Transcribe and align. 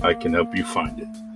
I 0.00 0.14
can 0.14 0.32
help 0.32 0.54
you 0.54 0.64
find 0.64 0.98
it. 1.00 1.31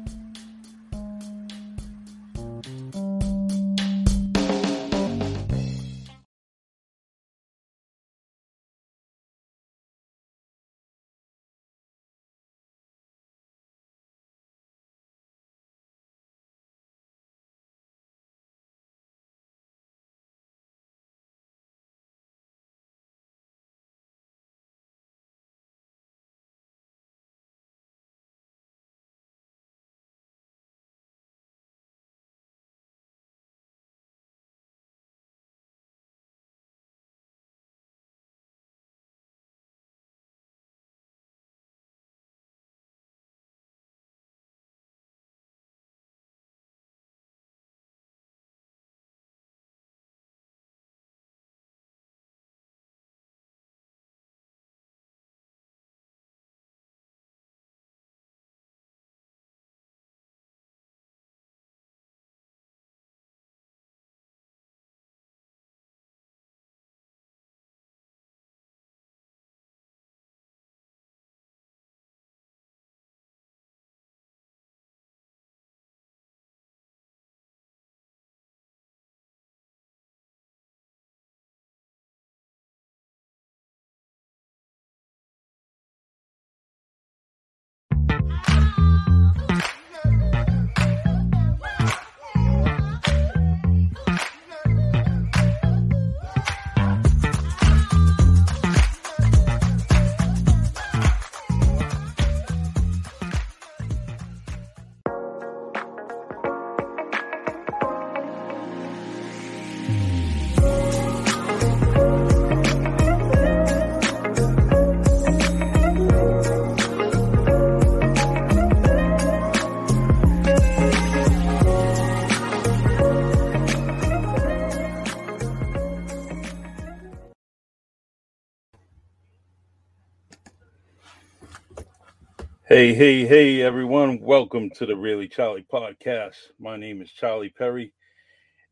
Hey, 132.76 132.92
hey, 132.92 133.24
hey, 133.24 133.62
everyone. 133.62 134.20
Welcome 134.20 134.68
to 134.74 134.84
the 134.84 134.94
Really 134.94 135.28
Charlie 135.28 135.66
podcast. 135.72 136.34
My 136.60 136.76
name 136.76 137.00
is 137.00 137.10
Charlie 137.10 137.48
Perry, 137.48 137.94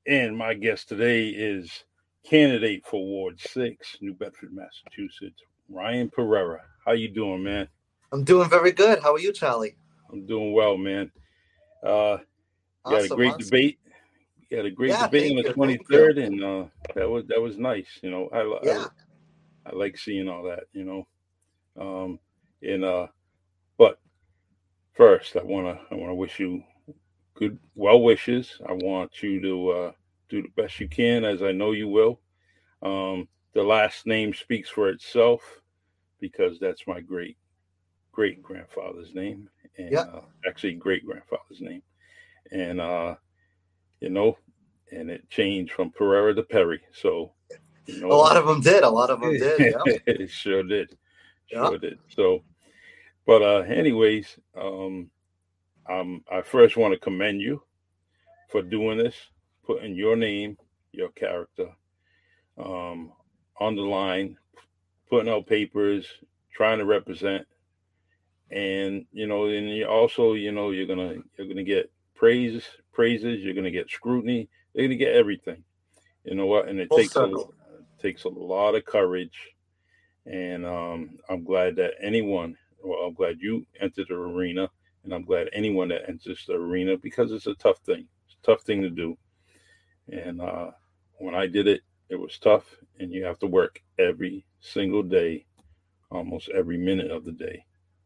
and 0.06 0.36
my 0.36 0.52
guest 0.52 0.90
today 0.90 1.28
is 1.28 1.84
candidate 2.22 2.84
for 2.84 3.02
Ward 3.02 3.40
6, 3.40 3.96
New 4.02 4.12
Bedford, 4.12 4.50
Massachusetts, 4.52 5.40
Ryan 5.70 6.10
Pereira. 6.10 6.60
How 6.84 6.92
you 6.92 7.08
doing, 7.08 7.44
man? 7.44 7.66
I'm 8.12 8.24
doing 8.24 8.50
very 8.50 8.72
good. 8.72 9.00
How 9.02 9.14
are 9.14 9.18
you, 9.18 9.32
Charlie? 9.32 9.74
I'm 10.12 10.26
doing 10.26 10.52
well, 10.52 10.76
man. 10.76 11.10
Uh, 11.82 12.18
you 12.86 12.96
had 12.96 13.06
a 13.06 13.08
great 13.08 13.28
awesome. 13.32 13.44
debate. 13.46 13.78
You 14.50 14.58
had 14.58 14.66
a 14.66 14.70
great 14.70 14.90
Yeah, 14.90 15.04
debate 15.06 15.30
on 15.30 15.42
the 15.42 15.54
23rd, 15.54 16.22
and 16.26 16.44
uh, 16.44 16.64
that 16.94 17.08
was 17.08 17.24
that 17.28 17.40
was 17.40 17.56
nice. 17.56 17.88
You 18.02 18.10
know, 18.10 18.28
I, 18.34 18.40
I- 18.40 18.60
Yeah. 18.64 18.86
I 19.64 19.74
like 19.74 19.96
seeing 19.96 20.28
all 20.28 20.42
that, 20.42 20.64
you 20.74 20.84
know. 20.84 21.06
Um, 21.80 22.18
and 22.60 22.84
uh, 22.84 23.06
first, 24.94 25.36
I 25.36 25.42
wanna 25.42 25.80
I 25.90 25.94
wanna 25.94 26.14
wish 26.14 26.38
you 26.38 26.62
good 27.34 27.58
well 27.74 28.02
wishes. 28.02 28.60
I 28.68 28.72
want 28.72 29.22
you 29.22 29.40
to 29.40 29.70
uh, 29.70 29.92
do 30.28 30.42
the 30.42 30.62
best 30.62 30.80
you 30.80 30.88
can, 30.88 31.24
as 31.24 31.42
I 31.42 31.52
know 31.52 31.72
you 31.72 31.88
will. 31.88 32.20
Um, 32.82 33.28
the 33.54 33.62
last 33.62 34.06
name 34.06 34.34
speaks 34.34 34.68
for 34.68 34.88
itself 34.88 35.42
because 36.20 36.58
that's 36.58 36.86
my 36.86 37.00
great 37.00 37.36
great 38.12 38.42
grandfather's 38.42 39.14
name, 39.14 39.48
and 39.78 39.92
Yeah. 39.92 40.00
uh, 40.02 40.20
actually 40.46 40.74
great 40.74 41.04
grandfather's 41.04 41.60
name, 41.60 41.82
and 42.52 42.80
uh, 42.80 43.16
you 44.00 44.10
know, 44.10 44.36
and 44.92 45.10
it 45.10 45.28
changed 45.30 45.72
from 45.72 45.90
Pereira 45.90 46.34
to 46.34 46.42
Perry. 46.42 46.80
So, 46.92 47.32
you 47.86 48.00
know, 48.00 48.12
A 48.12 48.14
lot 48.14 48.36
of 48.36 48.46
them 48.46 48.60
did. 48.60 48.84
A 48.84 48.88
lot 48.88 49.10
of 49.10 49.20
them 49.20 49.32
did. 49.36 49.60
Yeah. 49.86 49.94
it 50.06 50.30
sure 50.30 50.62
did. 50.62 50.96
Yeah. 51.50 51.68
Sure 51.68 51.78
did. 51.78 51.98
So, 52.08 52.44
but 53.26 53.42
uh, 53.42 53.60
anyways, 53.60 54.38
um, 54.56 55.10
um, 55.88 56.24
I 56.30 56.42
first 56.42 56.76
want 56.76 56.94
to 56.94 57.00
commend 57.00 57.40
you 57.40 57.62
for 58.50 58.62
doing 58.62 58.98
this, 58.98 59.14
putting 59.66 59.94
your 59.94 60.16
name, 60.16 60.56
your 60.92 61.10
character, 61.10 61.68
um, 62.58 63.12
on 63.58 63.76
the 63.76 63.82
line, 63.82 64.36
putting 65.08 65.32
out 65.32 65.46
papers, 65.46 66.06
trying 66.54 66.78
to 66.78 66.84
represent, 66.84 67.46
and 68.50 69.04
you 69.12 69.26
know, 69.26 69.46
and 69.46 69.70
you 69.70 69.86
also, 69.86 70.34
you 70.34 70.52
know, 70.52 70.70
you're 70.70 70.86
gonna 70.86 71.16
you're 71.36 71.48
gonna 71.48 71.64
get 71.64 71.90
praise, 72.14 72.62
praises, 72.92 73.42
you're 73.42 73.54
gonna 73.54 73.70
get 73.70 73.90
scrutiny, 73.90 74.48
you're 74.72 74.86
gonna 74.86 74.96
get 74.96 75.14
everything. 75.14 75.62
You 76.24 76.34
know 76.34 76.46
what? 76.46 76.68
And 76.68 76.80
it 76.80 76.88
Full 76.88 76.98
takes 76.98 77.16
a, 77.16 77.32
takes 78.00 78.24
a 78.24 78.28
lot 78.28 78.74
of 78.74 78.84
courage, 78.84 79.38
and 80.26 80.64
um, 80.64 81.18
I'm 81.28 81.44
glad 81.44 81.76
that 81.76 81.94
anyone, 82.00 82.56
well, 82.84 83.00
I'm 83.00 83.14
glad 83.14 83.40
you 83.40 83.66
entered 83.80 84.08
the 84.08 84.16
arena, 84.16 84.70
and 85.04 85.14
I'm 85.14 85.24
glad 85.24 85.48
anyone 85.52 85.88
that 85.88 86.08
enters 86.08 86.44
the 86.46 86.54
arena 86.54 86.96
because 86.98 87.32
it's 87.32 87.48
a 87.48 87.54
tough 87.54 87.78
thing. 87.80 88.06
It's 88.26 88.36
a 88.42 88.46
tough 88.46 88.62
thing 88.62 88.82
to 88.82 88.90
do, 88.90 89.18
and 90.10 90.40
uh, 90.40 90.70
when 91.18 91.34
I 91.34 91.46
did 91.46 91.66
it, 91.68 91.82
it 92.10 92.16
was 92.16 92.38
tough, 92.38 92.64
and 93.00 93.12
you 93.12 93.24
have 93.24 93.38
to 93.40 93.46
work 93.46 93.82
every 93.98 94.46
single 94.60 95.02
day, 95.02 95.46
almost 96.10 96.50
every 96.50 96.78
minute 96.78 97.10
of 97.10 97.24
the 97.24 97.32
day 97.32 97.64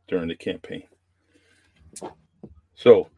during 0.08 0.28
the 0.28 0.36
campaign. 0.36 0.84
So, 2.74 3.08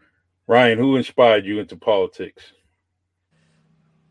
Ryan, 0.47 0.79
who 0.79 0.97
inspired 0.97 1.47
you 1.47 1.61
into 1.61 1.77
politics? 1.77 2.53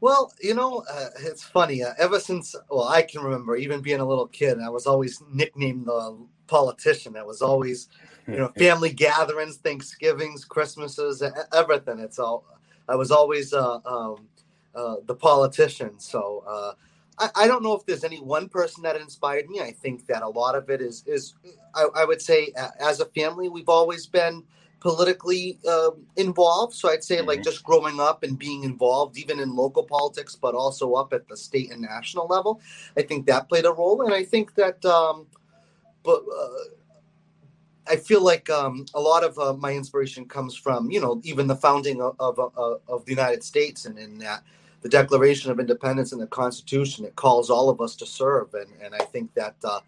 Well, 0.02 0.34
you 0.42 0.54
know, 0.54 0.84
uh, 0.90 1.10
it's 1.20 1.44
funny. 1.44 1.84
Uh, 1.84 1.94
ever 1.98 2.20
since, 2.20 2.56
well, 2.70 2.88
I 2.88 3.02
can 3.02 3.22
remember 3.22 3.56
even 3.56 3.82
being 3.82 4.00
a 4.00 4.06
little 4.06 4.28
kid, 4.28 4.60
I 4.60 4.70
was 4.70 4.88
always 4.88 5.22
nicknamed 5.32 5.88
the 5.88 6.18
politician. 6.48 7.16
It 7.16 7.26
was 7.26 7.42
always, 7.42 7.90
you 8.28 8.38
know, 8.38 8.48
family 8.58 8.92
gatherings, 8.92 9.58
Thanksgivings, 9.58 10.46
Christmases, 10.46 11.22
everything. 11.54 12.00
It's 12.00 12.20
all. 12.20 12.46
I 12.88 12.96
was 12.96 13.12
always 13.12 13.54
uh, 13.54 13.80
um, 13.86 14.28
uh, 14.74 14.96
the 15.06 15.16
politician. 15.16 16.00
So 16.00 16.44
uh, 16.48 16.74
I, 17.20 17.44
I, 17.44 17.48
don't 17.48 17.62
know 17.62 17.74
if 17.74 17.86
there's 17.86 18.04
any 18.04 18.20
one 18.20 18.50
person 18.50 18.82
that 18.84 18.96
inspired 18.96 19.48
me. 19.50 19.60
I 19.60 19.72
think 19.72 20.08
that 20.08 20.24
a 20.24 20.28
lot 20.28 20.56
of 20.56 20.70
it 20.70 20.82
is 20.82 21.04
is 21.06 21.36
I, 21.76 21.86
I 21.96 22.06
would 22.06 22.22
say 22.22 22.52
as 22.80 23.00
a 23.00 23.06
family 23.06 23.50
we've 23.50 23.70
always 23.70 24.08
been 24.08 24.44
politically 24.80 25.60
uh, 25.68 25.92
involved. 26.16 26.74
So 26.74 26.90
I'd 26.90 27.04
say 27.04 27.18
mm-hmm. 27.18 27.28
like 27.28 27.44
just 27.44 27.64
growing 27.64 28.00
up 28.00 28.24
and 28.24 28.38
being 28.38 28.64
involved, 28.64 29.18
even 29.18 29.40
in 29.40 29.56
local 29.56 29.84
politics, 29.84 30.36
but 30.36 30.56
also 30.56 30.94
up 30.94 31.14
at 31.14 31.28
the 31.28 31.38
state 31.38 31.72
and 31.72 31.82
national 31.82 32.28
level. 32.28 32.62
I 32.98 33.02
think 33.02 33.26
that 33.28 33.50
played 33.50 33.66
a 33.66 33.72
role, 33.72 34.02
and 34.04 34.14
I 34.14 34.24
think 34.24 34.56
that, 34.56 34.84
um, 34.86 35.28
but. 36.04 36.24
Uh, 36.24 36.76
I 37.92 37.96
feel 37.96 38.24
like 38.24 38.52
um, 38.52 38.86
a 38.94 39.00
lot 39.00 39.24
of 39.24 39.40
uh, 39.40 39.54
my 39.54 39.74
inspiration 39.74 40.26
comes 40.26 40.56
from, 40.56 40.92
you 40.92 41.02
know, 41.02 41.20
even 41.24 41.48
the 41.48 41.56
founding 41.56 42.04
of, 42.04 42.16
of, 42.20 42.38
uh, 42.38 42.76
of 42.88 43.04
the 43.06 43.10
United 43.10 43.44
States 43.44 43.88
and 43.88 43.98
in 43.98 44.20
that 44.20 44.44
the 44.82 44.90
Declaration 44.90 45.52
of 45.52 45.60
Independence 45.60 46.12
and 46.12 46.22
the 46.22 46.28
Constitution, 46.28 47.06
it 47.06 47.16
calls 47.16 47.50
all 47.50 47.70
of 47.70 47.82
us 47.82 47.96
to 47.98 48.06
serve. 48.06 48.54
And, 48.54 48.70
and 48.82 48.96
I 48.96 49.04
think 49.06 49.34
that 49.34 49.56
uh, 49.64 49.80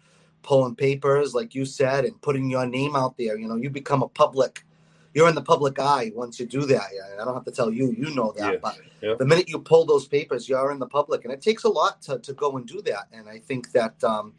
pulling 0.42 0.74
papers, 0.74 1.34
like 1.34 1.54
you 1.54 1.64
said, 1.64 2.04
and 2.04 2.20
putting 2.20 2.50
your 2.50 2.66
name 2.66 2.94
out 2.96 3.16
there, 3.16 3.38
you 3.38 3.48
know, 3.48 3.56
you 3.56 3.70
become 3.70 4.02
a 4.02 4.08
public 4.08 4.64
you're 5.14 5.28
in 5.28 5.34
the 5.34 5.42
public 5.42 5.78
eye 5.78 6.10
once 6.14 6.40
you 6.40 6.46
do 6.46 6.64
that. 6.66 6.88
I 7.20 7.24
don't 7.24 7.34
have 7.34 7.44
to 7.44 7.50
tell 7.50 7.70
you, 7.70 7.94
you 7.98 8.14
know 8.14 8.32
that. 8.36 8.52
Yes. 8.52 8.60
But 8.62 8.78
yep. 9.02 9.18
the 9.18 9.26
minute 9.26 9.48
you 9.48 9.58
pull 9.58 9.84
those 9.84 10.06
papers, 10.06 10.48
you're 10.48 10.72
in 10.72 10.78
the 10.78 10.86
public, 10.86 11.24
and 11.24 11.32
it 11.32 11.42
takes 11.42 11.64
a 11.64 11.68
lot 11.68 12.00
to, 12.02 12.18
to 12.20 12.32
go 12.32 12.56
and 12.56 12.66
do 12.66 12.80
that. 12.82 13.08
And 13.12 13.28
I 13.28 13.38
think 13.38 13.72
that 13.72 14.02
um, 14.02 14.32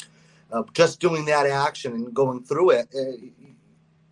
uh, 0.51 0.63
just 0.73 0.99
doing 0.99 1.25
that 1.25 1.45
action 1.45 1.93
and 1.93 2.13
going 2.13 2.43
through 2.43 2.71
it, 2.71 2.87
uh, 2.95 3.25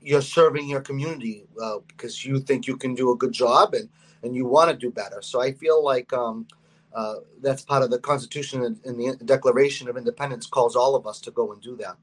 you're 0.02 0.22
serving 0.22 0.68
your 0.68 0.82
community 0.82 1.46
uh, 1.62 1.78
because 1.88 2.26
you 2.26 2.40
think 2.40 2.68
you 2.68 2.78
can 2.78 2.96
do 2.96 3.12
a 3.12 3.16
good 3.16 3.32
job 3.32 3.74
and 3.74 3.90
and 4.24 4.36
you 4.36 4.46
want 4.46 4.70
to 4.70 4.76
do 4.76 4.92
better. 4.92 5.22
So 5.22 5.42
I 5.42 5.52
feel 5.52 5.84
like 5.84 6.14
um, 6.14 6.48
uh, 6.94 7.16
that's 7.42 7.64
part 7.64 7.84
of 7.84 7.90
the 7.90 7.98
Constitution 7.98 8.64
and, 8.64 8.80
and 8.86 9.20
the 9.20 9.26
Declaration 9.26 9.90
of 9.90 9.98
Independence 9.98 10.46
calls 10.46 10.76
all 10.76 10.96
of 10.96 11.08
us 11.08 11.20
to 11.22 11.32
go 11.32 11.52
and 11.52 11.62
do 11.62 11.76
that. 11.78 11.96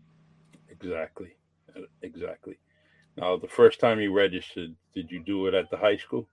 Exactly, 0.68 1.36
exactly. 2.02 2.58
Now, 3.18 3.36
the 3.36 3.48
first 3.48 3.80
time 3.80 4.00
you 4.00 4.12
registered, 4.12 4.74
did 4.94 5.10
you 5.10 5.18
do 5.18 5.46
it 5.46 5.54
at 5.54 5.70
the 5.70 5.76
high 5.76 5.96
school? 5.96 6.28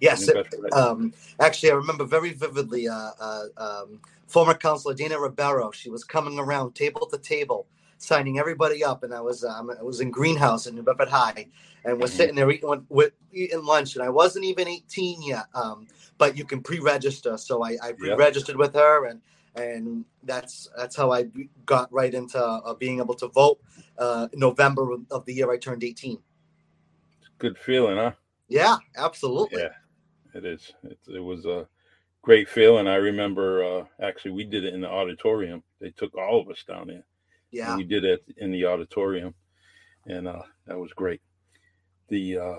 Yes. 0.00 0.28
Um, 0.72 1.12
actually, 1.40 1.70
I 1.70 1.74
remember 1.74 2.04
very 2.04 2.32
vividly 2.32 2.88
uh, 2.88 3.10
uh, 3.20 3.44
um, 3.56 4.00
former 4.26 4.54
counselor 4.54 4.94
Dana 4.94 5.16
Rebeiro. 5.16 5.72
She 5.72 5.90
was 5.90 6.04
coming 6.04 6.38
around 6.38 6.74
table 6.74 7.06
to 7.06 7.18
table, 7.18 7.66
signing 7.98 8.38
everybody 8.38 8.82
up, 8.82 9.02
and 9.02 9.14
I 9.14 9.20
was 9.20 9.44
um, 9.44 9.70
I 9.70 9.82
was 9.82 10.00
in 10.00 10.10
greenhouse 10.10 10.66
in 10.66 10.74
New 10.74 10.82
Bedford 10.82 11.08
High, 11.08 11.46
and 11.84 12.00
was 12.00 12.10
mm-hmm. 12.10 12.16
sitting 12.16 12.34
there 12.34 12.50
eating, 12.50 12.86
with, 12.88 13.12
eating 13.32 13.64
lunch, 13.64 13.94
and 13.94 14.04
I 14.04 14.08
wasn't 14.08 14.46
even 14.46 14.66
18 14.66 15.22
yet. 15.22 15.44
Um, 15.54 15.86
but 16.16 16.36
you 16.36 16.44
can 16.44 16.62
pre-register, 16.62 17.36
so 17.36 17.62
I, 17.62 17.76
I 17.80 17.92
pre-registered 17.92 18.54
yep. 18.54 18.58
with 18.58 18.74
her, 18.74 19.06
and 19.06 19.20
and 19.54 20.04
that's 20.22 20.68
that's 20.76 20.96
how 20.96 21.12
I 21.12 21.26
got 21.66 21.92
right 21.92 22.12
into 22.12 22.42
uh, 22.42 22.74
being 22.74 22.98
able 22.98 23.14
to 23.14 23.28
vote. 23.28 23.60
Uh, 23.96 24.28
November 24.34 24.96
of 25.10 25.24
the 25.24 25.34
year 25.34 25.50
I 25.50 25.58
turned 25.58 25.84
18. 25.84 26.18
Good 27.38 27.58
feeling, 27.58 27.96
huh? 27.96 28.12
Yeah, 28.48 28.76
absolutely. 28.96 29.62
Yeah, 29.62 29.68
it 30.34 30.44
is. 30.44 30.72
It, 30.82 30.98
it 31.08 31.20
was 31.20 31.44
a 31.46 31.68
great 32.22 32.48
feeling. 32.48 32.86
I 32.86 32.96
remember 32.96 33.64
uh, 33.64 33.84
actually 34.02 34.32
we 34.32 34.44
did 34.44 34.64
it 34.64 34.74
in 34.74 34.80
the 34.80 34.90
auditorium. 34.90 35.62
They 35.80 35.90
took 35.90 36.16
all 36.16 36.40
of 36.40 36.48
us 36.48 36.64
down 36.66 36.88
there. 36.88 37.04
Yeah, 37.50 37.76
we 37.76 37.84
did 37.84 38.04
it 38.04 38.24
in 38.36 38.50
the 38.52 38.66
auditorium, 38.66 39.34
and 40.06 40.28
uh, 40.28 40.42
that 40.66 40.78
was 40.78 40.92
great. 40.92 41.22
The 42.08 42.38
uh, 42.38 42.56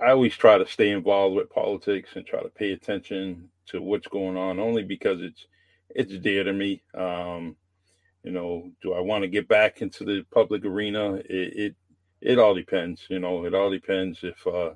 I 0.00 0.10
always 0.10 0.36
try 0.36 0.58
to 0.58 0.66
stay 0.66 0.90
involved 0.90 1.36
with 1.36 1.50
politics 1.50 2.10
and 2.14 2.26
try 2.26 2.42
to 2.42 2.48
pay 2.48 2.72
attention 2.72 3.48
to 3.66 3.80
what's 3.80 4.08
going 4.08 4.36
on, 4.36 4.58
only 4.58 4.82
because 4.82 5.20
it's 5.22 5.46
it's 5.94 6.18
dear 6.18 6.44
to 6.44 6.52
me. 6.52 6.82
Um, 6.94 7.56
you 8.22 8.32
know, 8.32 8.70
do 8.82 8.94
I 8.94 9.00
want 9.00 9.22
to 9.22 9.28
get 9.28 9.48
back 9.48 9.82
into 9.82 10.04
the 10.04 10.24
public 10.32 10.64
arena? 10.64 11.14
It, 11.14 11.26
it, 11.28 11.74
it 12.20 12.38
all 12.38 12.54
depends. 12.54 13.02
You 13.08 13.20
know, 13.20 13.44
it 13.44 13.54
all 13.54 13.70
depends 13.70 14.20
if 14.22 14.46
uh, 14.46 14.70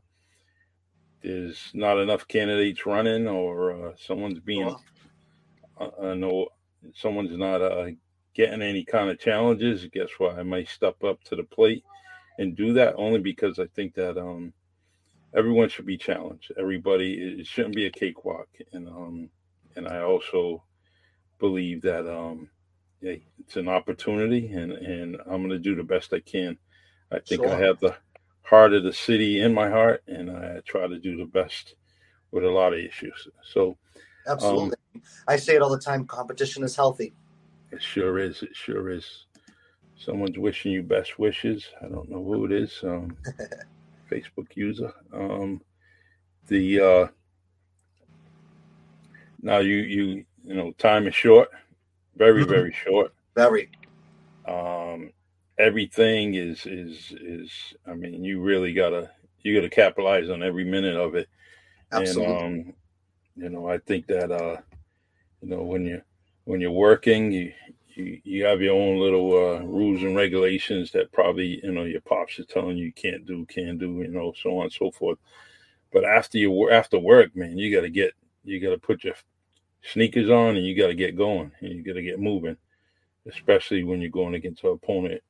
there's 1.22 1.70
not 1.74 1.98
enough 1.98 2.28
candidates 2.28 2.86
running 2.86 3.26
or 3.26 3.88
uh, 3.88 3.92
someone's 3.98 4.40
being, 4.40 4.74
uh, 5.80 5.88
I 6.02 6.14
know 6.14 6.48
someone's 6.94 7.36
not 7.36 7.62
uh, 7.62 7.86
getting 8.34 8.62
any 8.62 8.84
kind 8.84 9.10
of 9.10 9.18
challenges. 9.18 9.86
Guess 9.92 10.10
what? 10.18 10.38
I 10.38 10.42
might 10.42 10.68
step 10.68 11.02
up 11.02 11.22
to 11.24 11.36
the 11.36 11.44
plate 11.44 11.84
and 12.38 12.56
do 12.56 12.74
that 12.74 12.94
only 12.96 13.18
because 13.18 13.58
I 13.58 13.66
think 13.74 13.94
that 13.94 14.18
um, 14.18 14.52
everyone 15.34 15.70
should 15.70 15.86
be 15.86 15.96
challenged. 15.96 16.52
Everybody, 16.58 17.38
it 17.40 17.46
shouldn't 17.46 17.74
be 17.74 17.86
a 17.86 17.90
cakewalk. 17.90 18.48
And 18.72 18.88
um, 18.88 19.30
and 19.74 19.88
I 19.88 20.00
also 20.00 20.62
believe 21.38 21.82
that 21.82 22.06
um, 22.06 22.48
yeah, 23.00 23.14
it's 23.38 23.56
an 23.56 23.68
opportunity, 23.68 24.52
and 24.52 24.72
and 24.72 25.16
I'm 25.26 25.38
going 25.38 25.50
to 25.50 25.58
do 25.58 25.74
the 25.74 25.82
best 25.82 26.12
I 26.12 26.20
can. 26.20 26.58
I 27.12 27.20
think 27.20 27.42
sure. 27.42 27.52
I 27.52 27.58
have 27.58 27.80
the 27.80 27.96
heart 28.42 28.74
of 28.74 28.82
the 28.82 28.92
city 28.92 29.40
in 29.40 29.54
my 29.54 29.68
heart, 29.68 30.02
and 30.06 30.30
I 30.30 30.60
try 30.66 30.86
to 30.86 30.98
do 30.98 31.16
the 31.16 31.24
best 31.24 31.74
with 32.30 32.44
a 32.44 32.50
lot 32.50 32.72
of 32.72 32.78
issues. 32.78 33.28
So, 33.42 33.76
absolutely, 34.26 34.76
um, 34.94 35.02
I 35.26 35.36
say 35.36 35.54
it 35.54 35.62
all 35.62 35.70
the 35.70 35.78
time: 35.78 36.06
competition 36.06 36.62
is 36.64 36.74
healthy. 36.74 37.14
It 37.70 37.82
sure 37.82 38.18
is. 38.18 38.42
It 38.42 38.54
sure 38.54 38.90
is. 38.90 39.26
Someone's 39.96 40.38
wishing 40.38 40.72
you 40.72 40.82
best 40.82 41.18
wishes. 41.18 41.66
I 41.82 41.88
don't 41.88 42.08
know 42.08 42.22
who 42.22 42.44
it 42.44 42.52
is. 42.52 42.78
Um, 42.82 43.16
Facebook 44.10 44.48
user. 44.54 44.92
Um, 45.12 45.60
the 46.46 46.80
uh, 46.80 47.06
now 49.42 49.58
you 49.58 49.76
you 49.76 50.24
you 50.48 50.54
know, 50.54 50.72
time 50.78 51.06
is 51.06 51.14
short, 51.14 51.50
very, 52.16 52.40
mm-hmm. 52.40 52.50
very 52.50 52.72
short. 52.72 53.12
Very. 53.36 53.70
Um, 54.46 55.10
everything 55.58 56.34
is 56.34 56.64
is 56.64 57.12
is. 57.20 57.50
I 57.86 57.92
mean, 57.92 58.24
you 58.24 58.40
really 58.40 58.72
gotta 58.72 59.10
you 59.42 59.54
gotta 59.54 59.68
capitalize 59.68 60.30
on 60.30 60.42
every 60.42 60.64
minute 60.64 60.96
of 60.96 61.14
it. 61.14 61.28
Absolutely. 61.92 62.34
And 62.34 62.68
um, 62.68 62.74
you 63.36 63.50
know, 63.50 63.68
I 63.68 63.76
think 63.76 64.06
that 64.06 64.32
uh, 64.32 64.56
you 65.42 65.50
know, 65.50 65.62
when 65.62 65.84
you 65.84 66.00
when 66.44 66.62
you're 66.62 66.70
working, 66.70 67.30
you 67.30 67.52
you, 67.88 68.18
you 68.24 68.44
have 68.46 68.62
your 68.62 68.74
own 68.74 68.98
little 68.98 69.32
uh, 69.32 69.60
rules 69.60 70.02
and 70.02 70.16
regulations 70.16 70.90
that 70.92 71.12
probably 71.12 71.60
you 71.62 71.72
know 71.72 71.84
your 71.84 72.00
pops 72.00 72.38
are 72.38 72.44
telling 72.44 72.78
you, 72.78 72.86
you 72.86 72.92
can't 72.92 73.26
do, 73.26 73.44
can't 73.44 73.78
do, 73.78 73.98
you 73.98 74.08
know, 74.08 74.32
so 74.42 74.56
on 74.56 74.64
and 74.64 74.72
so 74.72 74.90
forth. 74.92 75.18
But 75.92 76.06
after 76.06 76.38
you 76.38 76.70
after 76.70 76.98
work, 76.98 77.36
man, 77.36 77.58
you 77.58 77.70
got 77.74 77.82
to 77.82 77.90
get 77.90 78.14
you 78.44 78.60
got 78.60 78.70
to 78.70 78.78
put 78.78 79.04
your 79.04 79.14
sneakers 79.82 80.30
on 80.30 80.56
and 80.56 80.66
you 80.66 80.76
got 80.76 80.88
to 80.88 80.94
get 80.94 81.16
going 81.16 81.52
and 81.60 81.72
you 81.72 81.82
got 81.82 81.94
to 81.94 82.02
get 82.02 82.20
moving, 82.20 82.56
especially 83.26 83.84
when 83.84 84.00
you're 84.00 84.10
going 84.10 84.34
against 84.34 84.64
an 84.64 84.70
opponent 84.70 85.22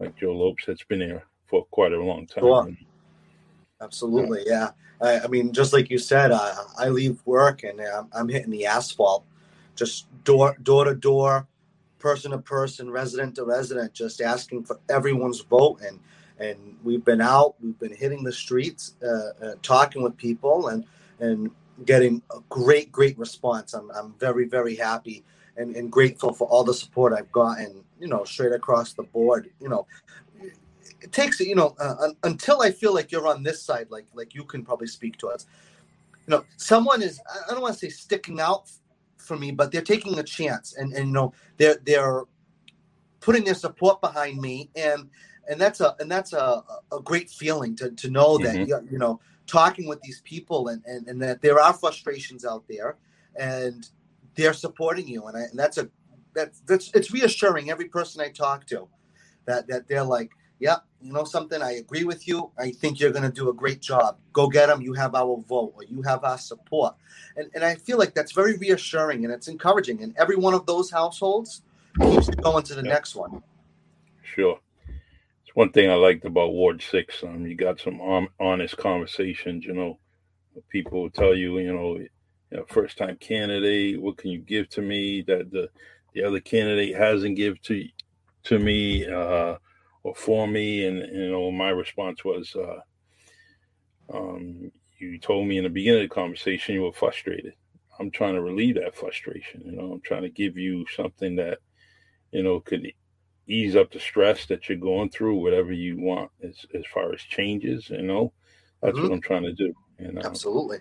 like 0.00 0.16
Joe 0.16 0.32
Lopes 0.32 0.64
that's 0.66 0.84
been 0.84 0.98
there 0.98 1.24
for 1.46 1.64
quite 1.66 1.92
a 1.92 2.00
long 2.00 2.26
time. 2.26 2.42
Sure. 2.42 2.68
Absolutely, 3.80 4.44
yeah. 4.46 4.70
I, 5.00 5.20
I, 5.20 5.26
mean, 5.26 5.52
just 5.52 5.72
like 5.72 5.90
you 5.90 5.98
said, 5.98 6.32
I, 6.32 6.54
I 6.78 6.88
leave 6.88 7.20
work 7.26 7.64
and 7.64 7.80
I'm, 7.80 8.08
I'm 8.12 8.28
hitting 8.28 8.50
the 8.50 8.66
asphalt, 8.66 9.24
just 9.76 10.06
door 10.24 10.56
door 10.62 10.84
to 10.84 10.94
door, 10.94 11.46
person 11.98 12.30
to 12.30 12.38
person, 12.38 12.90
resident 12.90 13.34
to 13.36 13.44
resident, 13.44 13.92
just 13.92 14.20
asking 14.20 14.64
for 14.64 14.78
everyone's 14.88 15.40
vote. 15.40 15.80
And 15.86 16.00
and 16.38 16.76
we've 16.82 17.04
been 17.04 17.20
out, 17.20 17.56
we've 17.60 17.78
been 17.78 17.94
hitting 17.94 18.24
the 18.24 18.32
streets, 18.32 18.94
uh, 19.02 19.44
uh, 19.44 19.54
talking 19.62 20.02
with 20.02 20.16
people, 20.16 20.68
and 20.68 20.84
and 21.18 21.50
getting 21.84 22.22
a 22.30 22.38
great, 22.48 22.92
great 22.92 23.18
response. 23.18 23.74
I'm, 23.74 23.90
I'm 23.90 24.14
very, 24.18 24.46
very 24.46 24.76
happy 24.76 25.24
and, 25.56 25.74
and 25.76 25.90
grateful 25.90 26.32
for 26.32 26.46
all 26.48 26.64
the 26.64 26.74
support 26.74 27.12
I've 27.12 27.32
gotten, 27.32 27.82
you 28.00 28.08
know, 28.08 28.24
straight 28.24 28.52
across 28.52 28.92
the 28.92 29.02
board. 29.02 29.50
You 29.60 29.68
know, 29.68 29.86
it 31.00 31.12
takes, 31.12 31.40
you 31.40 31.54
know, 31.54 31.74
uh, 31.78 32.10
until 32.22 32.62
I 32.62 32.70
feel 32.70 32.94
like 32.94 33.10
you're 33.12 33.26
on 33.26 33.42
this 33.42 33.60
side, 33.60 33.88
like, 33.90 34.06
like 34.14 34.34
you 34.34 34.44
can 34.44 34.64
probably 34.64 34.86
speak 34.86 35.16
to 35.18 35.28
us. 35.28 35.46
You 36.26 36.36
know, 36.36 36.44
someone 36.56 37.02
is, 37.02 37.20
I 37.48 37.52
don't 37.52 37.60
want 37.60 37.74
to 37.74 37.80
say 37.80 37.88
sticking 37.90 38.40
out 38.40 38.70
for 39.16 39.36
me, 39.36 39.50
but 39.50 39.72
they're 39.72 39.82
taking 39.82 40.18
a 40.18 40.22
chance 40.22 40.74
and, 40.74 40.92
and, 40.92 41.08
you 41.08 41.12
know, 41.12 41.32
they're, 41.56 41.78
they're 41.84 42.22
putting 43.20 43.44
their 43.44 43.54
support 43.54 44.00
behind 44.00 44.40
me. 44.40 44.70
And, 44.76 45.10
and 45.48 45.60
that's 45.60 45.80
a, 45.80 45.94
and 46.00 46.10
that's 46.10 46.32
a, 46.32 46.62
a 46.90 47.00
great 47.02 47.28
feeling 47.28 47.76
to, 47.76 47.90
to 47.90 48.10
know 48.10 48.38
that, 48.38 48.56
mm-hmm. 48.56 48.92
you 48.92 48.98
know, 48.98 49.20
talking 49.46 49.86
with 49.86 50.00
these 50.02 50.20
people 50.24 50.68
and, 50.68 50.82
and, 50.86 51.06
and 51.08 51.20
that 51.22 51.42
there 51.42 51.60
are 51.60 51.72
frustrations 51.72 52.44
out 52.44 52.64
there 52.68 52.96
and 53.36 53.88
they're 54.36 54.52
supporting 54.52 55.06
you. 55.06 55.24
And, 55.26 55.36
I, 55.36 55.40
and 55.42 55.58
that's 55.58 55.78
a, 55.78 55.88
that, 56.34 56.52
that's, 56.66 56.90
it's 56.94 57.12
reassuring 57.12 57.70
every 57.70 57.86
person 57.86 58.20
I 58.20 58.28
talk 58.28 58.66
to 58.66 58.88
that, 59.46 59.66
that 59.68 59.86
they're 59.88 60.04
like, 60.04 60.30
yeah, 60.60 60.76
you 61.00 61.12
know 61.12 61.24
something, 61.24 61.60
I 61.60 61.72
agree 61.72 62.04
with 62.04 62.26
you. 62.26 62.50
I 62.58 62.70
think 62.70 62.98
you're 62.98 63.10
going 63.10 63.24
to 63.24 63.30
do 63.30 63.50
a 63.50 63.54
great 63.54 63.80
job. 63.80 64.18
Go 64.32 64.48
get 64.48 64.66
them. 64.66 64.80
You 64.80 64.94
have 64.94 65.14
our 65.14 65.36
vote 65.48 65.74
or 65.76 65.84
you 65.84 66.00
have 66.02 66.24
our 66.24 66.38
support. 66.38 66.94
And, 67.36 67.50
and 67.54 67.64
I 67.64 67.74
feel 67.74 67.98
like 67.98 68.14
that's 68.14 68.32
very 68.32 68.56
reassuring 68.56 69.24
and 69.24 69.34
it's 69.34 69.48
encouraging. 69.48 70.02
And 70.02 70.14
every 70.16 70.36
one 70.36 70.54
of 70.54 70.64
those 70.64 70.90
households 70.90 71.62
keeps 72.00 72.28
going 72.30 72.64
to 72.64 72.74
the 72.74 72.82
yeah. 72.82 72.92
next 72.92 73.14
one. 73.14 73.42
Sure. 74.22 74.58
One 75.54 75.70
thing 75.70 75.88
I 75.88 75.94
liked 75.94 76.24
about 76.24 76.52
Ward 76.52 76.82
6. 76.82 77.22
Um, 77.22 77.46
you 77.46 77.54
got 77.54 77.78
some 77.78 78.00
honest 78.40 78.76
conversations, 78.76 79.64
you 79.64 79.72
know. 79.72 79.98
People 80.68 81.08
tell 81.10 81.34
you, 81.34 81.58
you 81.58 81.72
know, 81.72 81.96
you 81.96 82.08
know 82.50 82.64
first 82.68 82.98
time 82.98 83.16
candidate, 83.16 84.00
what 84.00 84.16
can 84.16 84.30
you 84.30 84.38
give 84.38 84.68
to 84.70 84.82
me 84.82 85.22
that 85.22 85.50
the 85.50 85.68
the 86.12 86.22
other 86.22 86.40
candidate 86.40 86.96
hasn't 86.96 87.36
give 87.36 87.60
to 87.62 87.88
to 88.44 88.58
me 88.58 89.06
uh, 89.06 89.56
or 90.02 90.14
for 90.14 90.46
me, 90.46 90.86
and 90.86 90.98
you 90.98 91.30
know 91.30 91.50
my 91.50 91.70
response 91.70 92.24
was, 92.24 92.54
uh, 92.56 94.16
um, 94.16 94.70
you 94.98 95.18
told 95.18 95.46
me 95.46 95.58
in 95.58 95.64
the 95.64 95.70
beginning 95.70 96.02
of 96.02 96.08
the 96.08 96.14
conversation 96.14 96.74
you 96.74 96.82
were 96.82 96.92
frustrated. 96.92 97.54
I'm 97.98 98.10
trying 98.10 98.34
to 98.34 98.42
relieve 98.42 98.76
that 98.76 98.96
frustration. 98.96 99.62
You 99.64 99.72
know, 99.72 99.92
I'm 99.92 100.00
trying 100.00 100.22
to 100.22 100.30
give 100.30 100.56
you 100.56 100.84
something 100.94 101.36
that 101.36 101.58
you 102.32 102.42
know 102.42 102.60
could 102.60 102.92
ease 103.46 103.76
up 103.76 103.92
the 103.92 104.00
stress 104.00 104.46
that 104.46 104.68
you're 104.68 104.78
going 104.78 105.10
through, 105.10 105.36
whatever 105.36 105.72
you 105.72 106.00
want 106.00 106.30
as 106.42 106.64
as 106.74 106.84
far 106.92 107.12
as 107.12 107.20
changes. 107.20 107.90
You 107.90 108.02
know, 108.02 108.32
that's 108.82 108.96
mm-hmm. 108.96 109.08
what 109.08 109.12
I'm 109.12 109.20
trying 109.20 109.44
to 109.44 109.52
do. 109.52 109.74
And 109.98 110.24
absolutely. 110.24 110.78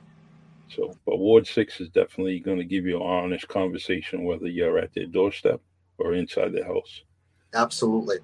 So, 0.69 0.97
but 1.05 1.17
Ward 1.17 1.45
Six 1.45 1.79
is 1.81 1.89
definitely 1.89 2.39
going 2.39 2.57
to 2.57 2.63
give 2.63 2.85
you 2.85 2.97
an 2.97 3.03
honest 3.03 3.47
conversation, 3.47 4.23
whether 4.23 4.47
you're 4.47 4.79
at 4.79 4.93
their 4.93 5.05
doorstep 5.05 5.61
or 5.97 6.13
inside 6.13 6.53
their 6.53 6.65
house. 6.65 7.03
Absolutely, 7.53 8.17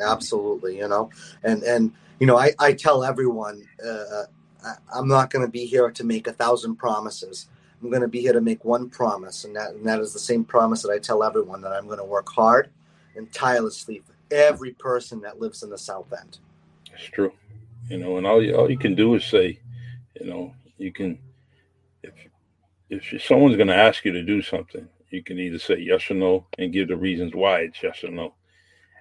absolutely. 0.00 0.78
You 0.78 0.88
know, 0.88 1.10
and 1.42 1.62
and 1.62 1.92
you 2.20 2.26
know, 2.26 2.38
I 2.38 2.52
I 2.58 2.72
tell 2.72 3.04
everyone, 3.04 3.68
uh, 3.84 4.24
I, 4.64 4.74
I'm 4.94 5.08
not 5.08 5.30
going 5.30 5.44
to 5.44 5.50
be 5.50 5.66
here 5.66 5.90
to 5.90 6.04
make 6.04 6.26
a 6.26 6.32
thousand 6.32 6.76
promises. 6.76 7.48
I'm 7.82 7.90
going 7.90 8.00
to 8.00 8.08
be 8.08 8.20
here 8.20 8.32
to 8.32 8.40
make 8.40 8.64
one 8.64 8.88
promise, 8.88 9.44
and 9.44 9.54
that 9.56 9.72
and 9.72 9.84
that 9.84 10.00
is 10.00 10.14
the 10.14 10.18
same 10.18 10.44
promise 10.44 10.80
that 10.82 10.90
I 10.90 10.98
tell 10.98 11.22
everyone 11.22 11.60
that 11.62 11.72
I'm 11.72 11.86
going 11.86 11.98
to 11.98 12.04
work 12.04 12.30
hard 12.30 12.70
and 13.16 13.32
tirelessly 13.32 14.02
for 14.04 14.14
every 14.34 14.72
person 14.72 15.20
that 15.22 15.40
lives 15.40 15.62
in 15.62 15.70
the 15.70 15.78
South 15.78 16.12
End. 16.12 16.38
That's 16.90 17.04
true. 17.04 17.32
You 17.88 17.98
know, 17.98 18.16
and 18.16 18.26
all 18.26 18.42
you 18.42 18.54
all 18.56 18.70
you 18.70 18.78
can 18.78 18.94
do 18.94 19.14
is 19.14 19.24
say, 19.24 19.58
you 20.20 20.26
know, 20.26 20.54
you 20.78 20.92
can 20.92 21.18
if 22.02 23.12
if 23.12 23.22
someone's 23.22 23.56
going 23.56 23.68
to 23.68 23.76
ask 23.76 24.04
you 24.04 24.12
to 24.12 24.22
do 24.22 24.42
something, 24.42 24.88
you 25.10 25.22
can 25.22 25.38
either 25.38 25.58
say 25.58 25.78
yes 25.78 26.10
or 26.10 26.14
no 26.14 26.46
and 26.58 26.72
give 26.72 26.88
the 26.88 26.96
reasons 26.96 27.34
why 27.34 27.60
it's 27.60 27.82
yes 27.82 28.02
or 28.04 28.10
no, 28.10 28.34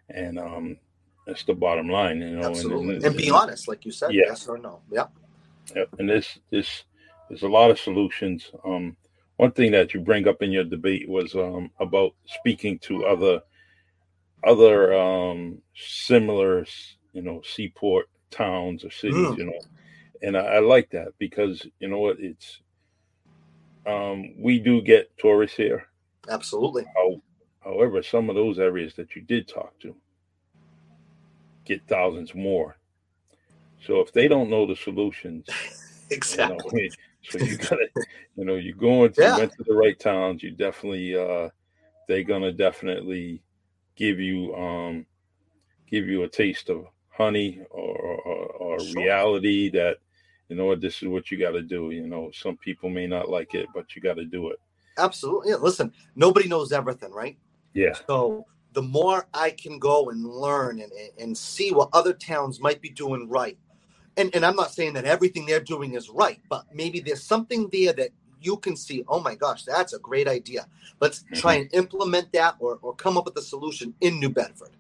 and 0.10 0.40
um, 0.40 0.78
that's 1.26 1.44
the 1.44 1.54
bottom 1.54 1.90
line, 1.90 2.20
you 2.20 2.38
know. 2.38 2.50
Absolutely, 2.50 2.96
and, 2.98 3.06
and, 3.06 3.18
be 3.18 3.30
honest, 3.30 3.68
like 3.68 3.86
you 3.86 3.92
said, 3.92 4.14
yeah. 4.14 4.24
yes 4.28 4.48
or 4.48 4.58
no. 4.58 4.82
Yep. 4.92 5.12
Yep. 5.76 5.90
And 6.00 6.10
this 6.10 6.40
this 6.50 6.84
there's 7.30 7.44
a 7.44 7.48
lot 7.48 7.72
of 7.72 7.80
solutions. 7.80 8.52
Um, 8.66 8.96
one 9.38 9.52
thing 9.52 9.72
that 9.72 9.94
you 9.94 10.00
bring 10.00 10.28
up 10.28 10.42
in 10.42 10.52
your 10.52 10.64
debate 10.64 11.10
was 11.10 11.36
um, 11.36 11.72
about 11.80 12.14
speaking 12.26 12.80
to 12.80 13.06
other 13.06 13.42
other 14.46 14.94
um, 14.94 15.60
similar, 15.76 16.66
you 17.14 17.22
know, 17.22 17.42
seaport 17.44 18.10
towns 18.32 18.84
or 18.84 18.92
cities, 18.92 19.16
mm. 19.16 19.38
you 19.38 19.46
know, 19.46 19.60
and 20.22 20.38
I, 20.38 20.42
I, 20.42 20.60
like 20.60 20.90
that 20.92 21.10
because 21.20 21.66
you 21.80 21.88
know 21.88 22.00
what 22.00 22.18
it's 22.20 22.62
um, 23.86 24.34
we 24.38 24.60
do 24.60 24.82
get 24.82 25.16
tourists 25.18 25.58
here. 25.58 25.88
Absolutely. 26.30 26.86
How, 26.96 27.22
however, 27.64 28.02
some 28.02 28.30
of 28.30 28.36
those 28.36 28.60
areas 28.60 28.94
that 28.96 29.16
you 29.16 29.22
did 29.22 29.48
talk 29.48 29.78
to 29.80 29.96
get 31.66 31.86
thousands 31.88 32.34
more. 32.34 32.78
So 33.86 34.00
if 34.00 34.14
they 34.14 34.28
don't 34.28 34.50
know 34.50 34.66
the 34.66 34.76
solutions, 34.76 35.48
exactly. 36.10 36.92
You 37.32 37.40
know, 37.40 37.46
so 37.46 37.52
you 37.52 37.58
gotta, 37.58 37.88
you 38.36 38.44
know, 38.44 38.56
you're 38.56 38.76
going 38.76 39.14
to 39.14 39.22
yeah. 39.22 39.38
went 39.38 39.54
to 39.54 39.64
the 39.64 39.74
right 39.74 39.98
towns. 39.98 40.44
You 40.44 40.52
definitely, 40.52 41.16
uh, 41.16 41.48
they're 42.10 42.26
gonna 42.26 42.52
definitely 42.52 43.42
give 43.96 44.20
you, 44.20 44.54
um, 44.56 45.06
give 45.90 46.08
you 46.08 46.24
a 46.24 46.28
taste 46.28 46.70
of 46.70 46.86
honey 47.10 47.62
or, 47.70 47.98
or, 47.98 48.46
or 48.48 48.80
sure. 48.80 49.04
reality 49.04 49.70
that 49.70 49.98
you 50.50 50.56
know 50.56 50.76
this 50.76 51.02
is 51.02 51.08
what 51.08 51.32
you 51.32 51.38
got 51.38 51.52
to 51.52 51.62
do. 51.62 51.92
You 51.92 52.08
know, 52.08 52.32
some 52.34 52.58
people 52.58 52.90
may 52.90 53.08
not 53.08 53.30
like 53.30 53.54
it, 53.54 53.68
but 53.74 53.96
you 53.96 54.02
got 54.02 54.16
to 54.16 54.26
do 54.26 54.50
it. 54.50 54.60
Absolutely. 54.98 55.52
Yeah, 55.52 55.58
listen, 55.58 55.92
nobody 56.16 56.48
knows 56.48 56.72
everything, 56.72 57.12
right? 57.12 57.38
Yeah. 57.74 57.94
So 58.08 58.46
the 58.74 58.82
more 58.82 59.28
I 59.34 59.52
can 59.52 59.80
go 59.80 60.10
and 60.10 60.26
learn 60.26 60.82
and, 60.82 60.92
and 61.20 61.38
see 61.38 61.72
what 61.72 61.90
other 61.94 62.14
towns 62.14 62.60
might 62.60 62.82
be 62.82 62.90
doing 62.90 63.30
right. 63.30 63.58
And, 64.18 64.34
and 64.36 64.46
I'm 64.46 64.56
not 64.56 64.72
saying 64.72 64.94
that 64.94 65.06
everything 65.06 65.46
they're 65.46 65.60
doing 65.60 65.96
is 65.96 66.10
right, 66.10 66.40
but 66.50 66.66
maybe 66.72 67.00
there's 67.00 67.24
something 67.24 67.68
there 67.72 67.94
that 67.94 68.10
you 68.46 68.58
can 68.58 68.76
see, 68.76 69.04
oh 69.08 69.20
my 69.20 69.36
gosh, 69.36 69.64
that's 69.64 69.94
a 69.94 70.00
great 70.00 70.28
idea. 70.28 70.68
Let's 71.00 71.20
mm-hmm. 71.24 71.36
try 71.36 71.54
and 71.56 71.74
implement 71.74 72.32
that 72.34 72.56
or, 72.60 72.80
or 72.82 72.94
come 72.96 73.18
up 73.18 73.26
with 73.26 73.38
a 73.38 73.42
solution 73.42 73.94
in 74.02 74.20
New 74.20 74.30
Bedford. 74.30 74.72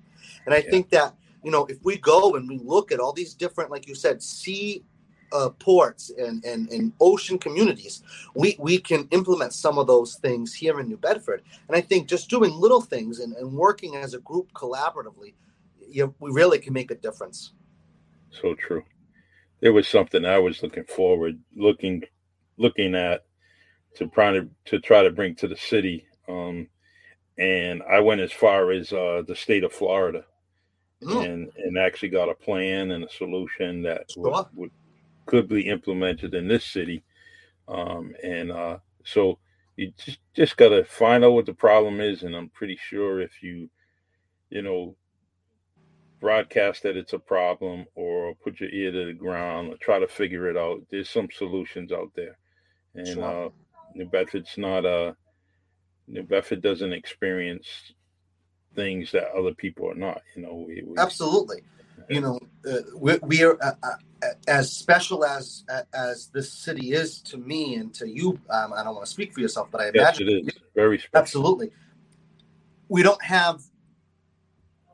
And 0.45 0.53
I 0.53 0.59
yeah. 0.59 0.69
think 0.69 0.89
that, 0.89 1.15
you 1.43 1.51
know, 1.51 1.65
if 1.65 1.77
we 1.83 1.97
go 1.97 2.35
and 2.35 2.47
we 2.47 2.57
look 2.59 2.91
at 2.91 2.99
all 2.99 3.13
these 3.13 3.33
different, 3.33 3.71
like 3.71 3.87
you 3.87 3.95
said, 3.95 4.21
sea 4.21 4.83
uh, 5.31 5.49
ports 5.49 6.11
and, 6.17 6.43
and, 6.45 6.69
and 6.69 6.93
ocean 6.99 7.39
communities, 7.39 8.03
we, 8.35 8.55
we 8.59 8.77
can 8.77 9.07
implement 9.11 9.53
some 9.53 9.77
of 9.77 9.87
those 9.87 10.15
things 10.15 10.53
here 10.53 10.79
in 10.79 10.87
New 10.87 10.97
Bedford. 10.97 11.41
And 11.67 11.75
I 11.75 11.81
think 11.81 12.07
just 12.07 12.29
doing 12.29 12.53
little 12.53 12.81
things 12.81 13.19
and, 13.19 13.33
and 13.33 13.51
working 13.51 13.95
as 13.95 14.13
a 14.13 14.19
group 14.19 14.51
collaboratively, 14.53 15.33
you, 15.89 16.13
we 16.19 16.31
really 16.31 16.59
can 16.59 16.73
make 16.73 16.91
a 16.91 16.95
difference. 16.95 17.53
So 18.29 18.55
true. 18.55 18.83
There 19.59 19.73
was 19.73 19.87
something 19.87 20.25
I 20.25 20.39
was 20.39 20.61
looking 20.61 20.85
forward, 20.85 21.39
looking, 21.55 22.03
looking 22.57 22.95
at 22.95 23.25
to 23.95 24.07
try 24.07 24.31
to, 24.31 24.49
to 24.65 24.79
try 24.79 25.03
to 25.03 25.11
bring 25.11 25.35
to 25.35 25.47
the 25.47 25.57
city. 25.57 26.07
Um, 26.27 26.67
and 27.37 27.81
I 27.83 27.99
went 27.99 28.21
as 28.21 28.31
far 28.31 28.71
as 28.71 28.93
uh, 28.93 29.23
the 29.27 29.35
state 29.35 29.63
of 29.63 29.73
Florida. 29.73 30.25
Mm. 31.05 31.25
and 31.25 31.51
and 31.57 31.77
actually 31.77 32.09
got 32.09 32.29
a 32.29 32.35
plan 32.35 32.91
and 32.91 33.03
a 33.03 33.09
solution 33.09 33.81
that 33.83 34.11
sure. 34.11 34.23
would, 34.23 34.45
would, 34.53 34.71
could 35.25 35.47
be 35.47 35.67
implemented 35.67 36.33
in 36.33 36.47
this 36.47 36.65
city. 36.65 37.03
Um, 37.67 38.13
and 38.23 38.51
uh, 38.51 38.77
so 39.03 39.39
you 39.75 39.91
just 39.97 40.19
just 40.33 40.57
got 40.57 40.69
to 40.69 40.83
find 40.83 41.23
out 41.23 41.33
what 41.33 41.45
the 41.45 41.53
problem 41.53 41.99
is, 41.99 42.23
and 42.23 42.35
I'm 42.35 42.49
pretty 42.49 42.77
sure 42.89 43.21
if 43.21 43.41
you, 43.41 43.69
you 44.49 44.61
know, 44.61 44.95
broadcast 46.19 46.83
that 46.83 46.97
it's 46.97 47.13
a 47.13 47.19
problem 47.19 47.85
or 47.95 48.35
put 48.35 48.59
your 48.59 48.69
ear 48.69 48.91
to 48.91 49.05
the 49.05 49.13
ground 49.13 49.73
or 49.73 49.77
try 49.77 49.99
to 49.99 50.07
figure 50.07 50.49
it 50.49 50.57
out, 50.57 50.81
there's 50.89 51.09
some 51.09 51.27
solutions 51.33 51.91
out 51.91 52.11
there. 52.15 52.37
And 52.95 53.07
sure. 53.07 53.45
uh, 53.47 53.49
New 53.95 54.05
Bedford's 54.05 54.57
not 54.57 54.85
a 54.85 55.09
uh, 55.09 55.13
New 56.07 56.23
Bedford 56.23 56.61
doesn't 56.61 56.93
experience 56.93 57.67
things 58.75 59.11
that 59.11 59.31
other 59.31 59.53
people 59.53 59.89
are 59.89 59.95
not. 59.95 60.21
You 60.35 60.41
know, 60.41 60.65
we, 60.67 60.83
we, 60.85 60.97
absolutely 60.97 61.61
you 62.09 62.21
know, 62.21 62.39
uh, 62.69 62.79
we, 62.97 63.17
we, 63.21 63.43
are 63.43 63.57
uh, 63.61 63.73
uh, 63.83 64.27
as 64.47 64.71
special 64.71 65.25
as 65.25 65.63
as 65.93 66.27
this 66.27 66.51
city 66.51 66.93
is 66.93 67.21
to 67.21 67.37
me 67.37 67.75
and 67.75 67.93
to 67.95 68.07
you. 68.07 68.39
Um, 68.49 68.73
I 68.73 68.83
don't 68.83 68.95
want 68.95 69.05
to 69.05 69.11
speak 69.11 69.33
for 69.33 69.39
yourself, 69.39 69.69
but 69.71 69.81
I 69.81 69.89
imagine 69.89 70.27
yes, 70.27 70.45
it 70.45 70.47
is 70.47 70.61
very 70.75 70.97
special. 70.97 71.17
Absolutely, 71.17 71.71
we 72.89 73.03
don't 73.03 73.21
have 73.23 73.61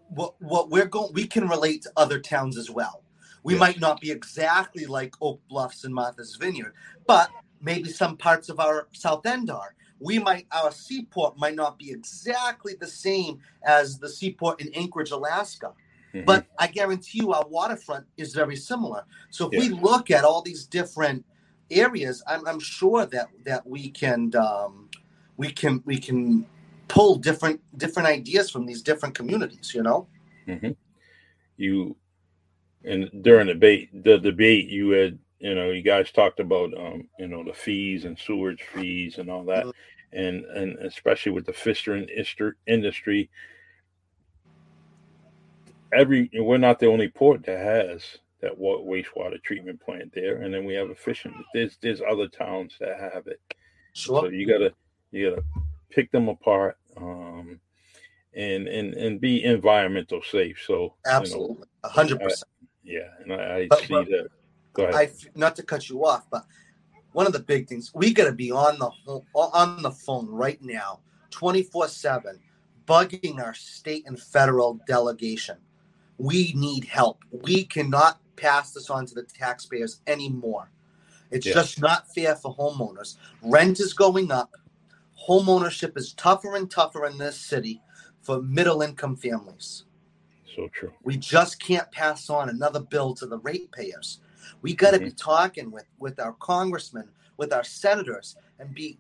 what 0.10 0.36
what 0.39 0.70
we're 0.70 0.86
going. 0.86 1.13
We 1.13 1.27
can 1.27 1.48
relate 1.48 1.84
to 1.84 1.91
other 1.96 2.20
towns 2.20 2.58
as 2.58 2.70
well. 2.70 3.03
We 3.44 3.53
yes. 3.53 3.60
might 3.60 3.79
not 3.79 4.01
be 4.01 4.12
exactly 4.12 4.86
like 4.86 5.15
Oak 5.22 5.41
Bluffs 5.48 5.84
and 5.84 5.94
Martha's 5.94 6.36
Vineyard, 6.36 6.74
but 7.08 7.29
maybe 7.62 7.89
some 7.89 8.18
parts 8.18 8.50
of 8.50 8.60
our 8.60 8.88
South 8.94 9.25
End 9.25 9.50
are. 9.50 9.75
We 10.00 10.18
might 10.18 10.48
our 10.51 10.72
seaport 10.72 11.38
might 11.38 11.56
not 11.56 11.78
be 11.78 11.92
exactly 11.92 12.74
the 12.80 12.88
same 12.88 13.39
as 13.63 14.00
the 14.00 14.08
seaport 14.08 14.62
in 14.62 14.74
Anchorage, 14.74 15.12
Alaska 15.12 15.74
Mm-hmm. 16.13 16.25
But 16.25 16.48
I 16.58 16.68
guarantee 16.68 17.20
you, 17.20 17.34
our 17.34 17.46
waterfront 17.48 18.06
is 18.18 18.34
very 18.34 18.56
similar. 18.56 19.06
So 19.30 19.48
if 19.48 19.54
yeah. 19.54 19.60
we 19.60 19.70
look 19.70 20.10
at 20.10 20.24
all 20.24 20.42
these 20.42 20.66
different 20.66 21.25
areas, 21.70 22.24
I'm, 22.28 22.48
I'm 22.48 22.60
sure 22.60 23.06
that 23.06 23.28
that 23.46 23.68
we 23.68 23.89
can 23.89 24.34
um, 24.36 24.89
we 25.38 25.51
can 25.51 25.84
we 25.86 26.00
can 26.00 26.48
pull 26.88 27.16
different 27.16 27.62
different 27.78 28.08
ideas 28.08 28.50
from 28.50 28.66
these 28.66 28.82
different 28.82 29.13
communities. 29.13 29.74
You 29.75 29.84
know. 29.84 30.08
Mm-hmm. 30.48 30.72
You 31.58 31.96
and 32.84 33.10
during 33.22 33.48
the 33.48 33.54
debate, 33.54 34.04
the 34.04 34.18
debate, 34.18 34.70
you 34.70 34.89
had 34.92 35.20
you 35.39 35.55
know 35.55 35.72
you 35.72 35.81
guys 35.81 36.12
talked 36.12 36.39
about 36.39 36.74
um, 36.77 37.08
you 37.17 37.27
know 37.27 37.43
the 37.43 37.53
fees 37.53 38.05
and 38.05 38.17
sewage 38.17 38.63
fees 38.74 39.17
and 39.17 39.29
all 39.29 39.43
that, 39.46 39.65
mm-hmm. 39.65 40.17
and 40.17 40.46
and 40.46 40.77
especially 40.79 41.31
with 41.31 41.46
the 41.46 41.53
fishing 41.53 42.08
industry 42.67 43.29
every 45.93 46.29
we're 46.34 46.58
not 46.58 46.79
the 46.79 46.88
only 46.88 47.08
port 47.08 47.43
that 47.43 47.60
has 47.60 48.19
that 48.41 48.58
wastewater 48.58 49.41
treatment 49.43 49.81
plant 49.81 50.13
there, 50.13 50.41
and 50.41 50.53
then 50.53 50.63
we 50.63 50.74
have 50.74 50.89
a 50.89 50.96
fishing. 50.96 51.34
There's 51.53 51.77
there's 51.81 52.01
other 52.01 52.27
towns 52.27 52.75
that 52.79 53.00
have 53.00 53.27
it. 53.27 53.39
Sure. 53.93 54.22
So 54.22 54.27
you 54.29 54.48
gotta 54.48 54.74
you 55.12 55.29
gotta 55.29 55.43
pick 55.89 56.12
them 56.12 56.29
apart, 56.29 56.77
um, 56.96 57.60
and 58.34 58.67
and 58.67 58.93
and 58.93 59.19
be 59.19 59.43
environmental 59.43 60.22
safe. 60.22 60.62
So 60.65 60.96
absolutely, 61.05 61.67
hundred 61.84 62.22
percent. 62.22 62.50
Yeah, 62.84 63.10
and 63.22 63.34
I, 63.34 63.55
I 63.55 63.67
but, 63.69 63.79
see 63.79 63.88
but 63.89 64.05
that. 64.08 64.27
Go 64.74 64.84
ahead. 64.84 64.96
I, 64.96 65.30
not 65.36 65.56
to 65.58 65.64
cut 65.64 65.90
you 65.90 66.06
off, 66.06 66.30
but 66.30 66.46
one 67.14 67.26
of 67.26 67.34
the 67.34 67.40
big 67.40 67.68
things 67.68 67.92
we 67.94 68.14
got 68.14 68.26
to 68.26 68.32
be 68.32 68.52
on 68.52 68.78
the 68.78 69.22
on 69.34 69.82
the 69.82 69.92
phone 69.92 70.28
right 70.30 70.62
now, 70.62 71.00
twenty 71.32 71.64
four 71.64 71.88
seven, 71.88 72.40
bugging 72.86 73.40
our 73.44 73.54
state 73.54 74.06
and 74.08 74.20
federal 74.20 74.80
delegation. 74.88 75.58
We 76.18 76.54
need 76.56 76.86
help. 76.86 77.24
We 77.32 77.64
cannot 77.64 78.20
pass 78.36 78.72
this 78.72 78.90
on 78.90 79.06
to 79.08 79.16
the 79.16 79.24
taxpayers 79.24 80.02
anymore. 80.06 80.72
It's 81.32 81.46
just 81.46 81.80
not 81.80 82.14
fair 82.14 82.36
for 82.36 82.56
homeowners. 82.56 83.18
Rent 83.42 83.80
is 83.80 83.94
going 83.94 84.32
up. 84.32 84.56
Homeownership 85.28 85.98
is 85.98 86.14
tougher 86.14 86.56
and 86.56 86.70
tougher 86.70 87.06
in 87.06 87.18
this 87.18 87.40
city 87.40 87.82
for 88.22 88.42
middle 88.42 88.82
income 88.82 89.16
families. 89.16 89.86
So 90.56 90.68
true. 90.70 90.92
We 91.04 91.18
just 91.18 91.62
can't 91.62 91.92
pass 91.92 92.30
on 92.30 92.50
another 92.50 92.80
bill 92.80 93.14
to 93.16 93.26
the 93.26 93.40
ratepayers. 93.40 94.20
We 94.62 94.74
got 94.74 94.91
to 94.91 94.98
mm-hmm. 94.98 95.05
be 95.05 95.12
talking 95.12 95.72
with 95.72 95.86
with 96.00 96.19
our 96.19 96.34
congressmen, 96.34 97.10
with 97.38 97.53
our 97.53 97.63
senators, 97.63 98.36
and 98.60 98.74
be. 98.74 99.00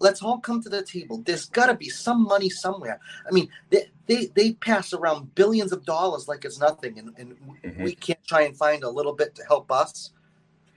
Let's 0.00 0.20
all 0.20 0.38
come 0.38 0.60
to 0.62 0.68
the 0.68 0.82
table. 0.82 1.22
There's 1.24 1.44
got 1.44 1.66
to 1.66 1.74
be 1.74 1.88
some 1.88 2.24
money 2.24 2.48
somewhere. 2.48 2.98
I 3.28 3.30
mean, 3.30 3.48
they, 3.70 3.88
they 4.06 4.26
they 4.34 4.52
pass 4.54 4.92
around 4.92 5.34
billions 5.36 5.70
of 5.70 5.84
dollars 5.84 6.26
like 6.26 6.44
it's 6.44 6.58
nothing, 6.58 6.98
and, 6.98 7.14
and 7.16 7.36
mm-hmm. 7.62 7.84
we 7.84 7.94
can't 7.94 8.24
try 8.26 8.42
and 8.42 8.56
find 8.56 8.82
a 8.82 8.90
little 8.90 9.12
bit 9.12 9.36
to 9.36 9.44
help 9.44 9.70
us. 9.70 10.10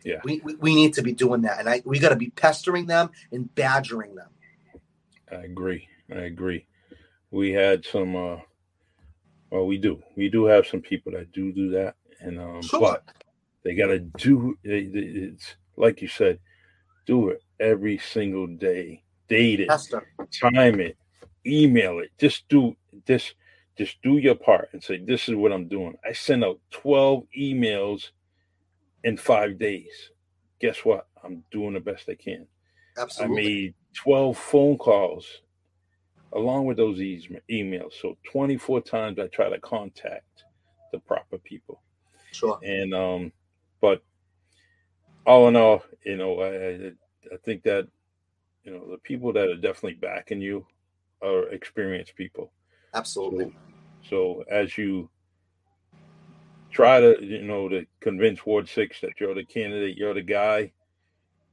Yeah, 0.03 0.21
we, 0.23 0.41
we, 0.43 0.55
we 0.55 0.75
need 0.75 0.93
to 0.93 1.01
be 1.01 1.13
doing 1.13 1.41
that, 1.41 1.59
and 1.59 1.67
I 1.67 1.81
we 1.85 1.97
got 1.97 2.09
to 2.09 2.15
be 2.15 2.29
pestering 2.29 2.85
them 2.85 3.09
and 3.31 3.53
badgering 3.55 4.13
them. 4.13 4.29
I 5.31 5.43
agree. 5.43 5.87
I 6.11 6.19
agree. 6.19 6.67
We 7.31 7.51
had 7.51 7.85
some. 7.85 8.15
uh 8.15 8.37
Well, 9.49 9.65
we 9.65 9.77
do. 9.77 10.03
We 10.15 10.29
do 10.29 10.45
have 10.45 10.67
some 10.67 10.81
people 10.81 11.13
that 11.13 11.31
do 11.31 11.51
do 11.51 11.71
that, 11.71 11.95
and 12.19 12.39
um, 12.39 12.61
sure. 12.61 12.79
but 12.79 13.03
they 13.63 13.75
got 13.75 13.87
to 13.87 13.99
do. 13.99 14.57
It. 14.63 14.91
It's 14.93 15.55
like 15.77 16.01
you 16.01 16.07
said, 16.07 16.39
do 17.05 17.29
it 17.29 17.41
every 17.59 17.97
single 17.97 18.47
day. 18.47 19.03
Date 19.27 19.59
it, 19.59 19.69
time 20.41 20.79
it, 20.79 20.97
email 21.45 21.99
it. 21.99 22.09
Just 22.17 22.47
do 22.49 22.75
this. 23.05 23.33
Just 23.77 24.01
do 24.01 24.17
your 24.17 24.35
part 24.35 24.69
and 24.73 24.83
say, 24.83 24.97
"This 24.97 25.29
is 25.29 25.35
what 25.35 25.53
I'm 25.53 25.67
doing." 25.67 25.95
I 26.03 26.13
send 26.13 26.43
out 26.43 26.59
12 26.71 27.25
emails 27.37 28.09
in 29.03 29.17
five 29.17 29.59
days. 29.59 30.11
Guess 30.59 30.83
what? 30.83 31.07
I'm 31.23 31.43
doing 31.51 31.73
the 31.73 31.79
best 31.79 32.09
I 32.09 32.15
can. 32.15 32.47
Absolutely. 32.97 33.37
I 33.37 33.41
made 33.41 33.73
12 33.93 34.37
phone 34.37 34.77
calls 34.77 35.41
along 36.33 36.65
with 36.65 36.77
those 36.77 36.99
emails. 36.99 37.93
So 38.01 38.17
24 38.31 38.81
times 38.81 39.19
I 39.19 39.27
try 39.27 39.49
to 39.49 39.59
contact 39.59 40.43
the 40.91 40.99
proper 40.99 41.37
people. 41.37 41.81
Sure. 42.31 42.59
And, 42.63 42.93
um, 42.93 43.31
but 43.81 44.03
all 45.25 45.47
in 45.47 45.55
all, 45.55 45.83
you 46.05 46.17
know, 46.17 46.41
I, 46.41 46.91
I 47.33 47.37
think 47.43 47.63
that, 47.63 47.87
you 48.63 48.71
know, 48.71 48.91
the 48.91 48.97
people 48.97 49.33
that 49.33 49.49
are 49.49 49.55
definitely 49.55 49.99
backing 50.01 50.41
you 50.41 50.65
are 51.21 51.49
experienced 51.49 52.15
people. 52.15 52.51
Absolutely. 52.93 53.53
So, 54.03 54.09
so 54.09 54.43
as 54.49 54.77
you 54.77 55.09
try 56.71 56.99
to, 56.99 57.17
you 57.21 57.43
know, 57.43 57.69
to 57.69 57.85
convince 57.99 58.45
Ward 58.45 58.67
Six 58.67 59.01
that 59.01 59.19
you're 59.19 59.35
the 59.35 59.43
candidate, 59.43 59.97
you're 59.97 60.13
the 60.13 60.21
guy. 60.21 60.71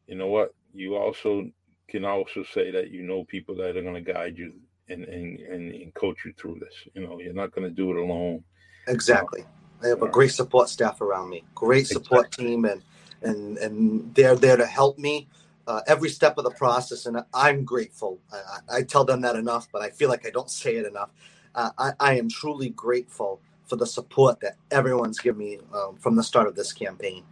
You 0.06 0.16
know 0.16 0.28
what? 0.28 0.54
You 0.72 0.96
also 0.96 1.50
can 1.88 2.04
also 2.04 2.44
say 2.44 2.70
that 2.70 2.90
you 2.90 3.02
know 3.02 3.24
people 3.24 3.54
that 3.56 3.76
are 3.76 3.82
going 3.82 3.94
to 3.94 4.12
guide 4.12 4.36
you 4.36 4.52
and, 4.88 5.04
and, 5.04 5.40
and, 5.40 5.72
and, 5.72 5.94
coach 5.94 6.24
you 6.24 6.32
through 6.36 6.58
this. 6.60 6.74
You 6.94 7.06
know, 7.06 7.18
you're 7.20 7.32
not 7.32 7.52
going 7.52 7.68
to 7.68 7.74
do 7.74 7.90
it 7.90 7.96
alone. 7.96 8.42
Exactly. 8.86 9.44
I 9.82 9.88
have 9.88 10.02
a 10.02 10.08
great 10.08 10.32
support 10.32 10.68
staff 10.68 11.00
around 11.00 11.30
me, 11.30 11.44
great 11.54 11.86
support 11.86 12.26
exactly. 12.26 12.46
team, 12.46 12.64
and 12.64 12.82
and 13.22 13.58
and 13.58 14.14
they're 14.14 14.36
there 14.36 14.56
to 14.56 14.66
help 14.66 14.98
me 14.98 15.28
uh, 15.66 15.80
every 15.86 16.08
step 16.08 16.38
of 16.38 16.44
the 16.44 16.50
process. 16.50 17.06
And 17.06 17.18
I'm 17.34 17.64
grateful. 17.64 18.18
I, 18.32 18.78
I, 18.78 18.82
tell 18.82 19.04
them 19.04 19.20
that 19.22 19.36
enough, 19.36 19.68
but 19.72 19.82
I 19.82 19.90
feel 19.90 20.08
like 20.08 20.26
I 20.26 20.30
don't 20.30 20.50
say 20.50 20.76
it 20.76 20.86
enough. 20.86 21.10
Uh, 21.54 21.70
I, 21.78 21.92
I 21.98 22.18
am 22.18 22.28
truly 22.28 22.70
grateful 22.70 23.40
for 23.64 23.76
the 23.76 23.86
support 23.86 24.40
that 24.40 24.56
everyone's 24.70 25.18
given 25.18 25.38
me 25.38 25.58
um, 25.74 25.96
from 25.96 26.14
the 26.14 26.22
start 26.22 26.46
of 26.46 26.54
this 26.54 26.72
campaign. 26.72 27.24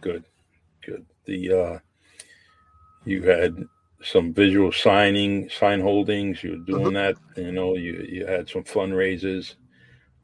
Good, 0.00 0.24
good. 0.84 1.04
The 1.24 1.52
uh, 1.52 1.78
you 3.04 3.22
had 3.22 3.66
some 4.02 4.32
visual 4.32 4.70
signing, 4.70 5.48
sign 5.48 5.80
holdings. 5.80 6.44
You 6.44 6.50
were 6.50 6.56
doing 6.58 6.92
mm-hmm. 6.92 7.16
that. 7.34 7.42
You 7.42 7.52
know, 7.52 7.74
you 7.74 8.06
you 8.08 8.26
had 8.26 8.48
some 8.48 8.62
fundraisers. 8.62 9.54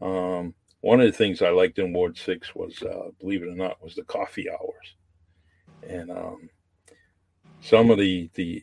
Um, 0.01 0.55
one 0.83 1.01
of 1.01 1.07
the 1.07 1.17
things 1.17 1.43
I 1.43 1.51
liked 1.51 1.79
in 1.79 1.93
Ward 1.93 2.19
Six 2.19 2.55
was, 2.55 2.81
uh, 2.83 3.09
believe 3.21 3.43
it 3.43 3.49
or 3.49 3.55
not, 3.55 3.83
was 3.83 3.95
the 3.95 4.05
coffee 4.05 4.51
hours, 4.51 4.97
and 5.89 6.11
um, 6.11 6.51
some 7.61 7.91
of 7.91 7.99
the 7.99 8.29
the 8.35 8.63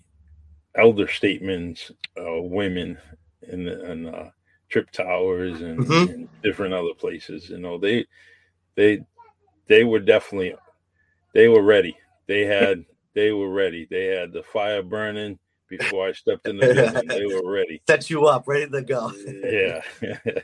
elder 0.75 1.07
statements, 1.07 1.91
uh, 2.17 2.41
women 2.41 2.97
in, 3.51 4.07
uh, 4.07 4.29
Tripp 4.69 4.91
Towers 4.91 5.61
and, 5.61 5.79
mm-hmm. 5.79 6.13
and 6.13 6.29
different 6.43 6.73
other 6.73 6.93
places. 6.93 7.49
You 7.49 7.57
know, 7.57 7.77
they 7.77 8.05
they 8.75 9.01
they 9.67 9.83
were 9.83 9.99
definitely 9.99 10.55
they 11.33 11.47
were 11.47 11.63
ready. 11.63 11.97
They 12.27 12.45
had 12.45 12.85
they 13.13 13.31
were 13.31 13.49
ready. 13.49 13.87
They 13.89 14.05
had 14.05 14.31
the 14.31 14.43
fire 14.43 14.83
burning 14.83 15.39
before 15.67 16.07
I 16.07 16.11
stepped 16.11 16.47
in 16.47 16.57
the 16.57 16.73
building. 16.73 17.07
they 17.07 17.25
were 17.25 17.51
ready. 17.51 17.81
Set 17.87 18.09
you 18.09 18.25
up, 18.25 18.47
ready 18.47 18.69
to 18.69 18.81
go. 18.81 19.11
yeah, 19.25 19.81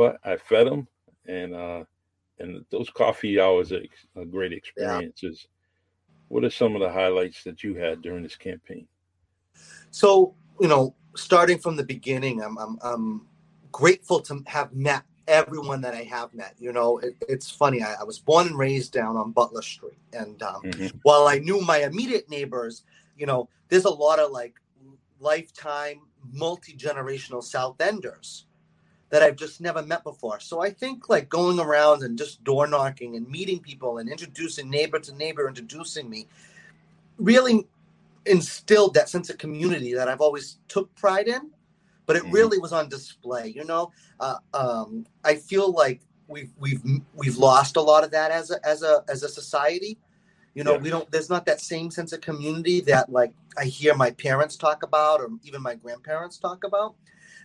but 0.00 0.18
I 0.24 0.38
fed 0.38 0.66
them, 0.66 0.88
and 1.28 1.54
uh, 1.54 1.84
and 2.38 2.64
those 2.70 2.88
coffee 2.88 3.38
hours 3.38 3.70
are, 3.70 3.82
great 4.30 4.54
experiences. 4.54 5.46
Yeah. 5.46 6.14
What 6.28 6.42
are 6.42 6.48
some 6.48 6.74
of 6.74 6.80
the 6.80 6.90
highlights 6.90 7.44
that 7.44 7.62
you 7.62 7.74
had 7.74 8.00
during 8.00 8.22
this 8.22 8.34
campaign? 8.34 8.88
So 9.90 10.34
you 10.58 10.68
know, 10.68 10.94
starting 11.16 11.58
from 11.58 11.76
the 11.76 11.84
beginning, 11.84 12.42
I'm 12.42 12.56
I'm, 12.56 12.78
I'm 12.80 13.26
grateful 13.72 14.20
to 14.20 14.42
have 14.46 14.72
met 14.72 15.02
everyone 15.28 15.82
that 15.82 15.92
I 15.92 16.04
have 16.04 16.32
met. 16.32 16.54
You 16.58 16.72
know, 16.72 16.96
it, 16.96 17.16
it's 17.28 17.50
funny. 17.50 17.82
I, 17.82 17.96
I, 18.00 18.04
was 18.04 18.18
born 18.18 18.46
and 18.46 18.56
raised 18.56 18.94
down 18.94 19.18
on 19.18 19.32
Butler 19.32 19.60
Street, 19.60 20.00
and 20.14 20.42
um, 20.42 20.62
mm-hmm. 20.62 20.96
while 21.02 21.28
I 21.28 21.40
knew 21.40 21.60
my 21.60 21.82
immediate 21.82 22.30
neighbors, 22.30 22.84
you 23.18 23.26
know, 23.26 23.50
there's 23.68 23.84
a 23.84 23.90
lot 23.90 24.18
of 24.18 24.30
like 24.30 24.54
lifetime, 25.18 26.00
multi 26.32 26.74
generational 26.74 27.44
South 27.44 27.78
Enders 27.82 28.46
that 29.10 29.22
I've 29.22 29.36
just 29.36 29.60
never 29.60 29.82
met 29.82 30.04
before. 30.04 30.40
So 30.40 30.62
I 30.62 30.70
think 30.70 31.08
like 31.08 31.28
going 31.28 31.60
around 31.60 32.02
and 32.02 32.16
just 32.16 32.42
door 32.44 32.66
knocking 32.66 33.16
and 33.16 33.28
meeting 33.28 33.60
people 33.60 33.98
and 33.98 34.08
introducing 34.08 34.70
neighbor 34.70 34.98
to 35.00 35.14
neighbor, 35.14 35.46
introducing 35.48 36.08
me, 36.08 36.26
really 37.18 37.66
instilled 38.26 38.94
that 38.94 39.08
sense 39.08 39.30
of 39.30 39.38
community 39.38 39.94
that 39.94 40.08
I've 40.08 40.20
always 40.20 40.58
took 40.68 40.94
pride 40.94 41.28
in 41.28 41.50
but 42.10 42.16
it 42.16 42.24
mm-hmm. 42.24 42.32
really 42.32 42.58
was 42.58 42.72
on 42.72 42.88
display. 42.88 43.52
You 43.54 43.64
know, 43.64 43.92
uh, 44.18 44.34
um, 44.52 45.06
I 45.24 45.36
feel 45.36 45.70
like 45.70 46.00
we've 46.26 46.50
we've 46.58 46.82
we've 47.14 47.36
lost 47.36 47.76
a 47.76 47.80
lot 47.80 48.02
of 48.02 48.10
that 48.10 48.32
as 48.32 48.50
a 48.50 48.66
as 48.66 48.82
a 48.82 49.04
as 49.08 49.22
a 49.22 49.28
society. 49.28 49.96
You 50.54 50.64
know, 50.64 50.72
yeah. 50.72 50.78
we 50.78 50.90
don't. 50.90 51.08
There's 51.12 51.30
not 51.30 51.46
that 51.46 51.60
same 51.60 51.88
sense 51.88 52.12
of 52.12 52.20
community 52.20 52.80
that 52.80 53.12
like 53.12 53.32
I 53.56 53.66
hear 53.66 53.94
my 53.94 54.10
parents 54.10 54.56
talk 54.56 54.82
about, 54.82 55.20
or 55.20 55.28
even 55.44 55.62
my 55.62 55.76
grandparents 55.76 56.36
talk 56.36 56.64
about. 56.64 56.96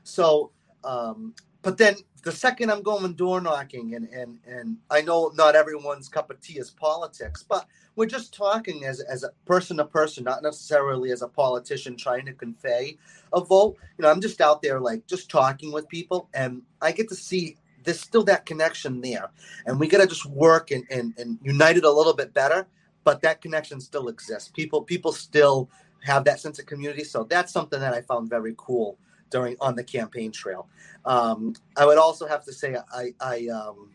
So, 0.03 0.49
um, 0.83 1.35
but 1.65 1.79
then 1.79 1.95
the 2.23 2.31
second 2.31 2.71
I'm 2.71 2.83
going 2.83 3.13
door 3.13 3.41
knocking, 3.41 3.95
and 3.95 4.07
and 4.09 4.37
and 4.47 4.77
I 4.91 5.01
know 5.01 5.31
not 5.33 5.55
everyone's 5.55 6.07
cup 6.07 6.29
of 6.29 6.39
tea 6.39 6.59
is 6.59 6.69
politics, 6.69 7.43
but 7.43 7.65
we're 7.95 8.05
just 8.05 8.35
talking 8.35 8.85
as 8.85 8.99
as 8.99 9.23
a 9.23 9.31
person 9.47 9.77
to 9.77 9.85
person, 9.85 10.23
not 10.25 10.43
necessarily 10.43 11.11
as 11.11 11.23
a 11.23 11.27
politician 11.27 11.97
trying 11.97 12.27
to 12.27 12.33
convey 12.33 12.99
a 13.33 13.41
vote. 13.41 13.77
You 13.97 14.03
know, 14.03 14.11
I'm 14.11 14.21
just 14.21 14.41
out 14.41 14.61
there 14.61 14.79
like 14.79 15.07
just 15.07 15.27
talking 15.31 15.71
with 15.71 15.89
people, 15.89 16.29
and 16.35 16.61
I 16.83 16.91
get 16.91 17.09
to 17.09 17.15
see 17.15 17.57
there's 17.83 17.99
still 17.99 18.23
that 18.25 18.45
connection 18.45 19.01
there, 19.01 19.31
and 19.65 19.79
we 19.79 19.87
got 19.87 20.01
to 20.01 20.07
just 20.07 20.27
work 20.27 20.69
and, 20.69 20.83
and 20.91 21.15
and 21.17 21.39
unite 21.41 21.77
it 21.77 21.83
a 21.83 21.91
little 21.91 22.13
bit 22.13 22.31
better. 22.31 22.67
But 23.03 23.23
that 23.23 23.41
connection 23.41 23.81
still 23.81 24.07
exists. 24.07 24.49
People 24.49 24.83
people 24.83 25.13
still 25.13 25.71
have 26.03 26.25
that 26.25 26.39
sense 26.39 26.59
of 26.59 26.67
community, 26.67 27.03
so 27.03 27.23
that's 27.23 27.51
something 27.51 27.79
that 27.79 27.95
I 27.95 28.01
found 28.01 28.29
very 28.29 28.53
cool 28.55 28.99
during 29.29 29.55
on 29.61 29.75
the 29.75 29.83
campaign 29.83 30.31
trail. 30.31 30.67
Um, 31.05 31.55
I 31.77 31.85
would 31.85 31.97
also 31.97 32.27
have 32.27 32.43
to 32.45 32.53
say 32.53 32.75
I 32.93 33.13
I 33.19 33.47
um, 33.47 33.91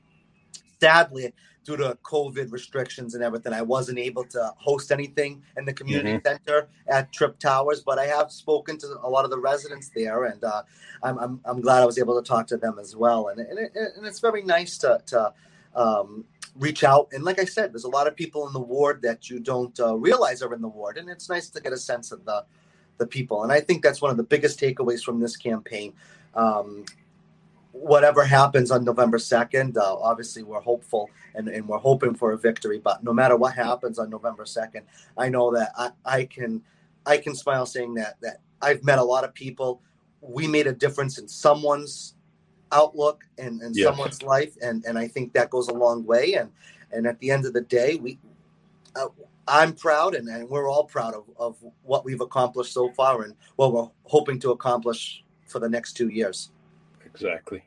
sadly 0.81 1.33
due 1.65 1.77
to 1.77 1.97
COVID 2.03 2.53
restrictions 2.53 3.15
and 3.15 3.23
everything, 3.23 3.53
I 3.53 3.63
wasn't 3.63 3.99
able 3.99 4.25
to 4.25 4.53
host 4.57 4.91
anything 4.91 5.43
in 5.57 5.65
the 5.65 5.73
community 5.73 6.13
mm-hmm. 6.13 6.27
center 6.27 6.69
at 6.89 7.13
Tripp 7.13 7.39
Towers. 7.39 7.83
But 7.83 7.99
I 7.99 8.07
have 8.07 8.33
spoken 8.33 8.79
to 8.79 8.99
a 9.03 9.09
lot 9.09 9.25
of 9.25 9.31
the 9.31 9.39
residents 9.39 9.91
there, 9.95 10.25
and 10.25 10.43
uh, 10.43 10.63
I'm, 11.03 11.19
I'm, 11.19 11.41
I'm 11.45 11.61
glad 11.61 11.83
I 11.83 11.87
was 11.87 11.99
able 11.99 12.21
to 12.21 12.27
talk 12.27 12.47
to 12.49 12.57
them 12.57 12.79
as 12.79 12.97
well. 12.97 13.29
And 13.29 13.41
and, 13.41 13.59
it, 13.59 13.73
and 13.75 14.07
it's 14.07 14.21
very 14.21 14.43
nice 14.43 14.79
to 14.79 15.01
to 15.07 15.33
um, 15.75 16.25
reach 16.57 16.83
out. 16.85 17.09
And 17.13 17.25
like 17.25 17.39
I 17.39 17.45
said, 17.45 17.73
there's 17.73 17.85
a 17.85 17.91
lot 17.91 18.07
of 18.07 18.17
people 18.17 18.47
in 18.47 18.53
the 18.53 18.61
ward 18.61 19.03
that 19.03 19.31
you 19.31 19.39
don't 19.39 19.79
uh, 19.79 19.97
realize 19.97 20.43
are 20.43 20.55
in 20.55 20.63
the 20.63 20.69
ward, 20.69 20.99
and 20.99 21.09
it's 21.09 21.29
nice 21.29 21.49
to 21.51 21.61
get 21.61 21.73
a 21.73 21.79
sense 21.79 22.11
of 22.13 22.25
the 22.25 22.45
the 23.01 23.07
people. 23.07 23.43
And 23.43 23.51
I 23.51 23.61
think 23.61 23.83
that's 23.83 24.01
one 24.01 24.13
of 24.13 24.17
the 24.17 24.23
biggest 24.23 24.61
takeaways 24.61 25.03
from 25.03 25.19
this 25.19 25.37
campaign. 25.37 25.93
um, 26.35 26.85
whatever 27.73 28.25
happens 28.25 28.71
on 28.71 28.85
November 28.85 29.17
2nd, 29.17 29.77
uh, 29.77 29.95
obviously 29.97 30.43
we're 30.43 30.61
hopeful 30.61 31.09
and, 31.35 31.49
and 31.49 31.67
we're 31.67 31.79
hoping 31.79 32.15
for 32.15 32.33
a 32.33 32.39
victory. 32.39 32.79
But 32.79 33.03
no 33.03 33.13
matter 33.13 33.37
what 33.37 33.55
happens 33.55 33.99
on 33.99 34.11
November 34.11 34.45
2nd, 34.45 34.83
I 35.17 35.29
know 35.29 35.53
that 35.53 35.73
I, 35.77 35.91
I 36.05 36.25
can 36.25 36.63
I 37.07 37.17
can 37.17 37.35
smile 37.35 37.67
saying 37.67 37.95
that 37.95 38.21
that 38.21 38.41
I've 38.61 38.85
met 38.85 38.99
a 38.99 39.03
lot 39.05 39.25
of 39.25 39.33
people. 39.35 39.81
We 40.21 40.47
made 40.47 40.67
a 40.67 40.73
difference 40.73 41.19
in 41.19 41.29
someone's 41.29 42.15
outlook 42.73 43.25
and, 43.39 43.63
and 43.63 43.75
yes. 43.75 43.87
someone's 43.87 44.23
life, 44.23 44.55
and 44.63 44.85
and 44.85 44.99
I 44.99 45.09
think 45.09 45.33
that 45.33 45.49
goes 45.51 45.69
a 45.69 45.75
long 45.75 46.05
way. 46.05 46.35
And 46.35 46.51
and 46.93 47.07
at 47.07 47.19
the 47.21 47.31
end 47.31 47.47
of 47.47 47.53
the 47.53 47.63
day, 47.63 47.97
we 47.97 48.19
uh, 48.97 49.07
I'm 49.51 49.75
proud, 49.75 50.15
and, 50.15 50.29
and 50.29 50.49
we're 50.49 50.71
all 50.71 50.85
proud 50.85 51.15
of, 51.15 51.25
of 51.37 51.57
what 51.83 52.05
we've 52.05 52.21
accomplished 52.21 52.73
so 52.73 52.91
far, 52.93 53.23
and 53.23 53.35
what 53.57 53.73
we're 53.73 53.89
hoping 54.05 54.39
to 54.41 54.53
accomplish 54.53 55.25
for 55.47 55.59
the 55.59 55.69
next 55.69 55.95
two 55.95 56.09
years. 56.09 56.51
Exactly. 57.05 57.65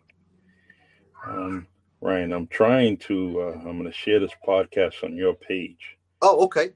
Um, 1.27 1.67
Ryan, 2.01 2.31
I'm 2.33 2.47
trying 2.47 2.97
to. 2.97 3.41
Uh, 3.41 3.59
I'm 3.59 3.77
going 3.77 3.83
to 3.83 3.91
share 3.91 4.19
this 4.19 4.31
podcast 4.47 5.03
on 5.03 5.15
your 5.15 5.33
page. 5.35 5.97
Oh, 6.21 6.43
okay. 6.45 6.69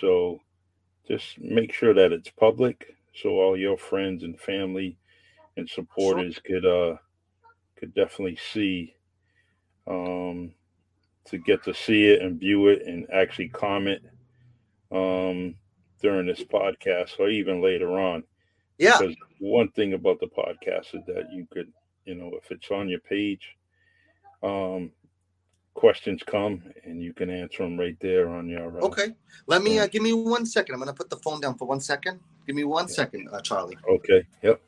So, 0.00 0.40
just 1.08 1.38
make 1.40 1.72
sure 1.72 1.92
that 1.92 2.12
it's 2.12 2.30
public, 2.30 2.96
so 3.14 3.30
all 3.30 3.56
your 3.56 3.76
friends 3.76 4.22
and 4.22 4.38
family 4.38 4.96
and 5.56 5.68
supporters 5.68 6.34
sure. 6.46 6.60
could 6.60 6.66
uh 6.66 6.96
could 7.76 7.94
definitely 7.94 8.38
see 8.52 8.94
um 9.86 10.52
to 11.24 11.38
get 11.38 11.62
to 11.64 11.74
see 11.74 12.08
it 12.08 12.22
and 12.22 12.38
view 12.40 12.68
it 12.68 12.82
and 12.86 13.06
actually 13.12 13.48
comment 13.48 14.02
um 14.94 15.54
during 16.00 16.26
this 16.26 16.44
podcast 16.44 17.18
or 17.18 17.28
even 17.28 17.62
later 17.62 17.98
on. 17.98 18.22
Yeah. 18.78 18.98
Because 18.98 19.16
one 19.38 19.68
thing 19.70 19.94
about 19.94 20.20
the 20.20 20.26
podcast 20.26 20.94
is 20.94 21.04
that 21.06 21.32
you 21.32 21.46
could, 21.50 21.72
you 22.04 22.14
know, 22.14 22.30
if 22.42 22.50
it's 22.50 22.70
on 22.70 22.88
your 22.88 23.00
page, 23.00 23.56
um, 24.42 24.90
questions 25.74 26.22
come 26.26 26.62
and 26.84 27.02
you 27.02 27.12
can 27.12 27.30
answer 27.30 27.62
them 27.62 27.78
right 27.78 27.96
there 28.00 28.28
on 28.28 28.48
your. 28.48 28.78
Uh, 28.78 28.86
okay. 28.86 29.14
Let 29.46 29.62
me 29.62 29.78
uh, 29.78 29.86
give 29.86 30.02
me 30.02 30.12
one 30.12 30.46
second. 30.46 30.74
I'm 30.74 30.80
going 30.80 30.88
to 30.88 30.94
put 30.94 31.10
the 31.10 31.16
phone 31.16 31.40
down 31.40 31.56
for 31.56 31.66
one 31.66 31.80
second. 31.80 32.20
Give 32.46 32.56
me 32.56 32.64
one 32.64 32.88
second, 32.88 33.28
uh, 33.32 33.40
Charlie. 33.40 33.78
Okay. 33.88 34.26
Yep. 34.42 34.60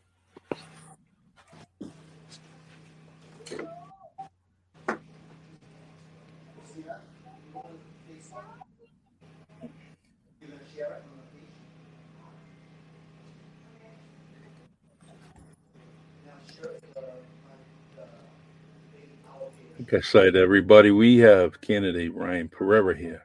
Like 19.87 20.03
I 20.03 20.05
said, 20.05 20.35
everybody, 20.35 20.90
we 20.90 21.18
have 21.18 21.61
candidate 21.61 22.12
Ryan 22.12 22.49
Pereira 22.49 22.96
here, 22.96 23.22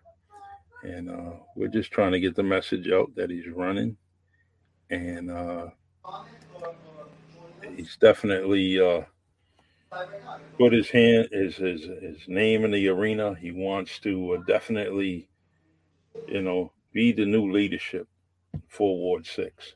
and 0.84 1.10
uh, 1.10 1.32
we're 1.56 1.70
just 1.70 1.90
trying 1.90 2.12
to 2.12 2.20
get 2.20 2.36
the 2.36 2.44
message 2.44 2.88
out 2.92 3.10
that 3.16 3.32
he's 3.32 3.48
running, 3.48 3.98
and 4.92 5.32
uh, 5.32 5.70
he's 7.76 7.98
definitely 7.98 8.80
uh, 8.80 9.02
put 10.60 10.72
his 10.72 10.88
hand 10.92 11.30
his, 11.32 11.56
his 11.56 11.82
his 11.82 12.18
name 12.28 12.64
in 12.64 12.70
the 12.70 12.90
arena. 12.90 13.36
He 13.42 13.52
wants 13.52 13.98
to 14.02 14.34
uh, 14.34 14.42
definitely, 14.46 15.30
you 16.28 16.44
know, 16.44 16.74
be 16.94 17.12
the 17.12 17.26
new 17.26 17.52
leadership 17.52 18.08
for 18.68 18.96
Ward 18.96 19.26
Six, 19.26 19.74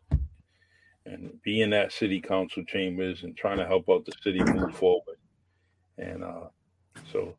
and 1.07 1.31
be 1.41 1.63
in 1.63 1.71
that 1.71 1.93
city 1.93 2.21
council 2.21 2.63
chambers 2.63 3.23
and 3.23 3.35
trying 3.35 3.57
to 3.57 3.65
help 3.65 3.89
out 3.89 4.05
the 4.05 4.13
city 4.21 4.43
move 4.43 4.75
forward. 4.75 5.17
And 5.97 6.23
uh, 6.23 6.49
so 7.15 7.35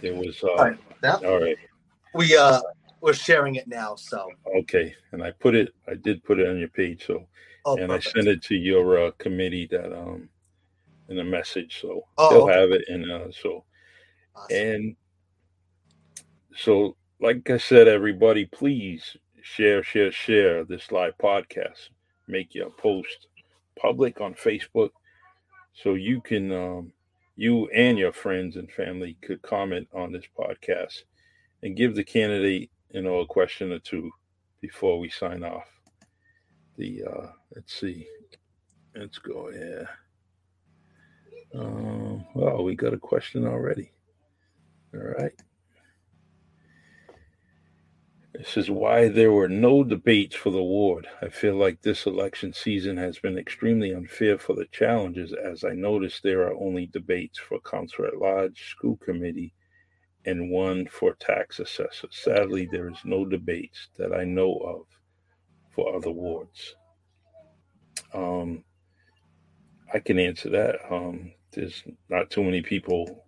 there 0.00 0.14
was 0.14 0.42
uh, 0.42 0.48
all 0.48 0.56
right. 0.56 0.78
All 1.24 1.40
right. 1.40 1.56
We 2.14 2.36
uh 2.36 2.60
we're 3.00 3.12
sharing 3.12 3.56
it 3.56 3.68
now. 3.68 3.94
So 3.94 4.30
okay, 4.60 4.94
and 5.12 5.22
I 5.22 5.32
put 5.32 5.54
it. 5.54 5.74
I 5.88 5.94
did 5.94 6.24
put 6.24 6.38
it 6.38 6.48
on 6.48 6.58
your 6.58 6.68
page. 6.68 7.06
So 7.06 7.26
oh, 7.66 7.76
and 7.76 7.88
perfect. 7.88 8.08
I 8.08 8.10
sent 8.10 8.28
it 8.28 8.42
to 8.44 8.54
your 8.54 9.06
uh, 9.06 9.10
committee 9.18 9.66
that 9.70 9.92
um 9.92 10.28
in 11.08 11.18
a 11.18 11.24
message. 11.24 11.80
So 11.80 12.04
oh, 12.16 12.30
they'll 12.30 12.42
okay. 12.44 12.60
have 12.60 12.70
it. 12.70 12.84
And 12.88 13.10
uh, 13.10 13.32
so 13.32 13.64
awesome. 14.34 14.56
and 14.56 14.96
so 16.56 16.96
like 17.20 17.48
I 17.50 17.58
said, 17.58 17.88
everybody, 17.88 18.46
please 18.46 19.16
share, 19.42 19.82
share, 19.82 20.12
share 20.12 20.64
this 20.64 20.90
live 20.90 21.18
podcast. 21.18 21.90
Make 22.28 22.54
your 22.54 22.70
post 22.70 23.28
public 23.78 24.20
on 24.20 24.34
Facebook 24.34 24.90
so 25.74 25.94
you 25.94 26.20
can 26.20 26.52
um, 26.52 26.92
you 27.36 27.68
and 27.68 27.98
your 27.98 28.12
friends 28.12 28.56
and 28.56 28.70
family 28.70 29.16
could 29.22 29.42
comment 29.42 29.88
on 29.92 30.12
this 30.12 30.24
podcast 30.38 31.02
and 31.62 31.76
give 31.76 31.94
the 31.94 32.04
candidate, 32.04 32.70
you 32.90 33.02
know, 33.02 33.20
a 33.20 33.26
question 33.26 33.72
or 33.72 33.78
two 33.78 34.10
before 34.60 34.98
we 34.98 35.08
sign 35.08 35.42
off. 35.42 35.68
The 36.76 37.04
uh 37.04 37.26
let's 37.54 37.78
see. 37.78 38.06
Let's 38.94 39.18
go, 39.18 39.50
yeah. 39.50 39.86
Um, 41.58 42.24
well, 42.34 42.62
we 42.62 42.74
got 42.74 42.94
a 42.94 42.98
question 42.98 43.46
already. 43.46 43.92
All 44.92 45.00
right. 45.00 45.32
This 48.36 48.56
is 48.56 48.68
why 48.68 49.06
there 49.06 49.30
were 49.30 49.48
no 49.48 49.84
debates 49.84 50.34
for 50.34 50.50
the 50.50 50.62
ward. 50.62 51.06
I 51.22 51.28
feel 51.28 51.54
like 51.54 51.80
this 51.80 52.04
election 52.04 52.52
season 52.52 52.96
has 52.96 53.16
been 53.20 53.38
extremely 53.38 53.94
unfair 53.94 54.38
for 54.38 54.56
the 54.56 54.66
challenges, 54.72 55.32
as 55.32 55.62
I 55.62 55.70
noticed 55.74 56.22
there 56.22 56.42
are 56.42 56.54
only 56.54 56.86
debates 56.86 57.38
for 57.38 57.60
council 57.60 58.06
at 58.06 58.18
large, 58.18 58.70
school 58.70 58.96
committee, 58.96 59.54
and 60.24 60.50
one 60.50 60.88
for 60.88 61.14
tax 61.14 61.60
assessor. 61.60 62.08
Sadly, 62.10 62.68
there 62.72 62.88
is 62.90 62.98
no 63.04 63.24
debates 63.24 63.88
that 63.98 64.12
I 64.12 64.24
know 64.24 64.56
of 64.56 64.86
for 65.70 65.94
other 65.94 66.10
wards. 66.10 66.74
Um, 68.12 68.64
I 69.92 70.00
can 70.00 70.18
answer 70.18 70.50
that. 70.50 70.80
Um, 70.90 71.32
there's 71.52 71.84
not 72.08 72.30
too 72.30 72.42
many 72.42 72.62
people. 72.62 73.24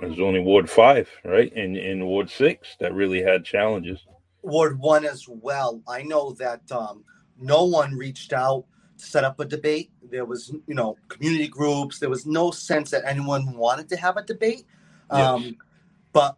There's 0.00 0.18
only 0.18 0.40
Ward 0.40 0.68
five, 0.68 1.08
right, 1.24 1.52
and 1.54 1.76
in 1.76 2.04
Ward 2.04 2.28
six 2.28 2.76
that 2.80 2.94
really 2.94 3.22
had 3.22 3.44
challenges. 3.44 4.04
Ward 4.42 4.78
One 4.78 5.04
as 5.04 5.26
well. 5.28 5.82
I 5.88 6.02
know 6.02 6.32
that 6.32 6.70
um, 6.72 7.04
no 7.38 7.64
one 7.64 7.94
reached 7.94 8.32
out 8.32 8.64
to 8.98 9.04
set 9.04 9.24
up 9.24 9.40
a 9.40 9.44
debate. 9.44 9.90
There 10.10 10.24
was, 10.24 10.52
you 10.66 10.74
know, 10.74 10.96
community 11.08 11.48
groups. 11.48 11.98
There 11.98 12.10
was 12.10 12.26
no 12.26 12.50
sense 12.50 12.90
that 12.90 13.04
anyone 13.06 13.54
wanted 13.54 13.88
to 13.90 13.96
have 13.96 14.16
a 14.16 14.22
debate. 14.22 14.64
Um, 15.10 15.42
yes. 15.42 15.52
But 16.12 16.36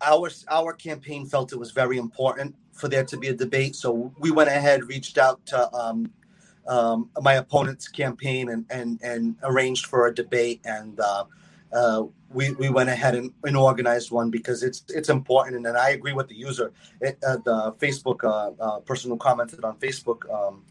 our 0.00 0.30
our 0.48 0.72
campaign 0.72 1.26
felt 1.26 1.52
it 1.52 1.58
was 1.58 1.70
very 1.72 1.98
important 1.98 2.54
for 2.72 2.88
there 2.88 3.04
to 3.04 3.16
be 3.16 3.28
a 3.28 3.34
debate, 3.34 3.74
so 3.74 4.12
we 4.18 4.30
went 4.30 4.48
ahead, 4.48 4.84
reached 4.84 5.18
out 5.18 5.44
to 5.46 5.74
um, 5.74 6.12
um, 6.68 7.10
my 7.20 7.34
opponent's 7.34 7.88
campaign, 7.88 8.48
and 8.50 8.64
and 8.70 9.00
and 9.02 9.36
arranged 9.42 9.86
for 9.86 10.06
a 10.06 10.14
debate. 10.14 10.60
And 10.64 11.00
uh, 11.00 11.24
uh, 11.72 12.04
we, 12.30 12.52
we 12.52 12.68
went 12.68 12.88
ahead 12.88 13.14
and, 13.14 13.32
and, 13.44 13.56
organized 13.56 14.10
one 14.10 14.30
because 14.30 14.62
it's 14.62 14.84
it's 14.88 15.08
important. 15.08 15.56
And, 15.56 15.66
and 15.66 15.76
I 15.76 15.90
agree 15.90 16.12
with 16.12 16.28
the 16.28 16.34
user. 16.34 16.72
It, 17.00 17.18
uh, 17.26 17.36
the 17.44 17.72
Facebook 17.78 18.24
uh, 18.24 18.52
uh, 18.62 18.80
person 18.80 19.10
who 19.10 19.16
commented 19.16 19.64
on 19.64 19.76
Facebook 19.78 20.30
um, 20.32 20.64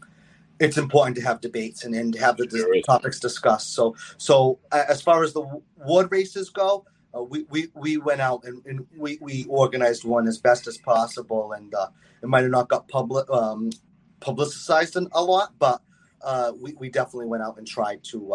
it's 0.60 0.76
important 0.76 1.16
to 1.16 1.22
have 1.22 1.40
debates 1.40 1.84
and, 1.84 1.94
and 1.94 2.16
have 2.16 2.36
the 2.36 2.48
sure 2.50 2.82
topics 2.82 3.20
discussed. 3.20 3.74
So 3.74 3.94
so 4.16 4.58
as 4.72 5.00
far 5.00 5.22
as 5.22 5.32
the 5.32 5.42
ward 5.76 6.10
races 6.10 6.50
go 6.50 6.84
uh, 7.16 7.22
we, 7.22 7.44
we 7.48 7.68
we 7.74 7.96
went 7.96 8.20
out 8.20 8.44
and, 8.44 8.64
and, 8.66 8.86
we, 8.96 9.18
we 9.20 9.44
organized 9.48 10.04
one 10.04 10.26
as 10.26 10.38
best 10.38 10.66
as 10.66 10.78
possible. 10.78 11.52
And 11.52 11.74
uh, 11.74 11.88
it 12.22 12.28
might 12.28 12.42
have 12.42 12.50
not 12.50 12.68
got 12.68 12.88
public 12.88 13.28
um, 13.30 13.70
publicized 14.20 14.96
a 14.96 15.22
lot 15.22 15.54
but 15.60 15.80
we, 16.60 16.74
we 16.74 16.88
definitely 16.88 17.26
went 17.26 17.44
out 17.44 17.56
and 17.56 17.66
tried 17.66 18.02
to 18.02 18.34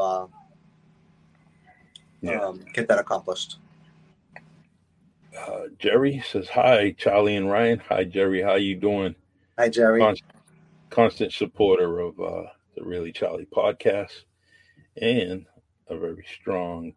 yeah. 2.24 2.42
um, 2.42 2.62
get 2.74 2.88
that 2.88 3.00
accomplished. 3.00 3.58
Uh, 5.38 5.64
Jerry 5.80 6.24
says 6.30 6.48
hi, 6.48 6.96
Charlie 6.98 7.36
and 7.36 7.50
Ryan. 7.50 7.82
Hi, 7.90 8.04
Jerry. 8.04 8.42
How 8.42 8.56
you 8.56 8.76
doing? 8.76 9.16
Hi, 9.58 9.70
Jerry. 9.70 10.00
Constant, 10.00 10.32
constant 10.90 11.34
supporter 11.34 12.00
of 12.00 12.20
uh, 12.20 12.44
the 12.76 12.84
Really 12.84 13.12
Charlie 13.12 13.48
podcast, 13.54 14.24
and 15.02 15.46
a 15.88 15.98
very 15.98 16.26
strong. 16.40 16.94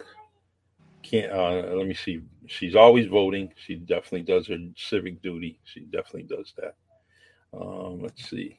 Can't 1.03 1.33
uh, 1.33 1.75
let 1.75 1.87
me 1.87 1.95
see. 1.95 2.21
She's 2.47 2.77
always 2.77 3.07
voting. 3.07 3.53
She 3.57 3.77
definitely 3.77 4.23
does 4.23 4.47
her 4.49 4.59
civic 4.77 5.23
duty. 5.23 5.59
She 5.65 5.81
definitely 5.81 6.25
does 6.25 6.53
that. 6.57 6.75
Um, 7.59 8.03
let's 8.03 8.29
see. 8.29 8.59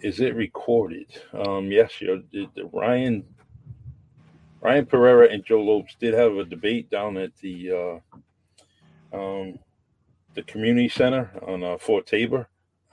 Is 0.00 0.20
it 0.20 0.34
recorded? 0.34 1.06
Um, 1.34 1.70
yes, 1.70 2.00
you 2.00 2.22
Ryan 2.72 3.24
Ryan 4.62 4.86
Pereira 4.86 5.28
and 5.28 5.44
Joe 5.44 5.62
Lopes 5.62 5.96
did 5.98 6.14
have 6.14 6.34
a 6.36 6.44
debate 6.44 6.90
down 6.90 7.16
at 7.16 7.34
the 7.36 8.00
uh, 9.12 9.16
um, 9.16 9.58
the 10.34 10.42
community 10.42 10.88
center 10.88 11.30
on 11.46 11.64
uh, 11.64 11.78
Fort 11.78 12.06
Taber, 12.06 12.48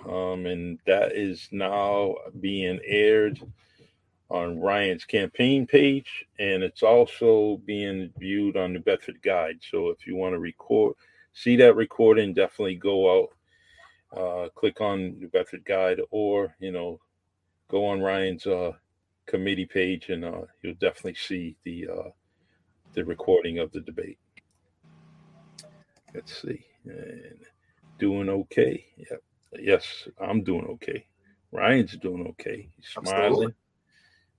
um, 0.08 0.46
and 0.46 0.80
that 0.88 1.12
is 1.14 1.50
now 1.52 2.16
being 2.40 2.80
aired 2.86 3.40
on 4.30 4.60
Ryan's 4.60 5.06
campaign 5.06 5.68
page, 5.68 6.26
and 6.40 6.64
it's 6.64 6.84
also 6.84 7.62
being 7.66 8.12
viewed 8.18 8.58
on 8.58 8.74
the 8.74 8.80
Bedford 8.80 9.22
Guide. 9.22 9.60
So 9.70 9.90
if 9.90 10.08
you 10.08 10.16
want 10.16 10.34
to 10.34 10.40
record, 10.40 10.96
see 11.34 11.56
that 11.58 11.76
recording, 11.76 12.34
definitely 12.34 12.76
go 12.76 13.20
out, 13.20 14.18
uh, 14.18 14.50
click 14.56 14.82
on 14.82 15.18
the 15.20 15.28
Bedford 15.28 15.66
Guide, 15.66 16.00
or 16.12 16.56
you 16.60 16.72
know, 16.72 17.00
go 17.70 17.86
on 17.86 18.02
Ryan's 18.02 18.48
uh, 18.48 18.72
committee 19.28 19.66
page, 19.66 20.10
and 20.10 20.26
uh, 20.26 20.42
you'll 20.62 20.74
definitely 20.76 21.16
see 21.16 21.56
the 21.64 21.88
uh, 21.88 22.10
the 22.94 23.06
recording 23.06 23.60
of 23.60 23.72
the 23.72 23.82
debate. 23.82 24.20
Let's 26.16 26.42
see, 26.42 26.66
and 26.86 27.40
doing 28.00 28.30
okay. 28.30 28.86
Yep. 28.98 29.24
Yes, 29.60 30.08
I'm 30.20 30.44
doing 30.44 30.66
okay. 30.66 31.06
Ryan's 31.52 31.96
doing 31.98 32.28
okay. 32.28 32.70
He's 32.76 32.88
smiling. 32.88 33.16
Absolutely 33.16 33.54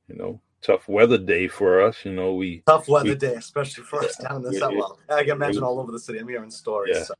you 0.09 0.16
know, 0.16 0.40
tough 0.62 0.88
weather 0.88 1.18
day 1.18 1.46
for 1.48 1.83
us. 1.83 2.05
You 2.05 2.12
know, 2.12 2.35
we 2.35 2.62
tough 2.66 2.88
weather 2.88 3.11
we, 3.11 3.14
day, 3.14 3.35
especially 3.35 3.85
for 3.85 4.03
us 4.05 4.16
down 4.16 4.37
in 4.37 4.42
the 4.42 4.55
south. 4.55 4.72
Well, 4.74 4.98
I 5.09 5.22
can 5.22 5.33
imagine 5.33 5.62
all 5.62 5.79
over 5.79 5.92
the 5.92 6.01
city. 6.01 6.18
I'm 6.18 6.29
hearing 6.29 6.51
stories. 6.51 6.96
Yeah. 6.96 7.05
So. 7.05 7.14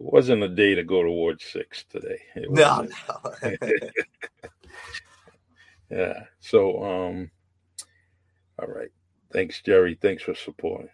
It 0.00 0.06
wasn't 0.12 0.44
a 0.44 0.48
day 0.48 0.76
to 0.76 0.84
go 0.84 1.02
to 1.02 1.10
Ward 1.10 1.40
Six 1.40 1.84
today. 1.90 2.20
It 2.36 2.50
no, 2.50 2.86
no. 3.08 3.32
yeah. 5.90 6.24
So, 6.40 6.82
um, 6.82 7.30
all 8.58 8.68
right. 8.68 8.90
Thanks, 9.32 9.60
Jerry. 9.62 9.98
Thanks 10.00 10.22
for 10.22 10.34
supporting. 10.34 10.88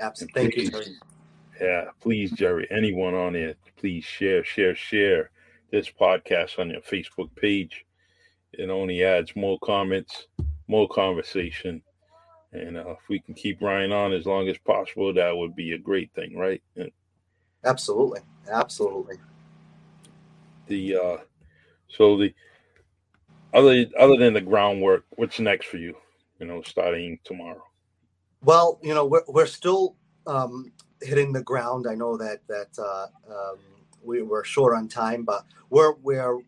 Absolutely. 0.00 0.42
Thank 0.42 0.56
you. 0.56 0.70
Jerry. 0.70 0.96
Yeah, 1.60 1.84
please, 2.00 2.30
Jerry. 2.32 2.66
Anyone 2.70 3.14
on 3.14 3.36
it, 3.36 3.58
please 3.76 4.04
share, 4.04 4.44
share, 4.44 4.74
share 4.74 5.30
this 5.70 5.90
podcast 5.90 6.58
on 6.58 6.70
your 6.70 6.80
Facebook 6.80 7.34
page. 7.36 7.84
It 8.52 8.70
only 8.70 9.04
adds 9.04 9.36
more 9.36 9.58
comments 9.60 10.26
more 10.70 10.88
conversation. 10.88 11.82
And 12.52 12.78
uh, 12.78 12.90
if 12.90 13.08
we 13.08 13.20
can 13.20 13.34
keep 13.34 13.60
Ryan 13.60 13.92
on 13.92 14.12
as 14.12 14.24
long 14.24 14.48
as 14.48 14.56
possible, 14.58 15.12
that 15.12 15.36
would 15.36 15.54
be 15.54 15.72
a 15.72 15.78
great 15.78 16.12
thing, 16.14 16.36
right? 16.36 16.62
And 16.76 16.90
absolutely, 17.64 18.20
absolutely. 18.50 19.16
The 20.66 20.96
uh, 20.96 21.16
so 21.88 22.16
the 22.16 22.32
other 23.54 23.86
other 23.98 24.16
than 24.16 24.34
the 24.34 24.40
groundwork, 24.40 25.04
what's 25.16 25.40
next 25.40 25.66
for 25.66 25.76
you? 25.76 25.96
You 26.38 26.46
know, 26.46 26.62
starting 26.62 27.18
tomorrow. 27.24 27.62
Well, 28.42 28.78
you 28.82 28.94
know, 28.94 29.06
we're 29.06 29.24
we're 29.28 29.46
still 29.46 29.96
um, 30.26 30.72
hitting 31.02 31.32
the 31.32 31.42
ground. 31.42 31.86
I 31.88 31.94
know 31.94 32.16
that 32.16 32.40
that 32.48 32.68
uh, 32.78 33.06
um, 33.28 33.58
we 34.02 34.22
were 34.22 34.44
short 34.44 34.74
on 34.74 34.88
time, 34.88 35.24
but 35.24 35.44
we're 35.68 35.94
we're 36.02 36.40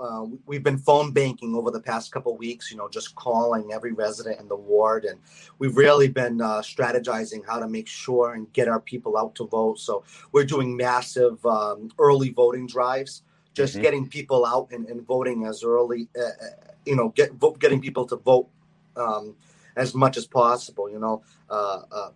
uh, 0.00 0.26
we've 0.46 0.62
been 0.62 0.78
phone 0.78 1.12
banking 1.12 1.54
over 1.54 1.70
the 1.70 1.80
past 1.80 2.12
couple 2.12 2.36
weeks, 2.36 2.70
you 2.70 2.76
know, 2.76 2.88
just 2.88 3.14
calling 3.14 3.72
every 3.72 3.92
resident 3.92 4.40
in 4.40 4.48
the 4.48 4.56
ward. 4.56 5.04
And 5.04 5.18
we've 5.58 5.76
really 5.76 6.08
been 6.08 6.40
uh, 6.40 6.60
strategizing 6.60 7.44
how 7.44 7.58
to 7.58 7.68
make 7.68 7.88
sure 7.88 8.34
and 8.34 8.52
get 8.52 8.68
our 8.68 8.80
people 8.80 9.16
out 9.16 9.34
to 9.36 9.46
vote. 9.46 9.80
So 9.80 10.04
we're 10.32 10.44
doing 10.44 10.76
massive 10.76 11.44
um, 11.44 11.90
early 11.98 12.30
voting 12.30 12.66
drives, 12.66 13.22
just 13.58 13.74
mm-hmm. 13.74 13.82
getting 13.82 14.08
people 14.08 14.46
out 14.46 14.68
and, 14.70 14.88
and 14.88 15.06
voting 15.06 15.44
as 15.44 15.62
early, 15.62 16.08
uh, 16.16 16.22
uh 16.22 16.72
you 16.86 16.96
know, 16.96 17.08
get 17.10 17.32
vote, 17.34 17.58
getting 17.58 17.80
people 17.80 18.06
to 18.06 18.16
vote 18.16 18.48
um, 18.96 19.34
as 19.76 19.94
much 19.94 20.16
as 20.16 20.26
possible. 20.26 20.88
You 20.88 21.00
know, 21.00 21.22
uh, 21.50 21.80
uh, 21.90 22.10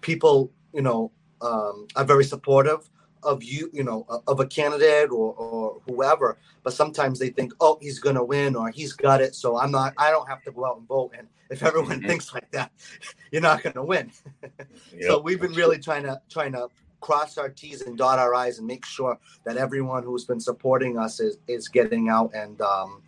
people, 0.00 0.50
you 0.72 0.82
know, 0.82 1.10
um, 1.42 1.86
are 1.96 2.04
very 2.04 2.24
supportive 2.24 2.88
of 3.24 3.42
you, 3.42 3.70
you 3.72 3.82
know, 3.82 4.06
of 4.26 4.38
a 4.38 4.46
candidate 4.46 5.10
or, 5.10 5.34
or 5.34 5.80
whoever. 5.86 6.38
But 6.62 6.74
sometimes 6.74 7.18
they 7.18 7.30
think, 7.30 7.52
oh, 7.60 7.78
he's 7.80 7.98
going 7.98 8.16
to 8.16 8.24
win 8.24 8.54
or 8.54 8.70
he's 8.70 8.92
got 8.92 9.20
it. 9.20 9.34
So 9.34 9.58
I'm 9.58 9.70
not, 9.70 9.94
I 9.98 10.10
don't 10.10 10.28
have 10.28 10.42
to 10.44 10.52
go 10.52 10.64
out 10.66 10.78
and 10.78 10.86
vote. 10.86 11.12
And 11.18 11.26
if 11.50 11.62
everyone 11.62 11.98
mm-hmm. 11.98 12.06
thinks 12.06 12.32
like 12.32 12.50
that, 12.52 12.70
you're 13.32 13.42
not 13.42 13.62
going 13.62 13.74
to 13.74 13.82
win. 13.82 14.12
yep. 14.42 15.02
So 15.02 15.20
we've 15.20 15.40
been 15.40 15.54
really 15.54 15.78
trying 15.78 16.04
to, 16.04 16.20
trying 16.30 16.52
to 16.52 16.68
cross 17.04 17.36
our 17.36 17.50
T's 17.50 17.82
and 17.82 17.98
dot 17.98 18.18
our 18.18 18.34
I's 18.34 18.58
and 18.58 18.66
make 18.66 18.86
sure 18.86 19.18
that 19.44 19.58
everyone 19.58 20.02
who's 20.02 20.24
been 20.24 20.40
supporting 20.40 20.96
us 20.96 21.20
is, 21.20 21.36
is 21.46 21.68
getting 21.68 22.08
out 22.08 22.32
and 22.34 22.58
um, 22.62 23.02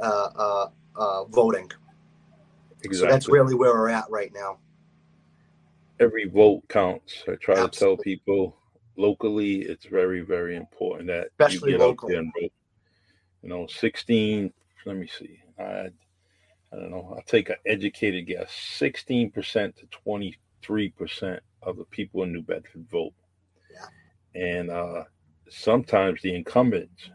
uh, 0.00 0.30
uh, 0.34 0.66
uh, 0.96 1.24
voting. 1.24 1.70
Exactly. 2.82 2.96
So 2.96 3.06
that's 3.06 3.28
really 3.28 3.54
where 3.54 3.74
we're 3.74 3.90
at 3.90 4.06
right 4.08 4.32
now. 4.34 4.56
Every 6.00 6.24
vote 6.24 6.62
counts. 6.70 7.22
I 7.28 7.34
try 7.34 7.56
Absolutely. 7.56 7.68
to 7.68 7.78
tell 7.78 7.96
people 7.98 8.56
locally, 8.96 9.60
it's 9.60 9.84
very, 9.84 10.22
very 10.22 10.56
important 10.56 11.08
that 11.08 11.28
Especially 11.38 11.72
you 11.72 11.78
get 11.78 11.84
local. 11.84 12.08
out 12.08 12.12
there 12.12 12.20
and 12.20 12.32
vote. 12.40 12.52
You 13.42 13.50
know, 13.50 13.66
16, 13.66 14.54
let 14.86 14.96
me 14.96 15.06
see. 15.06 15.38
I, 15.58 15.90
I 16.72 16.76
don't 16.76 16.90
know. 16.90 17.12
I'll 17.14 17.24
take 17.26 17.50
an 17.50 17.56
educated 17.66 18.26
guess 18.26 18.50
16% 18.80 19.74
to 19.76 19.86
23% 20.06 21.40
of 21.62 21.76
the 21.76 21.84
people 21.84 22.22
in 22.22 22.32
New 22.32 22.40
Bedford 22.40 22.86
vote. 22.90 23.12
And 24.34 24.70
uh, 24.70 25.04
sometimes 25.48 26.20
the 26.22 26.34
incumbents, 26.34 27.10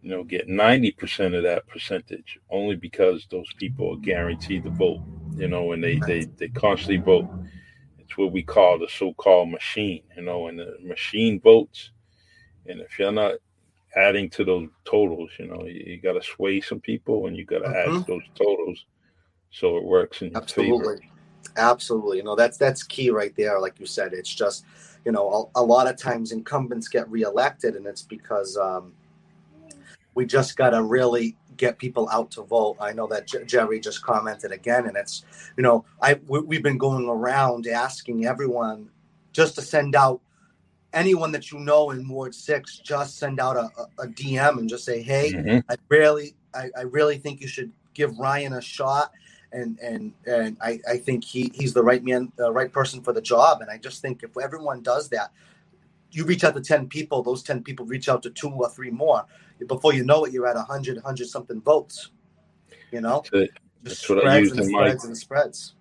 you 0.00 0.10
know, 0.10 0.24
get 0.24 0.48
90% 0.48 1.36
of 1.36 1.42
that 1.44 1.66
percentage 1.68 2.38
only 2.50 2.76
because 2.76 3.26
those 3.30 3.52
people 3.56 3.94
are 3.94 4.00
guaranteed 4.00 4.64
the 4.64 4.70
vote, 4.70 5.02
you 5.36 5.48
know, 5.48 5.72
and 5.72 5.82
they, 5.82 5.98
they, 6.06 6.24
they 6.36 6.48
constantly 6.48 6.98
vote. 6.98 7.28
It's 7.98 8.16
what 8.16 8.32
we 8.32 8.42
call 8.42 8.78
the 8.78 8.88
so-called 8.88 9.50
machine, 9.50 10.02
you 10.16 10.22
know, 10.22 10.48
and 10.48 10.58
the 10.58 10.76
machine 10.82 11.40
votes. 11.40 11.90
And 12.66 12.80
if 12.80 12.98
you're 12.98 13.12
not 13.12 13.34
adding 13.96 14.30
to 14.30 14.44
those 14.44 14.68
totals, 14.84 15.30
you 15.38 15.46
know, 15.46 15.64
you, 15.64 15.84
you 15.86 16.00
got 16.00 16.14
to 16.14 16.22
sway 16.22 16.60
some 16.60 16.80
people, 16.80 17.26
and 17.26 17.36
you 17.36 17.44
got 17.44 17.60
to 17.60 17.68
mm-hmm. 17.68 17.98
add 17.98 18.06
those 18.06 18.22
totals 18.34 18.84
so 19.50 19.76
it 19.76 19.84
works 19.84 20.22
in 20.22 20.30
your 20.30 20.42
Absolutely. 20.42 20.96
favor. 20.96 21.00
Absolutely, 21.56 22.18
you 22.18 22.22
know 22.22 22.36
that's 22.36 22.56
that's 22.56 22.82
key 22.82 23.10
right 23.10 23.34
there. 23.36 23.60
Like 23.60 23.78
you 23.78 23.84
said, 23.84 24.14
it's 24.14 24.32
just 24.32 24.64
you 25.04 25.12
know 25.12 25.50
a, 25.54 25.60
a 25.60 25.62
lot 25.62 25.88
of 25.88 25.96
times 25.96 26.32
incumbents 26.32 26.88
get 26.88 27.08
reelected, 27.10 27.76
and 27.76 27.86
it's 27.86 28.02
because 28.02 28.56
um, 28.56 28.92
we 30.14 30.26
just 30.26 30.56
got 30.56 30.70
to 30.70 30.82
really 30.82 31.36
get 31.56 31.78
people 31.78 32.08
out 32.10 32.30
to 32.32 32.42
vote. 32.42 32.76
I 32.80 32.92
know 32.92 33.06
that 33.08 33.26
J- 33.26 33.44
Jerry 33.44 33.80
just 33.80 34.02
commented 34.02 34.52
again, 34.52 34.86
and 34.86 34.96
it's 34.96 35.24
you 35.56 35.62
know 35.62 35.84
I 36.00 36.20
we, 36.26 36.56
have 36.56 36.62
been 36.62 36.78
going 36.78 37.08
around 37.08 37.66
asking 37.66 38.26
everyone 38.26 38.88
just 39.32 39.54
to 39.56 39.62
send 39.62 39.94
out 39.96 40.20
anyone 40.92 41.32
that 41.32 41.50
you 41.50 41.58
know 41.58 41.90
in 41.90 42.06
Ward 42.08 42.34
Six, 42.34 42.78
just 42.78 43.18
send 43.18 43.40
out 43.40 43.56
a, 43.56 43.70
a, 43.78 44.04
a 44.04 44.08
DM 44.08 44.58
and 44.58 44.68
just 44.68 44.84
say, 44.84 45.02
hey, 45.02 45.32
mm-hmm. 45.32 45.58
I 45.70 45.76
really 45.88 46.34
I, 46.54 46.68
I 46.76 46.82
really 46.82 47.18
think 47.18 47.40
you 47.40 47.48
should 47.48 47.72
give 47.94 48.18
Ryan 48.18 48.54
a 48.54 48.60
shot. 48.60 49.12
And, 49.52 49.78
and 49.80 50.12
and 50.26 50.56
I, 50.62 50.80
I 50.88 50.96
think 50.96 51.24
he, 51.24 51.52
he's 51.54 51.74
the 51.74 51.82
right 51.82 52.02
man, 52.02 52.32
the 52.36 52.50
right 52.50 52.72
person 52.72 53.02
for 53.02 53.12
the 53.12 53.20
job. 53.20 53.60
And 53.60 53.70
I 53.70 53.76
just 53.76 54.00
think 54.00 54.22
if 54.22 54.30
everyone 54.42 54.82
does 54.82 55.08
that, 55.10 55.32
you 56.10 56.24
reach 56.24 56.44
out 56.44 56.54
to 56.54 56.60
10 56.60 56.88
people, 56.88 57.22
those 57.22 57.42
10 57.42 57.62
people 57.62 57.86
reach 57.86 58.08
out 58.08 58.22
to 58.22 58.30
two 58.30 58.50
or 58.50 58.68
three 58.70 58.90
more. 58.90 59.24
Before 59.66 59.94
you 59.94 60.04
know 60.04 60.24
it, 60.24 60.32
you're 60.32 60.46
at 60.46 60.56
100, 60.56 60.96
100 60.96 61.28
something 61.28 61.60
votes. 61.60 62.10
You 62.90 63.00
know? 63.00 63.22
That's, 63.32 63.52
that's 63.82 64.08
what 64.08 64.26
I 64.26 64.38
used 64.38 64.58
in 64.58 64.70
my 64.70 64.88
and 64.88 65.16
spreads. 65.16 65.74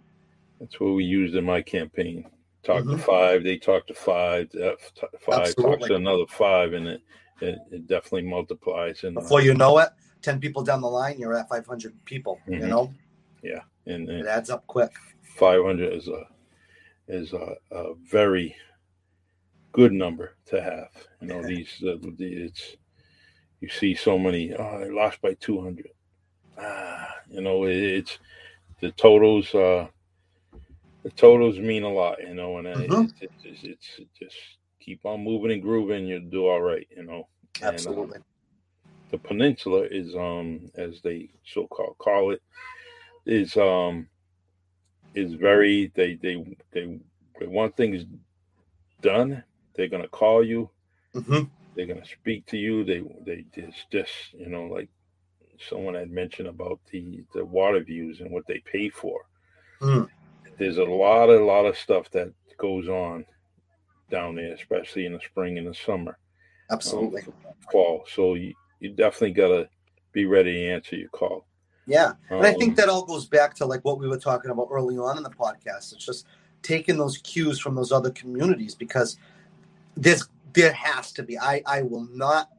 That's 0.60 0.80
what 0.80 0.94
we 0.94 1.04
used 1.04 1.36
in 1.36 1.44
my 1.44 1.62
campaign. 1.62 2.26
Talk 2.64 2.84
mm-hmm. 2.84 2.92
to 2.92 2.98
five, 2.98 3.44
they 3.44 3.58
talk 3.58 3.88
to 3.88 3.94
five, 3.94 4.48
uh, 4.56 4.74
five 5.20 5.42
Absolutely. 5.42 5.78
talks 5.78 5.88
to 5.88 5.96
another 5.96 6.26
five, 6.30 6.74
and 6.74 6.88
it, 6.88 7.02
it, 7.42 7.60
it 7.72 7.88
definitely 7.88 8.30
multiplies. 8.30 9.04
And 9.04 9.16
before 9.16 9.40
uh, 9.40 9.44
you 9.44 9.56
know 9.56 9.80
it, 9.80 9.90
10 10.22 10.40
people 10.40 10.64
down 10.64 10.82
the 10.82 10.88
line, 10.88 11.18
you're 11.18 11.36
at 11.36 11.50
500 11.50 11.94
people, 12.06 12.40
mm-hmm. 12.48 12.62
you 12.62 12.68
know? 12.68 12.94
Yeah. 13.42 13.62
And, 13.86 14.10
and, 14.10 14.20
it 14.20 14.28
adds 14.28 14.50
up 14.50 14.66
quick. 14.68 14.92
500 15.24 15.94
is 15.94 16.08
a, 16.08 16.24
is 17.08 17.34
a, 17.34 17.56
a 17.72 17.94
very 17.96 18.56
good 19.72 19.92
number 19.92 20.36
to 20.46 20.62
have. 20.62 20.90
You 21.22 21.28
know, 21.28 21.44
these 21.48 21.82
uh, 21.86 21.98
it's 22.20 22.76
you 23.60 23.70
see 23.70 23.96
so 23.96 24.18
many. 24.18 24.54
Oh, 24.54 24.64
I 24.64 24.90
lost 24.90 25.22
by 25.22 25.36
two 25.36 25.62
hundred. 25.62 25.92
Ah, 26.58 27.16
you 27.30 27.42
know, 27.42 27.66
it, 27.66 27.76
it's 27.76 28.20
the 28.80 28.92
totals. 28.92 29.54
Uh, 29.54 29.88
the 31.04 31.10
totals 31.12 31.58
mean 31.58 31.84
a 31.84 31.90
lot, 31.90 32.22
you 32.22 32.36
know, 32.36 32.58
and 32.58 32.68
mm-hmm. 32.68 33.06
it, 33.24 33.32
it's, 33.44 33.64
it's, 33.64 33.88
it's, 33.98 34.10
just 34.20 34.36
keep 34.80 35.04
on 35.04 35.24
moving 35.24 35.52
and 35.52 35.62
grooving. 35.62 36.06
You'll 36.06 36.30
do 36.30 36.48
all 36.48 36.62
right, 36.62 36.88
you 36.96 37.04
know. 37.04 37.28
Absolutely. 37.62 38.16
And, 38.16 38.24
the 39.10 39.18
peninsula 39.18 39.82
is, 39.92 40.16
um, 40.16 40.72
as 40.76 41.02
they 41.02 41.30
so 41.44 41.68
called 41.68 41.98
call 41.98 42.32
it, 42.32 42.42
is 43.32 43.56
um, 43.58 44.08
is 45.16 45.34
very 45.34 45.92
they 45.96 46.16
they 46.16 46.44
they 46.72 47.00
they 47.40 47.48
want 47.48 47.76
things 47.76 48.06
done 49.02 49.44
they're 49.76 49.88
gonna 49.88 50.08
call 50.08 50.44
you. 50.44 50.70
Mm-hmm. 51.16 51.44
They're 51.76 51.88
gonna 51.88 52.06
speak 52.06 52.46
to 52.48 52.58
you. 52.58 52.84
They 52.84 53.04
they 53.26 53.46
just 53.56 53.90
just 53.92 54.12
you 54.34 54.50
know 54.50 54.66
like 54.66 54.90
someone 55.70 55.96
had 55.96 56.12
mentioned 56.12 56.48
about 56.48 56.80
the 56.92 57.24
the 57.34 57.46
water 57.46 57.80
views 57.84 58.20
and 58.20 58.32
what 58.32 58.46
they 58.48 58.62
pay 58.72 58.90
for. 58.90 59.22
Mm. 59.82 60.10
There's 60.58 60.78
a 60.78 60.84
lot 60.84 61.30
a 61.30 61.44
lot 61.44 61.66
of 61.66 61.78
stuff 61.78 62.10
that 62.12 62.32
goes 62.58 62.88
on 62.88 63.26
down 64.10 64.36
there, 64.36 64.54
especially 64.54 65.06
in 65.06 65.14
the 65.14 65.22
spring 65.22 65.58
and 65.58 65.68
the 65.68 65.74
summer. 65.74 66.18
Absolutely. 66.70 67.22
Um, 67.22 67.54
fall. 67.72 68.06
So 68.14 68.36
you, 68.36 68.54
you 68.80 68.92
definitely 68.92 69.32
gotta 69.32 69.70
be 70.14 70.26
ready 70.26 70.54
to 70.54 70.68
answer 70.68 70.96
your 70.96 71.10
call. 71.10 71.46
Yeah. 71.92 72.14
And 72.30 72.46
I 72.46 72.54
think 72.54 72.72
um, 72.72 72.76
that 72.76 72.90
all 72.90 73.06
goes 73.06 73.26
back 73.26 73.54
to 73.56 73.66
like 73.66 73.84
what 73.84 74.00
we 74.00 74.08
were 74.08 74.18
talking 74.18 74.52
about 74.52 74.70
early 74.72 74.98
on 74.98 75.18
in 75.18 75.24
the 75.24 75.30
podcast. 75.30 75.94
It's 75.94 76.06
just 76.06 76.26
taking 76.62 76.98
those 76.98 77.18
cues 77.18 77.60
from 77.60 77.76
those 77.76 77.92
other 77.92 78.12
communities 78.12 78.76
because 78.76 79.18
there's 79.96 80.28
there 80.54 80.74
has 80.74 81.12
to 81.14 81.24
be. 81.24 81.38
I 81.38 81.62
I 81.66 81.82
will 81.82 82.08
not 82.12 82.50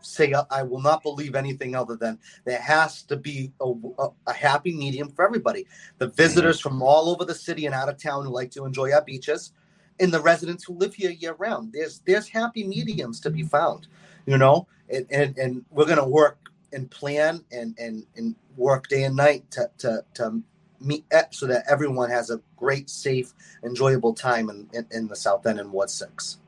say 0.00 0.34
I 0.50 0.62
will 0.62 0.80
not 0.80 1.02
believe 1.02 1.34
anything 1.34 1.74
other 1.74 1.96
than 1.96 2.18
there 2.44 2.60
has 2.60 3.02
to 3.04 3.16
be 3.16 3.52
a, 3.60 3.72
a, 3.98 4.08
a 4.26 4.32
happy 4.32 4.74
medium 4.74 5.10
for 5.10 5.24
everybody. 5.24 5.66
The 5.98 6.08
visitors 6.08 6.58
mm-hmm. 6.58 6.68
from 6.68 6.82
all 6.82 7.08
over 7.08 7.24
the 7.24 7.34
city 7.34 7.66
and 7.66 7.74
out 7.74 7.88
of 7.88 7.98
town 7.98 8.24
who 8.24 8.30
like 8.30 8.50
to 8.52 8.64
enjoy 8.64 8.92
our 8.92 9.02
beaches, 9.02 9.52
and 10.00 10.12
the 10.12 10.20
residents 10.20 10.64
who 10.64 10.74
live 10.74 10.94
here 10.94 11.10
year 11.10 11.34
round. 11.38 11.72
There's 11.72 12.00
there's 12.00 12.28
happy 12.28 12.64
mediums 12.64 13.20
to 13.20 13.30
be 13.30 13.42
found, 13.42 13.88
you 14.26 14.38
know, 14.38 14.66
and 14.88 15.06
and, 15.10 15.38
and 15.38 15.64
we're 15.70 15.86
gonna 15.86 16.08
work 16.08 16.38
and 16.74 16.90
plan 16.90 17.44
and 17.50 17.74
and 17.78 18.04
and 18.16 18.34
work 18.56 18.88
day 18.88 19.04
and 19.04 19.16
night 19.16 19.50
to 19.52 19.70
to 19.78 20.04
to 20.14 20.42
meet 20.80 21.04
so 21.30 21.46
that 21.46 21.64
everyone 21.68 22.10
has 22.10 22.30
a 22.30 22.40
great, 22.56 22.90
safe, 22.90 23.32
enjoyable 23.64 24.12
time 24.12 24.50
in 24.50 24.68
in, 24.72 24.86
in 24.90 25.08
the 25.08 25.16
South 25.16 25.46
End 25.46 25.58
and 25.60 25.72
Ward 25.72 25.90
Six. 25.90 26.38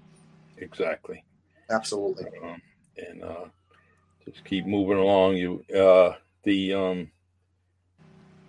Exactly. 0.59 1.25
Absolutely. 1.71 2.27
Um, 2.43 2.63
and 2.97 3.25
uh, 3.25 3.45
just 4.25 4.45
keep 4.45 4.67
moving 4.67 4.99
along. 4.99 5.37
You 5.37 5.65
uh, 5.75 6.17
the 6.43 6.75
um, 6.75 7.11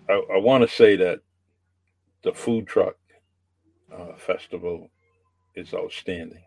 I, 0.09 0.13
I 0.33 0.37
want 0.37 0.67
to 0.67 0.75
say 0.75 0.95
that 0.97 1.19
the 2.23 2.33
food 2.33 2.67
truck 2.67 2.95
uh, 3.91 4.15
festival 4.17 4.89
is 5.55 5.73
outstanding. 5.73 6.43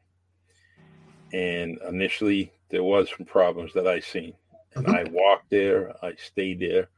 And 1.32 1.78
initially, 1.88 2.52
there 2.70 2.82
was 2.82 3.08
some 3.16 3.26
problems 3.26 3.72
that 3.74 3.86
I 3.86 4.00
seen, 4.00 4.34
and 4.74 4.86
mm-hmm. 4.86 4.94
I 4.94 5.04
walked 5.10 5.50
there. 5.50 5.94
I 6.04 6.14
stayed 6.14 6.60
there 6.60 6.88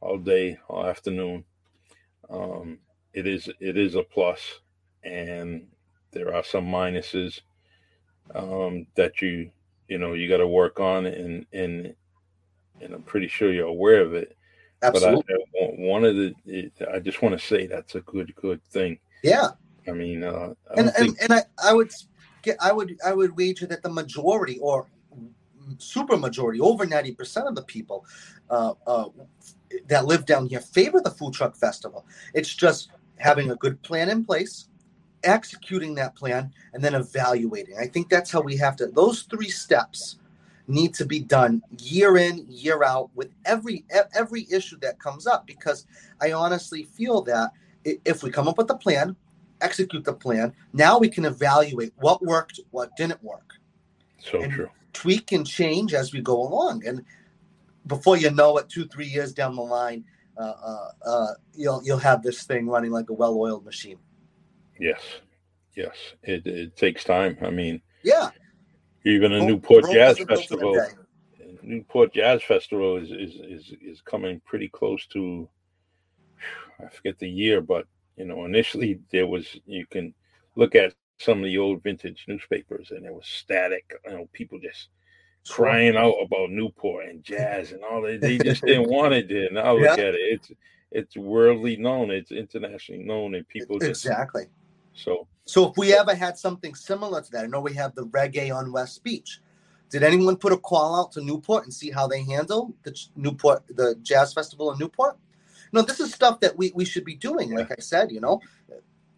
all 0.00 0.18
day, 0.18 0.58
all 0.68 0.86
afternoon. 0.86 1.44
Um, 2.30 2.78
it 3.12 3.26
is 3.26 3.48
it 3.60 3.76
is 3.76 3.94
a 3.94 4.02
plus, 4.02 4.40
and 5.04 5.66
there 6.12 6.34
are 6.34 6.44
some 6.44 6.66
minuses 6.66 7.40
um, 8.34 8.86
that 8.94 9.20
you 9.20 9.50
you 9.88 9.98
know 9.98 10.14
you 10.14 10.28
got 10.28 10.38
to 10.38 10.46
work 10.46 10.80
on 10.80 11.06
and 11.06 11.46
and 11.52 11.94
and 12.80 12.94
I'm 12.94 13.02
pretty 13.02 13.28
sure 13.28 13.52
you're 13.52 13.66
aware 13.66 14.00
of 14.00 14.14
it. 14.14 14.36
Absolutely. 14.82 15.24
But 15.28 15.62
I, 15.62 15.66
one 15.76 16.04
of 16.04 16.16
the 16.16 16.34
it, 16.46 16.72
I 16.92 16.98
just 16.98 17.22
want 17.22 17.38
to 17.38 17.46
say 17.46 17.66
that's 17.66 17.94
a 17.94 18.00
good 18.00 18.34
good 18.34 18.62
thing. 18.64 18.98
Yeah. 19.22 19.48
I 19.86 19.92
mean, 19.92 20.22
uh, 20.24 20.54
I 20.70 20.80
and 20.80 20.92
think... 20.92 21.20
and, 21.20 21.32
and 21.32 21.32
I 21.32 21.70
I 21.70 21.72
would 21.72 21.92
get 22.42 22.56
I 22.60 22.72
would 22.72 22.96
I 23.04 23.12
would 23.12 23.36
wager 23.36 23.66
that 23.66 23.82
the 23.82 23.90
majority 23.90 24.58
or 24.60 24.86
super 25.78 26.16
majority 26.16 26.60
over 26.60 26.86
90% 26.86 27.48
of 27.48 27.54
the 27.54 27.62
people 27.62 28.04
uh, 28.50 28.74
uh, 28.86 29.08
that 29.88 30.06
live 30.06 30.26
down 30.26 30.46
here 30.46 30.60
favor 30.60 31.00
the 31.00 31.10
food 31.10 31.32
truck 31.32 31.56
festival 31.56 32.04
it's 32.34 32.54
just 32.54 32.90
having 33.16 33.50
a 33.50 33.56
good 33.56 33.80
plan 33.82 34.08
in 34.08 34.24
place 34.24 34.68
executing 35.24 35.94
that 35.94 36.14
plan 36.14 36.52
and 36.72 36.82
then 36.82 36.94
evaluating. 36.94 37.76
I 37.78 37.86
think 37.86 38.08
that's 38.08 38.30
how 38.30 38.40
we 38.40 38.56
have 38.56 38.76
to. 38.76 38.86
Those 38.86 39.22
three 39.22 39.48
steps 39.48 40.16
need 40.68 40.94
to 40.94 41.04
be 41.04 41.20
done 41.20 41.62
year 41.78 42.16
in, 42.16 42.46
year 42.48 42.84
out 42.84 43.10
with 43.14 43.30
every 43.44 43.84
every 44.14 44.46
issue 44.50 44.78
that 44.80 44.98
comes 45.00 45.26
up 45.26 45.46
because 45.46 45.86
I 46.20 46.32
honestly 46.32 46.84
feel 46.84 47.22
that 47.22 47.50
if 47.84 48.22
we 48.22 48.30
come 48.30 48.48
up 48.48 48.58
with 48.58 48.70
a 48.70 48.76
plan, 48.76 49.16
execute 49.60 50.04
the 50.04 50.12
plan, 50.12 50.52
now 50.72 50.98
we 50.98 51.08
can 51.08 51.24
evaluate 51.24 51.92
what 51.96 52.22
worked, 52.22 52.60
what 52.70 52.96
didn't 52.96 53.22
work. 53.22 53.54
So 54.18 54.40
and 54.40 54.52
true. 54.52 54.70
Tweak 54.92 55.32
and 55.32 55.46
change 55.46 55.94
as 55.94 56.12
we 56.12 56.20
go 56.20 56.40
along, 56.40 56.86
and 56.86 57.02
before 57.86 58.16
you 58.16 58.30
know 58.30 58.58
it, 58.58 58.68
two 58.68 58.86
three 58.86 59.06
years 59.06 59.32
down 59.32 59.56
the 59.56 59.62
line, 59.62 60.04
uh, 60.36 60.40
uh, 60.64 60.88
uh, 61.06 61.34
you'll 61.54 61.82
you'll 61.84 61.98
have 61.98 62.22
this 62.22 62.44
thing 62.44 62.66
running 62.66 62.90
like 62.90 63.10
a 63.10 63.12
well-oiled 63.12 63.64
machine. 63.64 63.98
Yes, 64.78 65.00
yes, 65.74 65.96
it, 66.22 66.46
it 66.46 66.76
takes 66.76 67.04
time. 67.04 67.36
I 67.42 67.50
mean, 67.50 67.80
yeah, 68.02 68.30
even 69.04 69.32
a 69.32 69.44
Newport 69.44 69.84
Jazz 69.90 70.18
Festival. 70.18 70.78
Newport 71.62 72.12
Jazz 72.12 72.42
Festival 72.42 72.96
is, 72.96 73.10
is 73.10 73.34
is 73.40 73.72
is 73.80 74.00
coming 74.02 74.40
pretty 74.44 74.68
close 74.68 75.06
to. 75.08 75.48
I 76.84 76.88
forget 76.88 77.18
the 77.18 77.30
year, 77.30 77.60
but 77.60 77.86
you 78.16 78.24
know, 78.24 78.44
initially 78.44 79.00
there 79.10 79.26
was 79.26 79.56
you 79.66 79.86
can 79.86 80.14
look 80.56 80.74
at 80.74 80.94
some 81.24 81.38
of 81.38 81.44
the 81.44 81.58
old 81.58 81.82
vintage 81.82 82.24
newspapers, 82.28 82.90
and 82.90 83.06
it 83.06 83.12
was 83.12 83.26
static. 83.26 83.92
You 84.06 84.12
know, 84.12 84.28
people 84.32 84.58
just 84.58 84.88
crying 85.48 85.96
out 85.96 86.14
about 86.22 86.50
Newport 86.50 87.06
and 87.06 87.22
jazz 87.22 87.72
and 87.72 87.82
all 87.82 88.02
that. 88.02 88.20
They 88.20 88.38
just 88.38 88.62
didn't 88.62 88.88
want 88.90 89.14
it 89.14 89.28
there. 89.28 89.50
Now 89.50 89.74
look 89.74 89.98
yeah. 89.98 90.04
at 90.04 90.14
it. 90.14 90.20
It's 90.20 90.52
it's 90.90 91.16
worldly 91.16 91.76
known. 91.76 92.10
It's 92.10 92.32
internationally 92.32 93.04
known, 93.04 93.34
and 93.34 93.46
people 93.48 93.78
just, 93.78 94.04
exactly 94.04 94.46
so, 94.94 95.26
so 95.44 95.70
if 95.70 95.76
we 95.76 95.94
ever 95.94 96.14
had 96.14 96.38
something 96.38 96.74
similar 96.74 97.22
to 97.22 97.30
that, 97.32 97.44
I 97.44 97.46
know 97.46 97.60
we 97.60 97.74
have 97.74 97.94
the 97.94 98.06
reggae 98.06 98.54
on 98.54 98.72
West 98.72 99.02
Beach. 99.02 99.40
Did 99.90 100.02
anyone 100.02 100.36
put 100.36 100.52
a 100.52 100.56
call 100.56 101.00
out 101.00 101.12
to 101.12 101.20
Newport 101.20 101.64
and 101.64 101.74
see 101.74 101.90
how 101.90 102.06
they 102.06 102.22
handle 102.24 102.74
the 102.82 102.98
Newport, 103.16 103.62
the 103.68 103.96
jazz 104.02 104.32
festival 104.32 104.72
in 104.72 104.78
Newport? 104.78 105.18
No, 105.72 105.82
this 105.82 106.00
is 106.00 106.12
stuff 106.12 106.40
that 106.40 106.56
we, 106.56 106.72
we 106.74 106.84
should 106.84 107.04
be 107.04 107.14
doing. 107.14 107.54
Like 107.54 107.70
I 107.70 107.80
said, 107.80 108.10
you 108.10 108.20
know, 108.20 108.40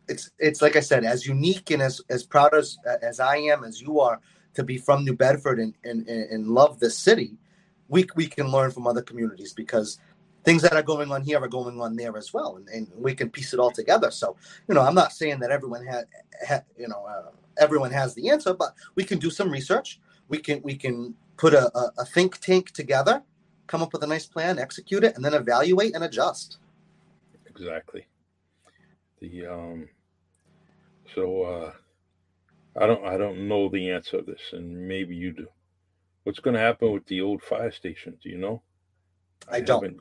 it's 0.09 0.31
it's 0.39 0.63
like 0.63 0.77
I 0.77 0.81
said, 0.81 1.05
as 1.05 1.27
unique 1.27 1.71
and 1.71 1.83
as 1.83 2.01
as 2.11 2.25
proud 2.25 2.55
as 2.55 2.79
as 3.03 3.21
I 3.21 3.37
am, 3.37 3.65
as 3.65 3.81
you 3.81 4.01
are, 4.01 4.21
to 4.55 4.63
be 4.63 4.79
from 4.79 5.05
New 5.05 5.15
Bedford 5.15 5.59
and 5.59 5.75
and, 5.85 6.07
and 6.09 6.49
love 6.49 6.81
this 6.81 6.99
city, 6.99 7.37
we 7.89 8.07
we 8.15 8.27
can 8.27 8.49
learn 8.49 8.71
from 8.71 8.87
other 8.87 9.03
communities 9.03 9.53
because 9.53 9.99
things 10.45 10.63
that 10.63 10.75
are 10.75 10.83
going 10.83 11.11
on 11.11 11.23
here 11.23 11.43
are 11.43 11.49
going 11.49 11.81
on 11.81 11.97
there 11.97 12.17
as 12.17 12.33
well, 12.33 12.57
and, 12.57 12.69
and 12.69 12.89
we 12.97 13.15
can 13.15 13.31
piece 13.31 13.55
it 13.55 13.61
all 13.61 13.71
together. 13.71 14.11
So, 14.11 14.37
you 14.69 14.75
know, 14.75 14.83
I'm 14.83 14.95
not 14.95 15.13
saying 15.13 15.41
that 15.41 15.51
everyone 15.51 15.85
had, 15.85 16.05
ha, 16.47 16.61
you 16.79 16.87
know, 16.87 17.05
uh, 17.07 17.31
everyone 17.59 17.91
has 17.93 18.15
the 18.15 18.29
answer, 18.31 18.53
but 18.53 18.75
we 18.95 19.05
can 19.05 19.19
do 19.19 19.31
some 19.31 19.51
research. 19.51 20.01
We 20.29 20.39
can 20.39 20.61
we 20.63 20.77
can 20.77 21.15
put 21.37 21.55
a, 21.55 21.77
a, 21.77 21.93
a 21.99 22.05
think 22.05 22.39
tank 22.39 22.73
together, 22.73 23.23
come 23.67 23.83
up 23.83 23.93
with 23.93 24.03
a 24.03 24.07
nice 24.07 24.27
plan, 24.27 24.59
execute 24.59 25.05
it, 25.05 25.17
and 25.17 25.25
then 25.25 25.35
evaluate 25.35 25.95
and 25.95 26.05
adjust. 26.05 26.59
Exactly. 27.47 28.07
The 29.29 29.47
um. 29.47 29.89
So 31.15 31.43
uh, 31.43 31.73
I 32.81 32.87
don't 32.87 33.05
I 33.05 33.17
don't 33.17 33.49
know 33.49 33.69
the 33.69 33.91
answer 33.91 34.19
to 34.19 34.23
this, 34.23 34.53
and 34.53 34.89
maybe 34.89 35.15
you 35.15 35.33
do. 35.33 35.47
What's 36.25 36.41
going 36.41 36.55
to 36.55 36.61
happen 36.61 36.93
with 36.93 37.07
the 37.07 37.21
old 37.21 37.43
fire 37.43 37.71
station? 37.71 38.17
Do 38.23 38.31
you 38.31 38.39
know? 38.39 38.63
I, 39.51 39.57
I 39.57 39.61
don't 39.61 40.01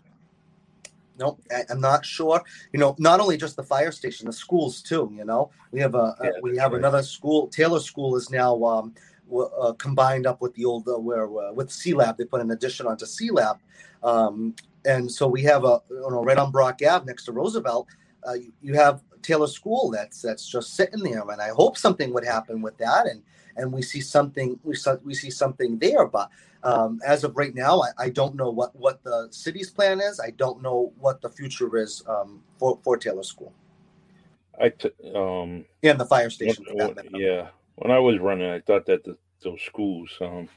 no, 1.20 1.38
I'm 1.70 1.80
not 1.80 2.06
sure. 2.06 2.42
You 2.72 2.80
know, 2.80 2.96
not 2.98 3.20
only 3.20 3.38
just 3.38 3.56
the 3.56 3.64
fire 3.64 3.92
station, 3.92 4.26
the 4.26 4.34
schools 4.34 4.82
too. 4.82 5.12
You 5.16 5.26
know, 5.26 5.52
we 5.72 5.80
have 5.80 5.96
a, 5.96 6.16
yeah, 6.24 6.30
a 6.30 6.42
we 6.42 6.58
have 6.58 6.72
right. 6.72 6.80
another 6.80 7.04
school. 7.04 7.48
Taylor 7.48 7.80
School 7.80 8.16
is 8.16 8.30
now 8.30 8.64
um, 8.64 8.94
uh, 9.36 9.74
combined 9.74 10.26
up 10.26 10.42
with 10.42 10.54
the 10.56 10.66
old 10.66 10.88
uh, 10.88 10.98
where 10.98 11.26
uh, 11.26 11.54
with 11.54 11.72
SEA 11.72 11.94
Lab. 11.94 12.18
They 12.18 12.26
put 12.26 12.42
an 12.42 12.52
addition 12.52 12.88
onto 12.88 13.06
SEA 13.06 13.32
Lab, 13.32 13.58
um, 14.02 14.56
and 14.86 15.12
so 15.12 15.28
we 15.28 15.44
have 15.44 15.66
a 15.66 15.82
you 15.90 16.08
know 16.10 16.24
right 16.24 16.38
on 16.38 16.52
Brock 16.52 16.80
Ave 16.88 17.06
next 17.06 17.26
to 17.26 17.32
Roosevelt. 17.32 17.88
Uh, 18.28 18.34
you, 18.34 18.54
you 18.62 18.74
have 18.74 19.02
Taylor 19.24 19.48
School 19.48 19.92
that's 19.92 20.22
that's 20.22 20.48
just 20.48 20.76
sitting 20.76 21.02
there, 21.02 21.22
and 21.22 21.42
I 21.42 21.50
hope 21.50 21.78
something 21.78 22.14
would 22.14 22.26
happen 22.26 22.62
with 22.62 22.78
that, 22.78 23.08
and 23.08 23.24
and 23.56 23.72
we 23.72 23.82
see 23.82 24.02
something 24.02 24.60
we 24.64 24.76
saw, 24.76 24.96
we 25.04 25.14
see 25.14 25.32
something 25.32 25.80
there, 25.80 26.06
but 26.06 26.30
um, 26.64 27.02
as 27.06 27.24
of 27.24 27.36
right 27.36 27.54
now, 27.54 27.82
I, 27.82 28.06
I, 28.06 28.10
don't 28.10 28.36
know 28.36 28.50
what, 28.50 28.74
what 28.76 29.04
the 29.04 29.28
city's 29.32 29.70
plan 29.70 30.00
is. 30.00 30.20
I 30.20 30.30
don't 30.32 30.62
know 30.62 30.94
what 30.98 31.22
the 31.22 31.30
future 31.30 31.76
is 31.78 32.04
um, 32.08 32.42
for, 32.58 32.80
for 32.84 32.96
Taylor 32.98 33.24
School. 33.24 33.54
I 34.60 34.70
t- 34.70 34.92
um, 35.14 35.66
and 35.84 36.00
the 36.00 36.06
fire 36.06 36.30
station. 36.30 36.66
When, 36.72 36.96
yeah, 37.16 37.50
when 37.76 37.92
I 37.92 38.00
was 38.00 38.20
running, 38.20 38.50
I 38.50 38.62
thought 38.62 38.86
that 38.86 39.04
the, 39.04 39.18
those 39.42 39.62
schools, 39.62 40.10
um, 40.22 40.48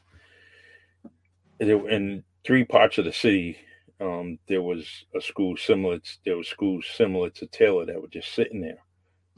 in 1.59 2.23
three 2.45 2.65
parts 2.65 2.99
of 2.99 3.05
the 3.05 3.13
city, 3.13 3.59
um, 4.01 4.39
there 4.49 4.63
was 4.63 5.07
a 5.15 5.21
school 5.21 5.57
similar. 5.57 5.99
To, 5.99 6.11
there 6.25 6.37
was 6.37 6.49
schools 6.49 6.87
similar 6.95 7.31
to 7.31 7.47
Taylor 7.47 7.87
that 7.87 8.01
were 8.01 8.09
just 8.09 8.35
sitting 8.35 8.61
there. 8.61 8.83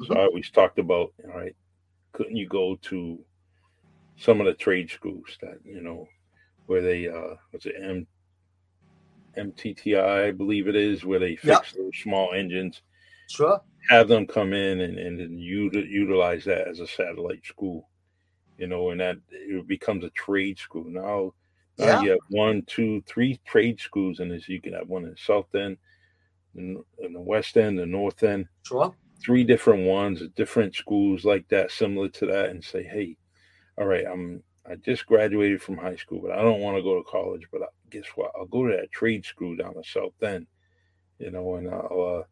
So 0.01 0.07
mm-hmm. 0.07 0.19
I 0.19 0.23
always 0.23 0.51
talked 0.51 0.79
about, 0.79 1.13
all 1.25 1.39
right, 1.39 1.55
couldn't 2.13 2.37
you 2.37 2.49
go 2.49 2.77
to 2.83 3.19
some 4.17 4.41
of 4.41 4.47
the 4.47 4.55
trade 4.55 4.91
schools 4.91 5.39
that 5.41 5.59
you 5.65 5.81
know 5.81 6.09
where 6.67 6.83
they 6.83 7.09
uh 7.09 7.37
what's 7.51 7.67
it 7.67 7.77
M 7.81 8.07
MTTI 9.37 10.27
I 10.27 10.33
believe 10.33 10.67
it 10.67 10.75
is 10.75 11.05
where 11.05 11.21
they 11.21 11.37
fix 11.37 11.47
yep. 11.47 11.65
those 11.77 11.97
small 12.03 12.33
engines. 12.35 12.83
Sure. 13.31 13.61
Have 13.89 14.09
them 14.09 14.27
come 14.27 14.53
in 14.53 14.81
and 14.81 14.99
and 14.99 15.21
then 15.21 15.39
utilize 15.39 16.45
that 16.45 16.67
as 16.67 16.81
a 16.81 16.87
satellite 16.87 17.47
school, 17.47 17.89
you 18.57 18.67
know, 18.67 18.91
and 18.91 19.01
that 19.01 19.17
it 19.31 19.67
becomes 19.69 20.05
a 20.05 20.11
trade 20.11 20.59
school 20.59 20.85
now. 20.87 21.33
Yeah. 21.79 22.03
you 22.03 22.11
have 22.11 22.19
one, 22.31 22.63
two, 22.67 23.03
three 23.07 23.41
trade 23.45 23.81
schools 23.81 24.21
in 24.21 24.29
this. 24.29 24.49
You 24.49 24.61
can 24.61 24.73
have 24.73 24.89
one 24.89 25.05
in 25.05 25.11
the 25.11 25.17
south 25.17 25.55
end, 25.55 25.77
in, 26.57 26.83
in 26.99 27.13
the 27.13 27.21
west 27.21 27.57
end, 27.57 27.79
the 27.79 27.87
north 27.87 28.23
end. 28.23 28.47
Sure. 28.65 28.95
Three 29.23 29.45
different 29.45 29.87
ones, 29.87 30.23
different 30.37 30.75
schools 30.75 31.25
like 31.25 31.49
that, 31.49 31.71
similar 31.71 32.09
to 32.09 32.27
that, 32.27 32.51
and 32.51 32.63
say, 32.63 32.83
hey, 32.83 33.17
all 33.77 33.87
right, 33.87 34.05
I'm 34.07 34.43
I 34.71 34.75
just 34.77 35.07
graduated 35.07 35.63
from 35.63 35.79
high 35.79 35.97
school, 35.97 36.21
but 36.21 36.33
I 36.33 36.43
don't 36.43 36.61
want 36.61 36.77
to 36.77 36.83
go 36.83 36.97
to 36.97 37.09
college. 37.09 37.47
But 37.51 37.63
I, 37.63 37.67
guess 37.91 38.05
what? 38.17 38.33
I'll 38.37 38.47
go 38.47 38.67
to 38.67 38.77
that 38.77 38.93
trade 38.93 39.25
school 39.25 39.57
down 39.57 39.75
the 39.77 39.85
south 39.85 40.23
end, 40.23 40.47
you 41.19 41.31
know, 41.31 41.55
and 41.55 41.69
I'll. 41.69 42.19
Uh, 42.19 42.25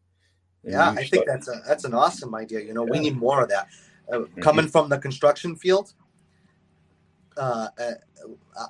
and 0.63 0.73
yeah, 0.73 0.89
I 0.91 1.05
think 1.05 1.25
that's 1.25 1.47
a 1.47 1.61
that's 1.65 1.85
an 1.85 1.93
awesome 1.93 2.35
idea. 2.35 2.61
You 2.61 2.73
know, 2.73 2.83
we 2.83 2.99
need 2.99 3.15
more 3.15 3.41
of 3.41 3.49
that. 3.49 3.67
Uh, 4.11 4.19
Mhm. 4.19 4.41
Coming 4.41 4.67
from 4.67 4.89
the 4.89 4.97
construction 4.97 5.55
field, 5.55 5.93
uh, 7.35 7.69
uh, 7.79 7.83
uh, 7.83 7.93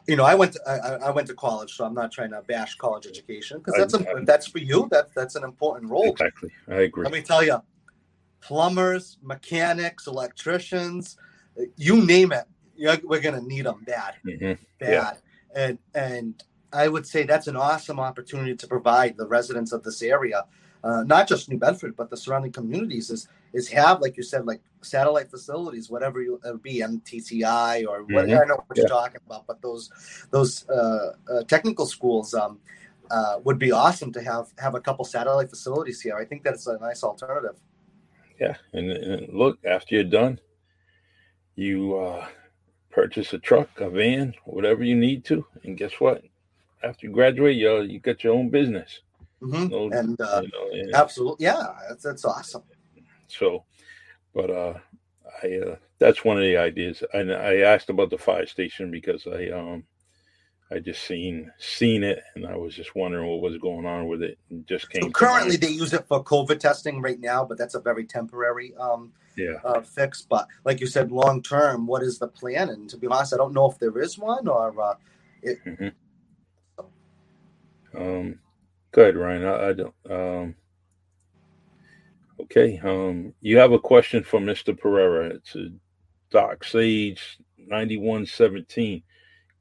you 0.07 0.15
know, 0.15 0.23
I 0.25 0.35
went 0.35 0.53
to, 0.53 0.61
I, 0.67 1.07
I- 1.07 1.11
went 1.11 1.27
to 1.27 1.33
college, 1.33 1.73
so 1.75 1.85
I'm 1.85 1.93
not 1.93 2.11
trying 2.11 2.31
to 2.31 2.41
bash 2.41 2.75
college 2.75 3.05
education 3.07 3.59
because 3.59 3.75
that's 3.77 3.93
a, 3.93 4.23
that's 4.25 4.47
for 4.47 4.59
you. 4.59 4.87
That 4.91 5.13
that's 5.15 5.35
an 5.35 5.43
important 5.43 5.89
role. 5.91 6.11
exactly. 6.11 6.49
I 6.67 6.81
agree. 6.81 7.03
Let 7.03 7.13
me 7.13 7.21
tell 7.21 7.43
you, 7.43 7.61
plumbers, 8.41 9.17
mechanics, 9.21 10.07
electricians, 10.07 11.17
you 11.75 12.05
name 12.05 12.31
it, 12.31 12.45
you're, 12.75 12.97
we're 13.03 13.21
gonna 13.21 13.41
need 13.41 13.65
them 13.65 13.83
bad, 13.85 14.15
Mhm. 14.25 14.57
bad. 14.79 14.89
Yeah. 14.89 15.13
And 15.55 15.79
and 15.95 16.43
I 16.71 16.87
would 16.87 17.07
say 17.07 17.23
that's 17.23 17.47
an 17.47 17.55
awesome 17.55 17.99
opportunity 17.99 18.55
to 18.55 18.67
provide 18.67 19.17
the 19.17 19.25
residents 19.27 19.71
of 19.71 19.83
this 19.83 20.01
area, 20.01 20.45
uh, 20.83 21.03
not 21.03 21.27
just 21.27 21.49
New 21.49 21.57
Bedford, 21.57 21.95
but 21.95 22.09
the 22.09 22.17
surrounding 22.17 22.51
communities. 22.51 23.09
Is 23.09 23.27
is 23.53 23.67
have 23.69 24.01
like 24.01 24.17
you 24.17 24.23
said, 24.23 24.45
like 24.45 24.61
satellite 24.81 25.29
facilities, 25.29 25.89
whatever 25.89 26.21
you 26.21 26.39
uh, 26.45 26.53
be 26.53 26.81
MTCI 26.81 27.87
or 27.87 28.03
what 28.03 28.25
Mhm. 28.25 28.41
I 28.41 28.45
know 28.45 28.55
what 28.65 28.77
you're 28.77 28.87
talking 28.87 29.21
about, 29.25 29.47
but 29.47 29.61
those 29.61 29.89
those 30.31 30.67
uh, 30.69 31.13
uh, 31.31 31.43
technical 31.43 31.85
schools. 31.85 32.33
Um, 32.33 32.59
uh, 33.09 33.39
would 33.43 33.57
be 33.57 33.71
awesome 33.71 34.11
to 34.11 34.21
have 34.21 34.47
have 34.57 34.75
a 34.75 34.81
couple 34.81 35.05
satellite 35.05 35.49
facilities 35.49 36.01
here. 36.01 36.17
I 36.17 36.25
think 36.25 36.43
that's 36.43 36.67
a 36.67 36.77
nice 36.79 37.03
alternative. 37.03 37.55
Yeah, 38.39 38.55
and, 38.73 38.91
and 38.91 39.33
look, 39.33 39.57
after 39.65 39.95
you're 39.95 40.03
done, 40.03 40.39
you 41.55 41.97
uh, 41.97 42.27
purchase 42.91 43.33
a 43.33 43.39
truck, 43.39 43.69
a 43.79 43.89
van, 43.89 44.33
whatever 44.45 44.83
you 44.83 44.95
need 44.95 45.25
to, 45.25 45.45
and 45.63 45.77
guess 45.77 45.93
what? 45.99 46.23
After 46.83 47.07
you 47.07 47.13
graduate, 47.13 47.55
you 47.57 47.81
you 47.81 47.99
got 47.99 48.23
your 48.23 48.33
own 48.33 48.49
business. 48.49 49.01
hmm 49.39 49.67
No, 49.67 49.89
And 49.91 50.19
uh, 50.21 50.41
you 50.43 50.49
know, 50.53 50.69
and 50.71 50.93
absolutely, 50.95 51.45
yeah, 51.45 51.73
that's 51.87 52.03
that's 52.03 52.25
awesome. 52.25 52.63
So, 53.27 53.65
but 54.33 54.49
uh, 54.49 54.73
I 55.43 55.55
uh, 55.57 55.75
that's 55.99 56.23
one 56.23 56.37
of 56.37 56.43
the 56.43 56.57
ideas. 56.57 57.03
And 57.13 57.31
I 57.31 57.59
asked 57.59 57.89
about 57.89 58.09
the 58.09 58.17
fire 58.17 58.45
station 58.45 58.91
because 58.91 59.27
I 59.27 59.49
um 59.49 59.83
I 60.69 60.79
just 60.79 61.03
seen 61.03 61.51
seen 61.57 62.03
it, 62.03 62.23
and 62.35 62.45
I 62.45 62.55
was 62.57 62.75
just 62.75 62.95
wondering 62.95 63.27
what 63.27 63.41
was 63.41 63.57
going 63.57 63.85
on 63.85 64.07
with 64.07 64.21
it. 64.21 64.37
And 64.49 64.67
just 64.67 64.89
came 64.89 65.03
So 65.03 65.09
currently, 65.09 65.55
they 65.55 65.69
use 65.69 65.93
it 65.93 66.05
for 66.07 66.23
COVID 66.23 66.59
testing 66.59 67.01
right 67.01 67.19
now, 67.19 67.45
but 67.45 67.57
that's 67.57 67.75
a 67.75 67.79
very 67.79 68.05
temporary 68.05 68.75
um, 68.75 69.13
yeah. 69.37 69.55
uh, 69.63 69.81
fix. 69.81 70.21
But 70.21 70.47
like 70.65 70.81
you 70.81 70.87
said, 70.87 71.11
long 71.11 71.41
term, 71.41 71.87
what 71.87 72.03
is 72.03 72.19
the 72.19 72.27
plan? 72.27 72.69
And 72.69 72.89
to 72.89 72.97
be 72.97 73.07
honest, 73.07 73.33
I 73.33 73.37
don't 73.37 73.53
know 73.53 73.71
if 73.71 73.79
there 73.79 73.97
is 73.97 74.17
one 74.17 74.47
or 74.47 74.81
uh, 74.81 74.95
hmm 75.63 75.87
Um, 77.95 78.39
go 78.91 79.03
ahead, 79.03 79.15
Ryan. 79.15 79.45
I, 79.45 79.69
I 79.69 79.73
don't. 79.73 79.95
Um, 80.09 80.55
okay. 82.41 82.79
Um, 82.83 83.33
you 83.41 83.57
have 83.57 83.71
a 83.71 83.79
question 83.79 84.23
for 84.23 84.39
Mr. 84.39 84.77
Pereira. 84.77 85.27
It's 85.27 85.55
a 85.55 85.69
Doc 86.29 86.63
Sage 86.63 87.37
ninety 87.57 87.97
one 87.97 88.25
seventeen. 88.25 89.03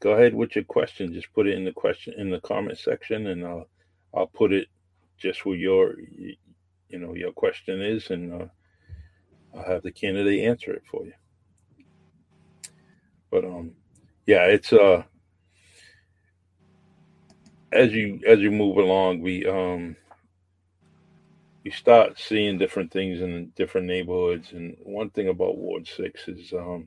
Go 0.01 0.13
ahead 0.13 0.35
with 0.35 0.55
your 0.55 0.65
question. 0.65 1.15
Just 1.15 1.33
put 1.33 1.47
it 1.47 1.55
in 1.55 1.65
the 1.65 1.73
question 1.73 2.15
in 2.19 2.31
the 2.31 2.41
comment 2.41 2.79
section, 2.79 3.29
and 3.29 3.47
I'll 3.47 3.69
I'll 4.15 4.27
put 4.27 4.53
it 4.53 4.69
just 5.19 5.47
where 5.47 5.57
your 5.57 5.95
you 5.99 6.99
know 6.99 7.15
your 7.15 7.33
question 7.33 7.81
is, 7.81 8.11
and 8.11 8.33
uh, 8.33 8.47
I'll 9.55 9.65
have 9.65 9.83
the 9.83 9.93
candidate 9.93 10.45
answer 10.45 10.73
it 10.73 10.83
for 10.91 11.05
you. 11.05 11.13
But 13.31 13.45
um, 13.45 13.73
yeah, 14.27 14.45
it's 14.45 14.73
uh 14.73 15.03
as 17.73 17.93
you 17.93 18.21
as 18.27 18.41
you 18.41 18.51
move 18.51 18.77
along, 18.77 19.21
we 19.21 19.47
um 19.47 19.97
you 21.67 21.73
start 21.73 22.17
seeing 22.17 22.59
different 22.59 22.93
things 22.93 23.21
in 23.21 23.53
different 23.57 23.89
neighborhoods. 23.89 24.53
And 24.53 24.77
one 24.85 25.11
thing 25.11 25.29
about 25.29 25.59
Ward 25.59 25.89
Six 25.89 26.29
is 26.29 26.53
um 26.53 26.87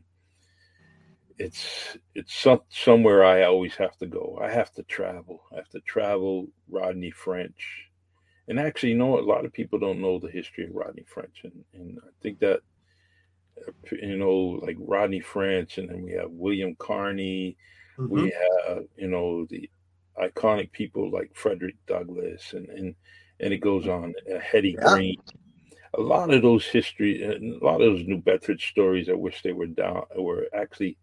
it's 1.38 1.98
it's 2.16 2.34
some, 2.34 2.62
somewhere 2.70 3.26
I 3.26 3.44
always 3.44 3.76
have 3.76 3.98
to 3.98 4.08
go. 4.08 4.40
I 4.42 4.50
have 4.50 4.72
to 4.76 4.84
travel. 4.84 5.44
I 5.52 5.58
have 5.58 5.70
to 5.70 5.82
travel 5.82 6.48
Rodney 6.70 7.12
French. 7.12 7.90
And 8.48 8.58
actually, 8.58 8.90
you 8.94 8.98
know 8.98 9.08
what? 9.08 9.24
A 9.24 9.34
lot 9.36 9.46
of 9.46 9.52
people 9.52 9.80
don't 9.80 10.02
know 10.02 10.18
the 10.18 10.32
history 10.32 10.64
of 10.66 10.72
Rodney 10.74 11.06
French, 11.14 11.42
and, 11.44 11.64
and 11.74 12.00
I 12.02 12.10
think 12.22 12.40
that 12.40 12.62
you 13.92 14.18
know, 14.18 14.60
like 14.66 14.78
Rodney 14.80 15.20
French, 15.20 15.78
and 15.78 15.90
then 15.90 16.04
we 16.04 16.14
have 16.14 16.32
William 16.32 16.74
Carney, 16.76 17.58
Mhm. 17.98 18.10
we 18.10 18.22
have 18.32 18.86
you 18.96 19.10
know 19.10 19.46
the 19.46 19.70
iconic 20.18 20.72
people 20.72 21.12
like 21.12 21.36
Frederick 21.36 21.76
Douglass 21.86 22.54
and 22.54 22.70
and 22.70 22.96
and 23.42 23.54
it 23.54 23.60
goes 23.60 23.88
on 23.88 24.14
uh, 24.34 24.40
Hetty 24.40 24.76
Yeah. 24.76 24.82
Green 24.82 25.18
a 25.98 26.02
lot 26.02 26.34
of 26.34 26.42
those 26.42 26.66
history 26.68 27.26
uh, 27.26 27.34
a 27.34 27.66
lot 27.66 27.82
of 27.82 27.94
those 27.98 28.08
New 28.08 28.20
Bedford 28.20 28.62
stories 28.62 29.10
I 29.10 29.14
wish 29.14 29.42
they 29.44 29.54
were 29.54 29.68
down 29.68 30.04
were 30.18 30.48
actually 30.56 30.98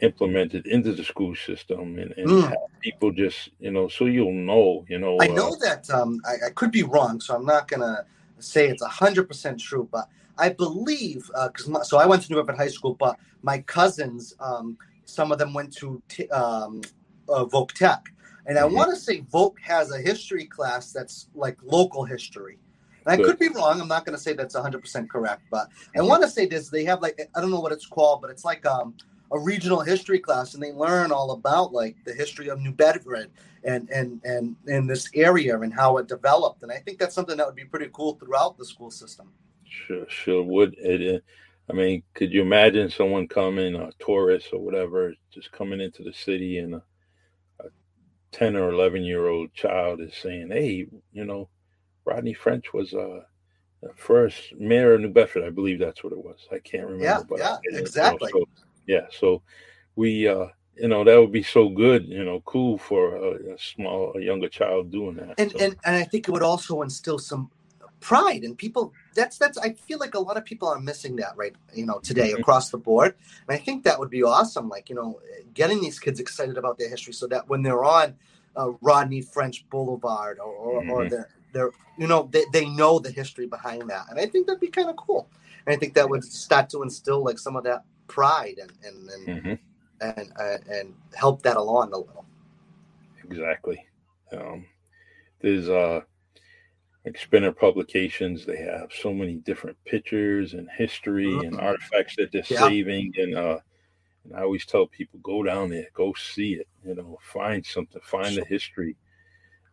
implemented 0.00 0.66
into 0.66 0.92
the 0.94 1.04
school 1.04 1.34
system 1.36 1.98
and, 1.98 2.12
and 2.18 2.32
Mm. 2.32 2.52
people 2.82 3.12
just 3.12 3.50
you 3.60 3.70
know 3.72 3.88
so 3.88 4.06
you'll 4.06 4.32
know 4.32 4.84
you 4.88 4.98
know 4.98 5.20
I 5.20 5.28
uh, 5.28 5.28
know 5.28 5.56
that 5.62 5.90
um, 5.90 6.20
I, 6.26 6.48
I 6.48 6.50
could 6.50 6.72
be 6.72 6.84
wrong, 6.84 7.20
so 7.22 7.36
I'm 7.36 7.46
not 7.46 7.68
gonna 7.68 8.06
say 8.40 8.68
it's 8.68 8.84
hundred 8.84 9.28
percent 9.28 9.60
true, 9.60 9.88
but 9.92 10.08
I 10.38 10.50
believe 10.50 11.30
because 11.52 11.88
so 11.88 11.98
I 11.98 12.06
went 12.06 12.22
to 12.24 12.32
New 12.32 12.38
Bedford 12.38 12.58
High 12.58 12.68
School, 12.68 12.96
but 12.96 13.18
my 13.42 13.60
cousins, 13.60 14.34
um, 14.40 14.78
some 15.06 15.32
of 15.32 15.38
them 15.38 15.54
went 15.54 15.74
to 15.78 16.02
t- 16.10 16.28
um, 16.30 16.82
uh, 17.30 17.46
Voc 17.46 17.72
Tech, 17.72 18.04
and 18.46 18.58
I 18.58 18.64
Mhm. 18.64 18.74
want 18.74 18.90
to 18.94 19.00
say 19.00 19.22
Voc 19.22 19.54
has 19.62 19.92
a 19.92 20.00
history 20.00 20.46
class 20.46 20.92
that's 20.92 21.28
like 21.34 21.58
local 21.64 22.04
history. 22.04 22.58
And 23.06 23.12
I 23.14 23.18
could 23.24 23.38
be 23.38 23.48
wrong. 23.48 23.80
I'm 23.80 23.88
not 23.88 24.06
going 24.06 24.16
to 24.16 24.22
say 24.22 24.34
that's 24.34 24.56
100% 24.56 25.10
correct, 25.10 25.42
but 25.50 25.68
I 25.96 26.02
Mhm. 26.02 26.08
want 26.08 26.22
to 26.24 26.30
say 26.30 26.46
this. 26.46 26.70
They 26.70 26.84
have 26.86 27.02
like 27.02 27.20
I 27.36 27.40
don't 27.42 27.50
know 27.52 27.60
what 27.60 27.72
it's 27.72 27.86
called, 27.86 28.22
but 28.22 28.30
it's 28.30 28.44
like 28.44 28.66
um, 28.66 28.94
a 29.32 29.38
regional 29.40 29.80
history 29.82 30.20
class, 30.20 30.54
and 30.54 30.62
they 30.62 30.72
learn 30.72 31.12
all 31.12 31.32
about 31.32 31.72
like 31.72 31.96
the 32.04 32.14
history 32.14 32.48
of 32.50 32.60
New 32.60 32.72
Bedford 32.72 33.30
and 33.64 33.90
and 33.90 34.20
and 34.24 34.56
in 34.68 34.86
this 34.88 35.10
area 35.14 35.60
and 35.60 35.74
how 35.74 35.98
it 35.98 36.08
developed. 36.08 36.62
And 36.64 36.72
I 36.72 36.78
think 36.78 36.98
that's 36.98 37.14
something 37.14 37.38
that 37.38 37.46
would 37.46 37.56
be 37.56 37.66
pretty 37.66 37.90
cool 37.92 38.14
throughout 38.16 38.58
the 38.58 38.66
school 38.66 38.90
system. 38.92 39.32
Sure, 39.66 40.06
sure 40.08 40.42
would. 40.44 40.76
It, 40.78 41.16
uh, 41.16 41.20
I 41.70 41.74
mean, 41.76 42.04
could 42.14 42.32
you 42.32 42.42
imagine 42.42 42.90
someone 42.90 43.28
coming, 43.28 43.74
a 43.76 43.90
tourist 44.00 44.48
or 44.52 44.60
whatever, 44.60 45.14
just 45.32 45.52
coming 45.52 45.80
into 45.80 46.02
the 46.04 46.12
city 46.12 46.58
and 46.58 46.76
a 46.76 46.84
10 48.36 48.54
or 48.54 48.70
11 48.70 49.02
year 49.02 49.28
old 49.28 49.52
child 49.54 50.00
is 50.00 50.14
saying, 50.14 50.50
hey, 50.50 50.86
you 51.12 51.24
know, 51.24 51.48
Rodney 52.04 52.34
French 52.34 52.72
was 52.74 52.92
uh, 52.92 53.20
the 53.82 53.90
first 53.96 54.54
mayor 54.58 54.94
of 54.94 55.00
New 55.00 55.08
Bedford. 55.08 55.42
I 55.42 55.50
believe 55.50 55.78
that's 55.78 56.04
what 56.04 56.12
it 56.12 56.22
was. 56.22 56.46
I 56.52 56.58
can't 56.58 56.84
remember. 56.84 57.04
Yeah, 57.04 57.22
but 57.28 57.38
yeah, 57.38 57.56
you 57.64 57.72
know, 57.72 57.78
exactly. 57.78 58.30
so, 58.30 58.44
yeah, 58.86 59.06
so 59.10 59.42
we, 59.96 60.28
uh, 60.28 60.46
you 60.76 60.88
know, 60.88 61.02
that 61.02 61.18
would 61.18 61.32
be 61.32 61.42
so 61.42 61.70
good, 61.70 62.06
you 62.06 62.24
know, 62.24 62.42
cool 62.44 62.76
for 62.76 63.16
a, 63.16 63.54
a 63.54 63.58
small, 63.58 64.12
a 64.14 64.20
younger 64.20 64.50
child 64.50 64.92
doing 64.92 65.16
that. 65.16 65.34
And 65.38 65.50
so, 65.52 65.58
and 65.58 65.76
and 65.86 65.96
I 65.96 66.04
think 66.04 66.28
it 66.28 66.30
would 66.30 66.42
also 66.42 66.82
instill 66.82 67.18
some 67.18 67.50
pride 68.00 68.42
and 68.44 68.56
people. 68.56 68.92
That's 69.14 69.38
that's. 69.38 69.58
I 69.58 69.72
feel 69.72 69.98
like 69.98 70.14
a 70.14 70.20
lot 70.20 70.36
of 70.36 70.44
people 70.44 70.68
are 70.68 70.80
missing 70.80 71.16
that 71.16 71.36
right. 71.36 71.54
You 71.74 71.86
know, 71.86 71.98
today 72.00 72.32
Mhm. 72.32 72.40
across 72.40 72.70
the 72.70 72.78
board, 72.78 73.14
and 73.48 73.56
I 73.56 73.58
think 73.58 73.84
that 73.84 73.98
would 73.98 74.10
be 74.10 74.22
awesome. 74.22 74.68
Like 74.68 74.88
you 74.90 74.94
know, 74.96 75.20
getting 75.54 75.80
these 75.80 75.98
kids 75.98 76.20
excited 76.20 76.56
about 76.58 76.78
their 76.78 76.88
history, 76.88 77.12
so 77.12 77.26
that 77.28 77.48
when 77.48 77.62
they're 77.62 77.84
on 77.84 78.16
uh, 78.56 78.72
Rodney 78.80 79.22
French 79.22 79.68
Boulevard 79.70 80.38
or 80.38 80.52
or, 80.52 80.84
or 80.90 81.04
Mhm. 81.04 81.10
they're 81.10 81.28
they're 81.52 81.70
you 81.98 82.06
know 82.06 82.28
they, 82.30 82.44
they 82.52 82.66
know 82.66 82.98
the 82.98 83.10
history 83.10 83.46
behind 83.46 83.88
that, 83.90 84.06
and 84.10 84.18
I 84.18 84.26
think 84.26 84.46
that'd 84.46 84.60
be 84.60 84.68
kind 84.68 84.88
of 84.90 84.96
cool. 84.96 85.28
And 85.66 85.74
I 85.74 85.78
think 85.78 85.94
that 85.94 86.08
would 86.08 86.22
start 86.24 86.70
to 86.70 86.82
instill 86.82 87.24
like 87.24 87.38
some 87.38 87.56
of 87.56 87.64
that 87.64 87.84
pride 88.08 88.58
and 88.60 88.72
and 88.84 89.08
and 89.10 89.26
Mhm. 89.44 89.58
and, 90.00 90.32
and, 90.38 90.66
and 90.68 90.94
help 91.14 91.42
that 91.42 91.56
along 91.56 91.92
a 91.94 91.98
little. 91.98 92.26
Exactly. 93.24 93.84
Um, 94.32 94.66
there's 95.40 95.68
uh, 95.68 96.02
like 97.06 97.18
Spinner 97.18 97.52
Publications. 97.52 98.44
They 98.44 98.58
have 98.58 98.90
so 98.92 99.14
many 99.14 99.36
different 99.36 99.78
pictures 99.86 100.54
and 100.54 100.68
history 100.76 101.44
and 101.44 101.56
Mhm. 101.56 101.62
artifacts 101.62 102.16
that 102.16 102.32
they're 102.32 102.44
Yeah. 102.44 102.68
saving. 102.68 103.14
And 103.16 103.36
uh, 103.36 103.60
and 104.24 104.34
I 104.36 104.42
always 104.42 104.66
tell 104.66 104.86
people, 104.88 105.20
go 105.20 105.42
down 105.44 105.70
there, 105.70 105.88
go 105.94 106.12
see 106.14 106.54
it. 106.54 106.68
You 106.84 106.96
know, 106.96 107.18
find 107.22 107.64
something, 107.64 108.00
find 108.02 108.36
the 108.36 108.44
history. 108.44 108.96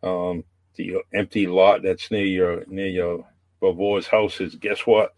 Um, 0.02 0.44
the 0.76 1.02
empty 1.12 1.46
lot 1.46 1.82
that's 1.82 2.10
near 2.10 2.24
your 2.26 2.64
near 2.66 2.88
your 2.88 3.26
Bavor's 3.60 4.06
house 4.06 4.40
is. 4.40 4.54
Guess 4.56 4.86
what? 4.86 5.14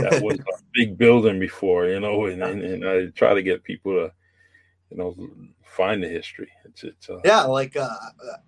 That 0.00 0.18
was 0.20 0.38
a 0.48 0.62
big 0.74 0.96
building 0.98 1.38
before. 1.40 1.86
You 1.88 2.00
know, 2.00 2.26
and, 2.26 2.42
and, 2.42 2.62
and 2.62 2.88
I 2.88 3.06
try 3.08 3.34
to 3.34 3.42
get 3.42 3.64
people 3.64 3.92
to, 3.94 4.12
you 4.90 4.96
know, 4.96 5.14
find 5.62 6.02
the 6.02 6.08
history. 6.08 6.50
It's 6.64 6.84
it's. 6.84 7.08
Uh, 7.08 7.20
Yeah, 7.24 7.42
like 7.42 7.76
uh, 7.76 7.88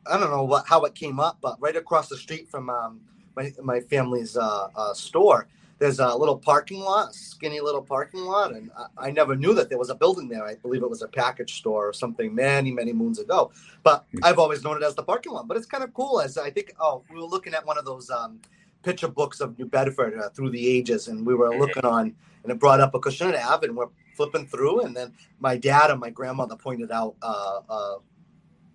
I 0.06 0.18
don't 0.18 0.30
know 0.30 0.44
what 0.44 0.66
how 0.66 0.84
it 0.84 0.94
came 0.94 1.20
up, 1.20 1.38
but 1.40 1.60
right 1.60 1.76
across 1.76 2.08
the 2.08 2.16
street 2.16 2.48
from 2.48 2.70
um, 2.70 3.00
my 3.36 3.52
my 3.62 3.80
family's 3.80 4.36
uh, 4.36 4.68
uh, 4.74 4.94
store, 4.94 5.48
there's 5.78 5.98
a 5.98 6.14
little 6.14 6.36
parking 6.36 6.80
lot, 6.80 7.14
skinny 7.14 7.60
little 7.60 7.82
parking 7.82 8.20
lot, 8.20 8.52
and 8.52 8.70
I, 8.76 9.08
I, 9.08 9.10
never 9.10 9.34
knew 9.34 9.54
that 9.54 9.68
there 9.68 9.78
was 9.78 9.90
a 9.90 9.94
building 9.94 10.28
there. 10.28 10.44
I 10.44 10.54
believe 10.54 10.82
it 10.82 10.90
was 10.90 11.02
a 11.02 11.08
package 11.08 11.54
store 11.54 11.88
or 11.88 11.92
something 11.92 12.34
many, 12.34 12.70
many 12.70 12.92
moons 12.92 13.18
ago. 13.18 13.50
But 13.82 14.04
hmm. 14.12 14.18
I've 14.22 14.38
always 14.38 14.62
known 14.62 14.76
it 14.76 14.84
as 14.84 14.94
the 14.94 15.02
parking 15.02 15.32
lot. 15.32 15.48
But 15.48 15.56
it's 15.56 15.66
kind 15.66 15.82
of 15.82 15.92
cool. 15.94 16.20
As 16.20 16.38
I 16.38 16.50
think, 16.50 16.72
oh, 16.78 17.02
we 17.10 17.16
were 17.16 17.26
looking 17.26 17.54
at 17.54 17.66
one 17.66 17.78
of 17.78 17.84
those 17.84 18.10
um, 18.10 18.40
picture 18.82 19.08
books 19.08 19.40
of 19.40 19.58
New 19.58 19.66
Bedford 19.66 20.18
uh, 20.18 20.28
through 20.30 20.50
the 20.50 20.68
ages, 20.68 21.08
and 21.08 21.26
we 21.26 21.34
were 21.34 21.50
mm-hmm. 21.50 21.60
looking 21.60 21.84
on, 21.84 22.14
and 22.42 22.52
it 22.52 22.58
brought 22.58 22.80
up 22.80 22.92
Acushnet 22.92 23.40
Ave, 23.44 23.66
and 23.66 23.76
we're 23.76 23.88
flipping 24.14 24.46
through, 24.46 24.82
and 24.82 24.96
then 24.96 25.12
my 25.40 25.56
dad 25.56 25.90
and 25.90 26.00
my 26.00 26.10
grandmother 26.10 26.56
pointed 26.56 26.90
out 26.90 27.16
uh, 27.22 27.60
uh, 27.68 27.94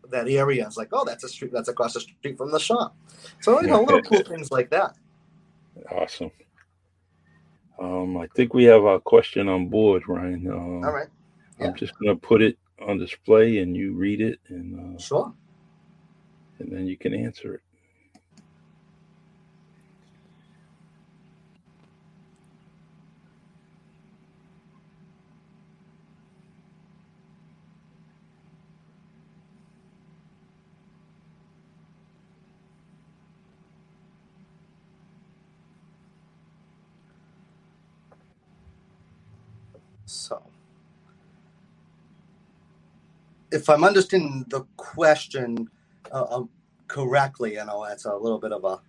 that 0.09 0.27
area. 0.27 0.65
It's 0.65 0.77
like, 0.77 0.89
oh, 0.91 1.05
that's 1.05 1.23
a 1.23 1.29
street 1.29 1.51
that's 1.53 1.69
across 1.69 1.93
the 1.93 2.01
street 2.01 2.37
from 2.37 2.51
the 2.51 2.59
shop. 2.59 2.95
So 3.41 3.61
you 3.61 3.67
know, 3.67 3.81
little 3.81 4.01
cool 4.01 4.23
things 4.27 4.51
like 4.51 4.69
that. 4.71 4.95
Awesome. 5.91 6.31
Um, 7.79 8.17
I 8.17 8.27
think 8.35 8.53
we 8.53 8.63
have 8.65 8.85
our 8.85 8.99
question 8.99 9.47
on 9.47 9.67
board, 9.67 10.03
Ryan. 10.07 10.47
Um, 10.51 10.83
All 10.83 10.91
right. 10.91 11.07
Yeah. 11.59 11.67
I'm 11.67 11.75
just 11.75 11.97
going 11.99 12.15
to 12.15 12.19
put 12.19 12.41
it 12.41 12.57
on 12.81 12.97
display 12.97 13.59
and 13.59 13.75
you 13.75 13.93
read 13.93 14.21
it 14.21 14.39
and 14.49 14.95
uh, 14.95 14.99
sure. 14.99 15.33
And 16.59 16.71
then 16.71 16.87
you 16.87 16.97
can 16.97 17.13
answer 17.13 17.55
it. 17.55 17.61
So, 40.07 40.41
if 43.51 43.69
I'm 43.69 43.83
understanding 43.83 44.45
the 44.47 44.65
question 44.77 45.69
uh, 46.11 46.23
uh, 46.23 46.43
correctly, 46.87 47.55
you 47.55 47.65
know, 47.65 47.83
it's 47.83 48.05
a 48.05 48.15
little 48.15 48.39
bit 48.39 48.53
of 48.53 48.63
a 48.63 48.79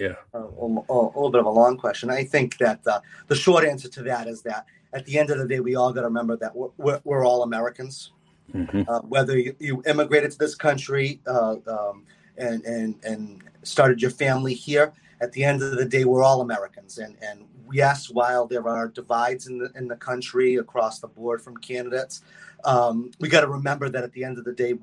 yeah 0.00 0.14
a, 0.32 0.38
a, 0.38 0.42
a 0.42 1.04
little 1.14 1.30
bit 1.30 1.40
of 1.40 1.46
a 1.46 1.50
long 1.50 1.76
question. 1.76 2.08
I 2.08 2.24
think 2.24 2.56
that 2.58 2.80
uh, 2.86 3.00
the 3.28 3.34
short 3.34 3.64
answer 3.64 3.88
to 3.90 4.02
that 4.04 4.26
is 4.26 4.40
that 4.42 4.64
at 4.94 5.04
the 5.04 5.18
end 5.18 5.30
of 5.30 5.38
the 5.38 5.46
day, 5.46 5.60
we 5.60 5.74
all 5.74 5.92
got 5.92 6.00
to 6.00 6.06
remember 6.06 6.36
that 6.38 6.56
we're, 6.56 6.70
we're, 6.78 7.00
we're 7.04 7.26
all 7.26 7.42
Americans. 7.42 8.12
Mm-hmm. 8.54 8.82
Uh, 8.88 9.00
whether 9.00 9.36
you, 9.36 9.56
you, 9.58 9.82
immigrated 9.86 10.30
to 10.30 10.38
this 10.38 10.54
country 10.54 11.20
uh, 11.26 11.56
um, 11.66 12.04
and, 12.38 12.62
and, 12.64 12.94
and 13.02 13.42
started 13.62 14.00
your 14.00 14.10
family 14.10 14.54
here, 14.54 14.92
at 15.24 15.32
the 15.32 15.42
end 15.42 15.62
of 15.62 15.76
the 15.76 15.86
day, 15.86 16.04
we're 16.04 16.22
all 16.22 16.42
Americans. 16.42 16.98
And, 16.98 17.16
and 17.22 17.46
yes, 17.72 18.10
while 18.10 18.46
there 18.46 18.68
are 18.68 18.88
divides 18.88 19.46
in 19.46 19.58
the, 19.58 19.72
in 19.74 19.88
the 19.88 19.96
country 19.96 20.56
across 20.56 21.00
the 21.00 21.08
board 21.08 21.40
from 21.40 21.56
candidates, 21.56 22.22
um, 22.64 23.10
we 23.20 23.28
got 23.30 23.40
to 23.40 23.48
remember 23.48 23.88
that 23.88 24.04
at 24.04 24.12
the 24.12 24.22
end 24.22 24.36
of 24.36 24.44
the 24.44 24.52
day, 24.52 24.74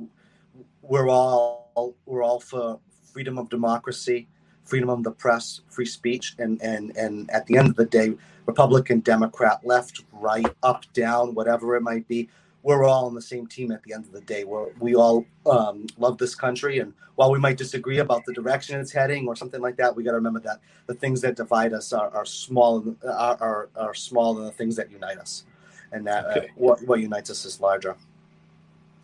we're 0.82 1.10
all 1.10 1.96
we're 2.06 2.24
all 2.24 2.40
for 2.40 2.80
freedom 3.14 3.38
of 3.38 3.50
democracy, 3.50 4.28
freedom 4.66 4.90
of 4.90 5.04
the 5.04 5.12
press, 5.12 5.62
free 5.70 5.86
speech, 5.86 6.36
and 6.40 6.60
and 6.62 6.98
and 6.98 7.30
at 7.30 7.46
the 7.46 7.56
end 7.56 7.70
of 7.70 7.76
the 7.76 7.86
day, 7.86 8.14
Republican, 8.48 9.00
Democrat, 9.02 9.60
left, 9.64 10.04
right, 10.12 10.48
up, 10.64 10.84
down, 10.94 11.36
whatever 11.36 11.76
it 11.76 11.82
might 11.82 12.08
be, 12.08 12.30
we're 12.64 12.84
all 12.84 13.06
on 13.08 13.16
the 13.16 13.22
same 13.22 13.48
team 13.48 13.72
at 13.72 13.82
the 13.84 13.94
end 13.94 14.06
of 14.06 14.12
the 14.12 14.22
day. 14.22 14.44
We're, 14.44 14.72
we 14.80 14.96
all 14.96 15.26
um, 15.46 15.88
love 15.98 16.18
this 16.18 16.36
country, 16.36 16.80
and 16.80 16.94
while 17.16 17.32
we 17.32 17.40
might 17.40 17.58
disagree 17.58 18.00
about 18.00 18.26
the 18.26 18.34
direction 18.34 18.80
it's 18.80 18.92
heading 18.92 19.28
or 19.28 19.36
something 19.36 19.62
like 19.62 19.78
that, 19.78 19.96
we 19.96 20.04
got 20.04 20.12
to 20.12 20.18
remember 20.18 20.40
that 20.42 20.60
the 20.88 20.94
things 20.94 21.22
that 21.22 21.36
divide 21.36 21.74
us 21.74 21.92
are, 21.94 22.10
are 22.12 22.26
small 22.26 22.96
are, 23.04 23.38
are, 23.42 23.70
are 23.76 23.94
small 23.94 24.34
than 24.34 24.46
the 24.46 24.52
things 24.52 24.76
that 24.76 24.92
unite 24.92 25.18
us, 25.18 25.46
and 25.92 26.06
that 26.06 26.26
uh, 26.26 26.30
okay. 26.30 26.40
uh, 26.40 26.50
what 26.56 26.82
what 26.84 27.00
unites 27.00 27.30
us 27.30 27.46
is 27.46 27.60
larger. 27.60 27.96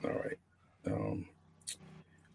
All 0.04 0.12
right. 0.12 0.38
Um, 0.86 1.26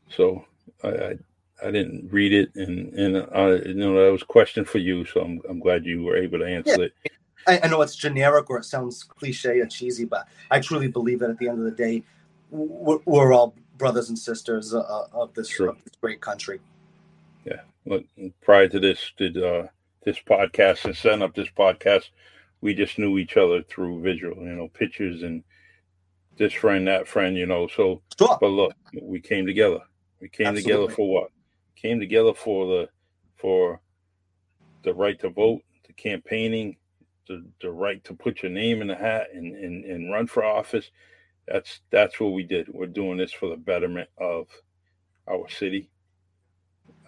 so 0.08 0.44
I, 0.82 0.88
I, 0.88 1.18
I 1.64 1.70
didn't 1.70 2.08
read 2.10 2.32
it, 2.32 2.54
and 2.56 2.92
and 2.94 3.28
I, 3.32 3.50
you 3.68 3.74
know 3.74 4.04
that 4.04 4.12
was 4.12 4.22
a 4.22 4.26
question 4.26 4.64
for 4.64 4.78
you, 4.78 5.04
so 5.04 5.20
I'm 5.20 5.40
I'm 5.48 5.60
glad 5.60 5.86
you 5.86 6.02
were 6.02 6.16
able 6.16 6.40
to 6.40 6.46
answer 6.46 6.76
yeah. 6.78 6.86
it. 6.86 6.92
I, 7.46 7.60
I, 7.62 7.68
know 7.68 7.82
it's 7.82 7.96
generic 7.96 8.50
or 8.50 8.58
it 8.58 8.64
sounds 8.64 9.02
cliche 9.02 9.60
or 9.60 9.66
cheesy, 9.66 10.04
but 10.04 10.28
I 10.50 10.60
truly 10.60 10.88
believe 10.88 11.20
that 11.20 11.30
at 11.30 11.38
the 11.38 11.48
end 11.48 11.58
of 11.58 11.64
the 11.64 11.70
day, 11.70 12.02
we're, 12.50 12.98
we're 13.04 13.32
all 13.32 13.54
brothers 13.78 14.08
and 14.08 14.18
sisters 14.18 14.74
uh, 14.74 15.06
of, 15.12 15.34
this, 15.34 15.58
of, 15.60 15.76
this, 15.84 15.94
great 16.00 16.20
country. 16.20 16.60
Yeah. 17.44 17.60
Look, 17.86 18.04
prior 18.42 18.68
to 18.68 18.78
this, 18.78 19.12
did 19.16 19.42
uh, 19.42 19.64
this 20.04 20.18
podcast 20.18 20.84
and 20.84 20.96
setting 20.96 21.22
up 21.22 21.34
this 21.34 21.48
podcast, 21.56 22.10
we 22.60 22.74
just 22.74 22.98
knew 22.98 23.18
each 23.18 23.36
other 23.36 23.62
through 23.62 24.02
visual, 24.02 24.36
you 24.36 24.54
know, 24.54 24.68
pictures 24.68 25.22
and 25.22 25.42
this 26.36 26.52
friend, 26.52 26.86
that 26.86 27.08
friend, 27.08 27.36
you 27.36 27.46
know. 27.46 27.66
So, 27.66 28.02
sure. 28.18 28.38
but 28.40 28.48
look, 28.48 28.74
we 29.00 29.20
came 29.20 29.46
together. 29.46 29.80
We 30.20 30.28
came 30.28 30.48
Absolutely. 30.48 30.72
together 30.72 30.94
for 30.94 31.12
what? 31.12 31.30
Came 31.74 31.98
together 31.98 32.32
for 32.32 32.66
the 32.66 32.88
for 33.36 33.80
the 34.84 34.94
right 34.94 35.18
to 35.20 35.30
vote, 35.30 35.62
the 35.86 35.92
campaigning, 35.92 36.76
the, 37.28 37.44
the 37.60 37.70
right 37.70 38.02
to 38.04 38.14
put 38.14 38.42
your 38.42 38.52
name 38.52 38.82
in 38.82 38.88
the 38.88 38.94
hat 38.94 39.28
and, 39.32 39.54
and, 39.54 39.84
and 39.84 40.12
run 40.12 40.26
for 40.26 40.44
office. 40.44 40.90
That's 41.46 41.80
that's 41.90 42.20
what 42.20 42.32
we 42.32 42.44
did. 42.44 42.68
We're 42.68 42.86
doing 42.86 43.18
this 43.18 43.32
for 43.32 43.48
the 43.48 43.56
betterment 43.56 44.08
of 44.18 44.46
our 45.28 45.48
city, 45.48 45.90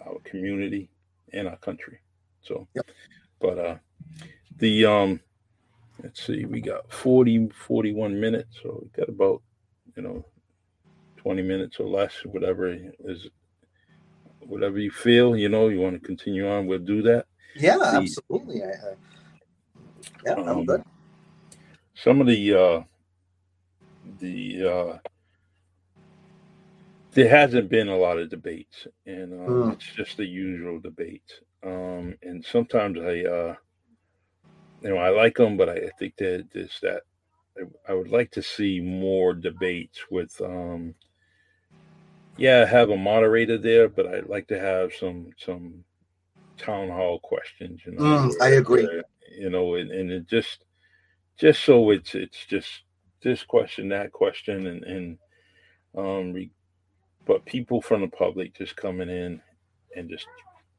our 0.04 0.18
community, 0.24 0.90
and 1.32 1.46
our 1.46 1.56
country. 1.56 2.00
So, 2.42 2.66
yep. 2.74 2.90
but 3.40 3.58
uh, 3.58 3.76
the 4.56 4.86
um, 4.86 5.20
let's 6.02 6.26
see, 6.26 6.44
we 6.46 6.60
got 6.60 6.92
40, 6.92 7.48
41 7.48 8.18
minutes, 8.18 8.58
so 8.62 8.80
we 8.82 8.88
got 8.88 9.08
about 9.08 9.40
you 9.96 10.02
know 10.02 10.24
20 11.18 11.42
minutes 11.42 11.78
or 11.78 11.88
less, 11.88 12.12
whatever 12.24 12.76
is 13.04 13.28
whatever 14.40 14.78
you 14.78 14.90
feel, 14.90 15.36
you 15.36 15.48
know, 15.48 15.68
you 15.68 15.80
want 15.80 15.94
to 15.94 16.06
continue 16.06 16.48
on, 16.48 16.66
we'll 16.66 16.78
do 16.78 17.02
that. 17.02 17.26
Yeah, 17.56 17.78
the, 17.78 17.86
absolutely. 17.86 18.62
I, 18.62 18.66
I, 18.66 18.94
yeah, 20.24 20.34
I'm 20.34 20.48
um, 20.48 20.64
good. 20.64 20.82
Some 21.94 22.20
of 22.20 22.26
the 22.26 22.54
uh, 22.54 22.82
the 24.18 24.68
uh, 24.68 24.98
there 27.12 27.28
hasn't 27.28 27.68
been 27.68 27.88
a 27.88 27.96
lot 27.96 28.18
of 28.18 28.28
debates, 28.28 28.86
and 29.06 29.32
uh, 29.32 29.50
mm. 29.50 29.72
it's 29.72 29.86
just 29.86 30.16
the 30.16 30.26
usual 30.26 30.80
debates. 30.80 31.40
Um, 31.62 32.16
and 32.22 32.44
sometimes 32.44 32.98
I, 32.98 33.22
uh, 33.22 33.54
you 34.82 34.90
know, 34.90 34.96
I 34.96 35.10
like 35.10 35.36
them, 35.36 35.56
but 35.56 35.68
I, 35.68 35.90
think 35.98 36.16
that 36.16 36.48
there's 36.52 36.78
that 36.82 37.02
I, 37.56 37.92
I 37.92 37.94
would 37.94 38.10
like 38.10 38.30
to 38.32 38.42
see 38.42 38.80
more 38.80 39.32
debates 39.32 40.00
with. 40.10 40.38
Um, 40.40 40.94
yeah, 42.36 42.66
have 42.66 42.90
a 42.90 42.96
moderator 42.96 43.58
there, 43.58 43.88
but 43.88 44.08
I'd 44.08 44.28
like 44.28 44.48
to 44.48 44.58
have 44.58 44.92
some 44.92 45.30
some 45.38 45.84
town 46.58 46.88
hall 46.88 47.20
questions. 47.20 47.80
You 47.86 47.92
know, 47.92 48.02
mm, 48.02 48.32
I 48.40 48.48
agree 48.50 48.88
you 49.30 49.50
know, 49.50 49.74
and, 49.74 49.90
and 49.90 50.10
it 50.10 50.28
just 50.28 50.64
just 51.38 51.64
so 51.64 51.90
it's 51.90 52.14
it's 52.14 52.46
just 52.46 52.68
this 53.22 53.42
question, 53.42 53.88
that 53.88 54.12
question, 54.12 54.66
and 54.66 54.84
and 54.84 55.18
um, 55.96 56.32
re, 56.32 56.50
but 57.26 57.44
people 57.44 57.80
from 57.80 58.02
the 58.02 58.08
public 58.08 58.56
just 58.56 58.76
coming 58.76 59.08
in 59.08 59.40
and 59.96 60.08
just 60.08 60.26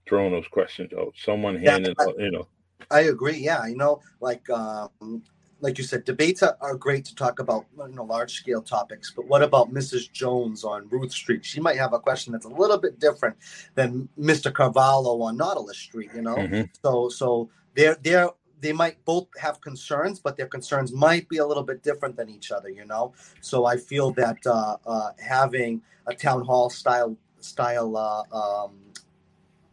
throwing 0.08 0.32
those 0.32 0.48
questions 0.48 0.92
out. 0.98 1.14
Someone 1.18 1.56
handing, 1.56 1.96
yeah, 2.00 2.14
you 2.18 2.32
know. 2.32 2.48
I 2.92 3.02
agree. 3.02 3.38
Yeah, 3.38 3.66
you 3.66 3.76
know, 3.76 4.02
like 4.22 4.50
um, 4.50 5.24
like 5.62 5.78
you 5.78 5.84
said, 5.84 6.04
debates 6.04 6.44
are, 6.44 6.58
are 6.62 6.76
great 6.76 7.06
to 7.06 7.16
talk 7.16 7.40
about 7.40 7.66
you 7.78 7.96
know 7.96 8.04
large 8.04 8.34
scale 8.34 8.62
topics. 8.62 9.12
But 9.16 9.28
what 9.28 9.42
about 9.42 9.74
Mrs. 9.74 10.12
Jones 10.12 10.64
on 10.64 10.88
Ruth 10.90 11.12
Street? 11.12 11.46
She 11.46 11.60
might 11.60 11.78
have 11.78 11.94
a 11.94 12.00
question 12.00 12.34
that's 12.34 12.46
a 12.46 12.50
little 12.50 12.78
bit 12.78 13.00
different 13.00 13.36
than 13.76 14.08
Mr. 14.20 14.54
Carvalho 14.54 15.22
on 15.22 15.38
Nautilus 15.38 15.78
Street. 15.78 16.12
You 16.16 16.22
know, 16.22 16.36
mm-hmm. 16.36 16.64
so 16.84 17.10
so 17.10 17.50
they're 17.76 17.98
they're 18.02 18.30
they 18.62 18.74
might 18.74 19.04
both 19.06 19.28
have 19.38 19.62
concerns, 19.62 20.20
but 20.20 20.38
their 20.38 20.48
concerns 20.48 20.92
might 20.92 21.30
be 21.30 21.38
a 21.38 21.46
little 21.46 21.64
bit 21.64 21.84
different 21.84 22.16
than 22.16 22.30
each 22.30 22.52
other, 22.52 22.70
you 22.70 22.86
know. 22.86 23.14
So 23.42 23.66
I 23.66 23.78
feel 23.78 24.12
that 24.14 24.38
uh, 24.46 24.78
uh, 24.86 25.12
having 25.20 25.82
a 26.08 26.16
town 26.16 26.44
hall 26.44 26.70
style 26.70 27.16
style 27.42 27.96
uh, 27.96 28.24
um, 28.36 28.72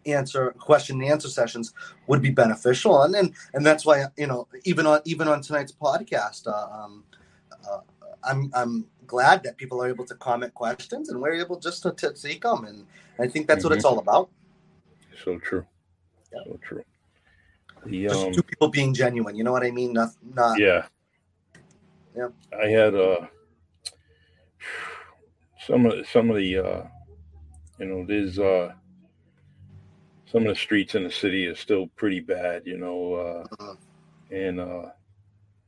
answer 0.05 0.51
question 0.59 1.01
and 1.01 1.11
answer 1.11 1.29
sessions 1.29 1.73
would 2.07 2.21
be 2.21 2.31
beneficial, 2.31 3.03
and 3.03 3.15
and 3.15 3.35
and 3.55 3.65
that's 3.65 3.87
why 3.87 4.05
you 4.17 4.27
know 4.27 4.49
even 4.65 4.87
on 4.87 5.01
even 5.05 5.29
on 5.29 5.41
tonight's 5.41 5.73
podcast, 5.73 6.47
uh, 6.47 6.85
um, 6.85 7.05
uh, 7.69 7.81
I'm 8.25 8.51
I'm 8.55 8.87
glad 9.07 9.43
that 9.45 9.57
people 9.57 9.83
are 9.83 9.89
able 9.89 10.07
to 10.07 10.15
comment 10.17 10.55
questions 10.55 11.09
and 11.09 11.21
we're 11.21 11.35
able 11.35 11.59
just 11.59 11.83
to, 11.83 11.93
to 11.93 12.13
take 12.13 12.43
them, 12.43 12.65
and 12.65 12.87
I 13.19 13.27
think 13.27 13.47
that's 13.47 13.61
mm-hmm. 13.61 13.71
what 13.71 13.77
it's 13.77 13.85
all 13.85 13.99
about. 13.99 14.29
So 15.25 15.39
true. 15.39 15.65
Yeah. 16.33 16.41
So 16.45 16.59
true. 16.63 16.85
The, 17.87 18.05
Just 18.09 18.27
um, 18.27 18.33
two 18.35 18.43
people 18.43 18.69
being 18.69 18.95
genuine. 18.95 19.37
You 19.37 19.45
know 19.45 19.53
what 19.53 19.65
I 19.65 19.71
mean? 19.71 19.93
Not, 19.93 20.11
not. 20.23 20.59
Yeah. 20.59 20.87
Yeah. 22.17 22.29
I 22.61 22.67
had 22.69 22.95
uh 22.95 23.27
some 25.67 25.87
of 25.87 26.07
some 26.07 26.31
of 26.31 26.37
the 26.37 26.59
uh, 26.59 26.83
you 27.79 27.87
know 27.87 28.05
there's 28.07 28.39
uh 28.39 28.73
some 30.27 30.43
of 30.43 30.49
the 30.49 30.55
streets 30.55 30.95
in 30.95 31.05
the 31.05 31.11
city 31.11 31.47
are 31.47 31.55
still 31.55 31.89
pretty 31.97 32.21
bad, 32.21 32.67
you 32.67 32.79
know, 32.79 33.15
uh, 33.15 33.47
Mhm. 33.57 33.79
and 34.31 34.61
uh, 34.61 34.91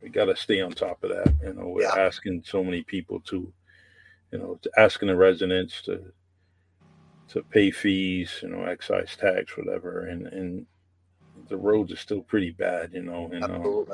we 0.00 0.08
got 0.08 0.24
to 0.26 0.36
stay 0.36 0.62
on 0.62 0.72
top 0.72 1.04
of 1.04 1.10
that. 1.10 1.34
You 1.42 1.52
know, 1.52 1.68
we're 1.68 1.82
Yeah. 1.82 1.98
asking 1.98 2.44
so 2.44 2.64
many 2.64 2.82
people 2.82 3.20
to, 3.20 3.52
you 4.32 4.38
know, 4.38 4.58
to 4.62 4.70
asking 4.78 5.08
the 5.08 5.16
residents 5.16 5.82
to 5.82 6.12
to 7.28 7.42
pay 7.42 7.70
fees, 7.70 8.40
you 8.42 8.48
know, 8.48 8.64
excise 8.64 9.16
tax, 9.16 9.56
whatever, 9.56 10.06
and 10.06 10.26
and 10.28 10.66
the 11.54 11.60
roads 11.60 11.92
are 11.92 11.96
still 11.96 12.20
pretty 12.20 12.50
bad, 12.50 12.92
you 12.92 13.02
know, 13.02 13.30
and 13.32 13.44
um. 13.44 13.86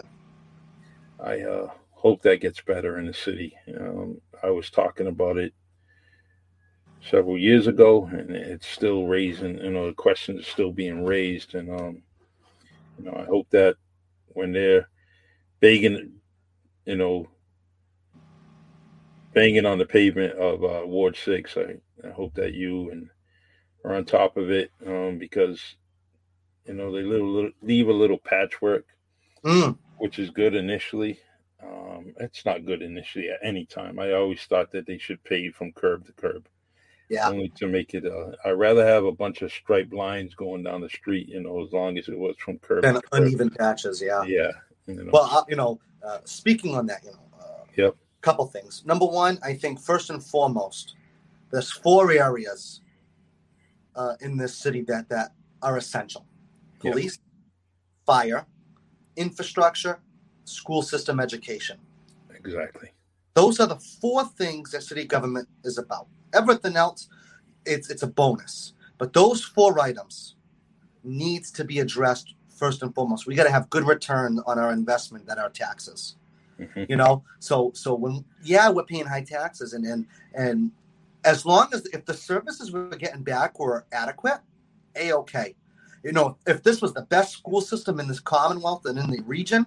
I 1.22 1.40
uh, 1.42 1.70
hope 1.90 2.22
that 2.22 2.40
gets 2.40 2.62
better 2.62 2.98
in 2.98 3.04
the 3.06 3.12
city. 3.12 3.54
Um, 3.78 4.22
I 4.42 4.48
was 4.48 4.70
talking 4.70 5.06
about 5.06 5.36
it 5.36 5.52
several 7.02 7.36
years 7.36 7.66
ago, 7.66 8.08
and 8.11 8.30
it's 8.30 8.66
still 8.66 9.04
raising. 9.06 9.58
You 9.58 9.72
know, 9.72 9.88
the 9.88 9.92
questions 9.92 10.40
are 10.40 10.50
still 10.50 10.72
being 10.72 11.04
raised, 11.04 11.54
and 11.54 11.70
um, 11.70 12.02
you 12.98 13.04
know, 13.04 13.14
I 13.14 13.24
hope 13.26 13.50
that 13.50 13.76
when 14.28 14.52
they're 14.52 14.88
begging, 15.61 16.12
you 16.86 16.96
know, 16.96 17.28
banging 19.34 19.66
on 19.66 19.76
the 19.76 19.84
pavement 19.84 20.38
of 20.38 20.64
uh, 20.64 20.86
Ward 20.86 21.18
Six, 21.18 21.58
I, 21.58 21.76
I 22.08 22.12
hope 22.12 22.32
that 22.36 22.54
you 22.54 22.90
and 22.90 23.11
are 23.84 23.94
on 23.94 24.06
top 24.06 24.38
of 24.38 24.50
it 24.50 24.70
um, 24.86 25.18
because 25.18 25.76
you 26.66 26.74
know 26.74 26.92
they 26.92 27.02
little, 27.02 27.28
little 27.32 27.50
leave 27.62 27.88
a 27.88 27.92
little 27.92 28.18
patchwork 28.18 28.84
Mm, 29.44 29.78
which 29.96 30.18
is 30.18 30.28
good 30.30 30.54
initially. 30.54 31.18
Um, 31.62 32.12
it's 32.20 32.44
not 32.44 32.66
good 32.66 32.82
initially 32.82 33.30
at 33.30 33.38
any 33.42 33.64
time. 33.64 33.98
I 33.98 34.12
always 34.12 34.42
thought 34.42 34.70
that 34.72 34.86
they 34.86 34.98
should 34.98 35.22
pay 35.24 35.48
from 35.50 35.72
curb 35.72 36.04
to 36.06 36.12
curb, 36.12 36.46
yeah. 37.08 37.26
only 37.28 37.50
to 37.56 37.66
make 37.66 37.94
it. 37.94 38.04
Uh, 38.04 38.32
I'd 38.44 38.52
rather 38.52 38.86
have 38.86 39.04
a 39.04 39.12
bunch 39.12 39.40
of 39.40 39.50
striped 39.50 39.94
lines 39.94 40.34
going 40.34 40.62
down 40.62 40.82
the 40.82 40.90
street, 40.90 41.28
you 41.28 41.40
know, 41.40 41.64
as 41.64 41.72
long 41.72 41.96
as 41.96 42.08
it 42.08 42.18
was 42.18 42.36
from 42.38 42.58
curb 42.58 42.84
And 42.84 42.96
to 42.96 43.02
curb. 43.02 43.22
uneven 43.24 43.48
patches. 43.50 44.02
Yeah. 44.02 44.22
Yeah. 44.24 44.50
You 44.86 45.04
know, 45.04 45.11
Well, 45.12 45.24
uh, 45.24 45.44
you 45.48 45.56
know, 45.56 45.80
uh, 46.06 46.18
speaking 46.24 46.74
on 46.74 46.84
that, 46.86 47.02
you 47.04 47.12
know, 47.12 47.38
uh, 47.40 47.64
Yep. 47.76 47.96
couple 48.20 48.46
things. 48.46 48.84
Number 48.84 49.06
one, 49.06 49.38
I 49.42 49.54
think 49.54 49.80
first 49.80 50.11
and 50.11 50.22
foremost, 50.22 50.96
there's 51.50 51.70
four 51.70 52.11
areas 52.12 52.82
uh, 53.96 54.16
in 54.20 54.36
this 54.36 54.54
city 54.54 54.82
that 54.82 55.08
that 55.08 55.32
are 55.62 55.76
essential: 55.78 56.26
Police, 56.81 57.18
fire, 58.07 58.47
infrastructure, 59.16 60.01
school 60.45 60.83
system 60.83 61.20
education. 61.20 61.78
exactly. 62.35 62.91
Those 63.35 63.61
are 63.61 63.66
the 63.66 63.76
four 63.76 64.24
things 64.24 64.72
that 64.72 64.83
city 64.83 65.05
government 65.05 65.49
is 65.64 65.78
about. 65.78 66.09
Everything 66.35 66.76
else, 66.76 67.09
it's 67.64 67.91
it's 67.91 68.03
a 68.03 68.07
bonus. 68.07 68.72
But 68.99 69.12
those 69.12 69.45
four 69.45 69.78
items 69.81 70.35
needs 71.05 71.51
to 71.53 71.64
be 71.64 71.78
addressed 71.78 72.35
first 72.49 72.83
and 72.83 72.95
foremost. 72.95 73.26
We 73.26 73.35
got 73.35 73.45
to 73.45 73.51
have 73.51 73.70
good 73.70 73.87
return 73.87 74.41
on 74.47 74.59
our 74.59 74.72
investment 74.72 75.26
that 75.26 75.39
our 75.39 75.51
taxes. 75.51 76.16
Mhm. 76.59 76.91
You 76.91 76.97
know, 76.97 77.24
so 77.39 77.72
so 77.74 77.95
when 77.95 78.24
yeah, 78.43 78.68
we're 78.68 78.85
paying 78.85 79.07
high 79.07 79.24
taxes, 79.24 79.72
and 79.72 79.85
and 79.87 80.07
and 80.35 80.72
as 81.24 81.47
long 81.47 81.68
as 81.72 81.87
if 81.93 82.05
the 82.05 82.14
services 82.14 82.72
we're 82.72 82.97
getting 82.97 83.22
back 83.22 83.59
were 83.59 83.87
adequate, 83.93 84.41
a 84.97 85.12
okay. 85.12 85.55
You 86.03 86.12
know, 86.12 86.38
if 86.46 86.62
this 86.62 86.80
was 86.80 86.94
the 86.94 87.03
best 87.03 87.32
school 87.32 87.61
system 87.61 88.01
in 88.01 88.09
this 88.09 88.20
Commonwealth 88.20 88.86
and 88.86 88.98
in 88.98 89.11
the 89.11 89.22
region, 89.22 89.66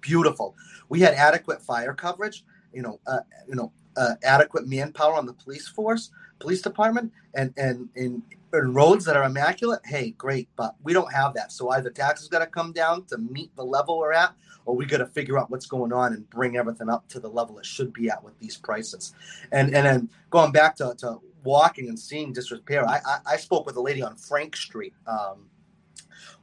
beautiful. 0.00 0.54
We 0.88 1.00
had 1.00 1.14
adequate 1.14 1.62
fire 1.62 1.94
coverage. 1.94 2.44
You 2.72 2.82
know, 2.82 3.00
uh, 3.06 3.20
you 3.48 3.54
know, 3.54 3.72
uh, 3.96 4.14
adequate 4.22 4.68
manpower 4.68 5.14
on 5.14 5.26
the 5.26 5.32
police 5.32 5.66
force, 5.68 6.10
police 6.38 6.62
department, 6.62 7.12
and 7.34 7.52
and 7.56 7.88
in, 7.96 8.22
roads 8.52 9.04
that 9.04 9.16
are 9.16 9.24
immaculate. 9.24 9.80
Hey, 9.84 10.10
great, 10.12 10.48
but 10.56 10.74
we 10.82 10.92
don't 10.92 11.12
have 11.12 11.34
that. 11.34 11.52
So 11.52 11.70
either 11.70 11.90
taxes 11.90 12.28
got 12.28 12.40
to 12.40 12.46
come 12.46 12.72
down 12.72 13.04
to 13.06 13.18
meet 13.18 13.54
the 13.56 13.64
level 13.64 13.98
we're 13.98 14.12
at, 14.12 14.34
or 14.66 14.76
we 14.76 14.86
got 14.86 14.98
to 14.98 15.06
figure 15.06 15.38
out 15.38 15.50
what's 15.50 15.66
going 15.66 15.92
on 15.92 16.12
and 16.12 16.28
bring 16.30 16.56
everything 16.56 16.88
up 16.88 17.08
to 17.08 17.20
the 17.20 17.28
level 17.28 17.58
it 17.58 17.66
should 17.66 17.92
be 17.92 18.10
at 18.10 18.22
with 18.22 18.38
these 18.38 18.56
prices. 18.56 19.14
And 19.52 19.74
and 19.74 19.86
then 19.86 20.10
going 20.30 20.52
back 20.52 20.76
to, 20.76 20.94
to 20.98 21.20
walking 21.42 21.88
and 21.88 21.98
seeing 21.98 22.32
disrepair, 22.32 22.88
I, 22.88 23.00
I 23.04 23.18
I 23.26 23.36
spoke 23.36 23.66
with 23.66 23.76
a 23.76 23.80
lady 23.80 24.02
on 24.02 24.16
Frank 24.16 24.56
Street. 24.56 24.94
Um, 25.06 25.46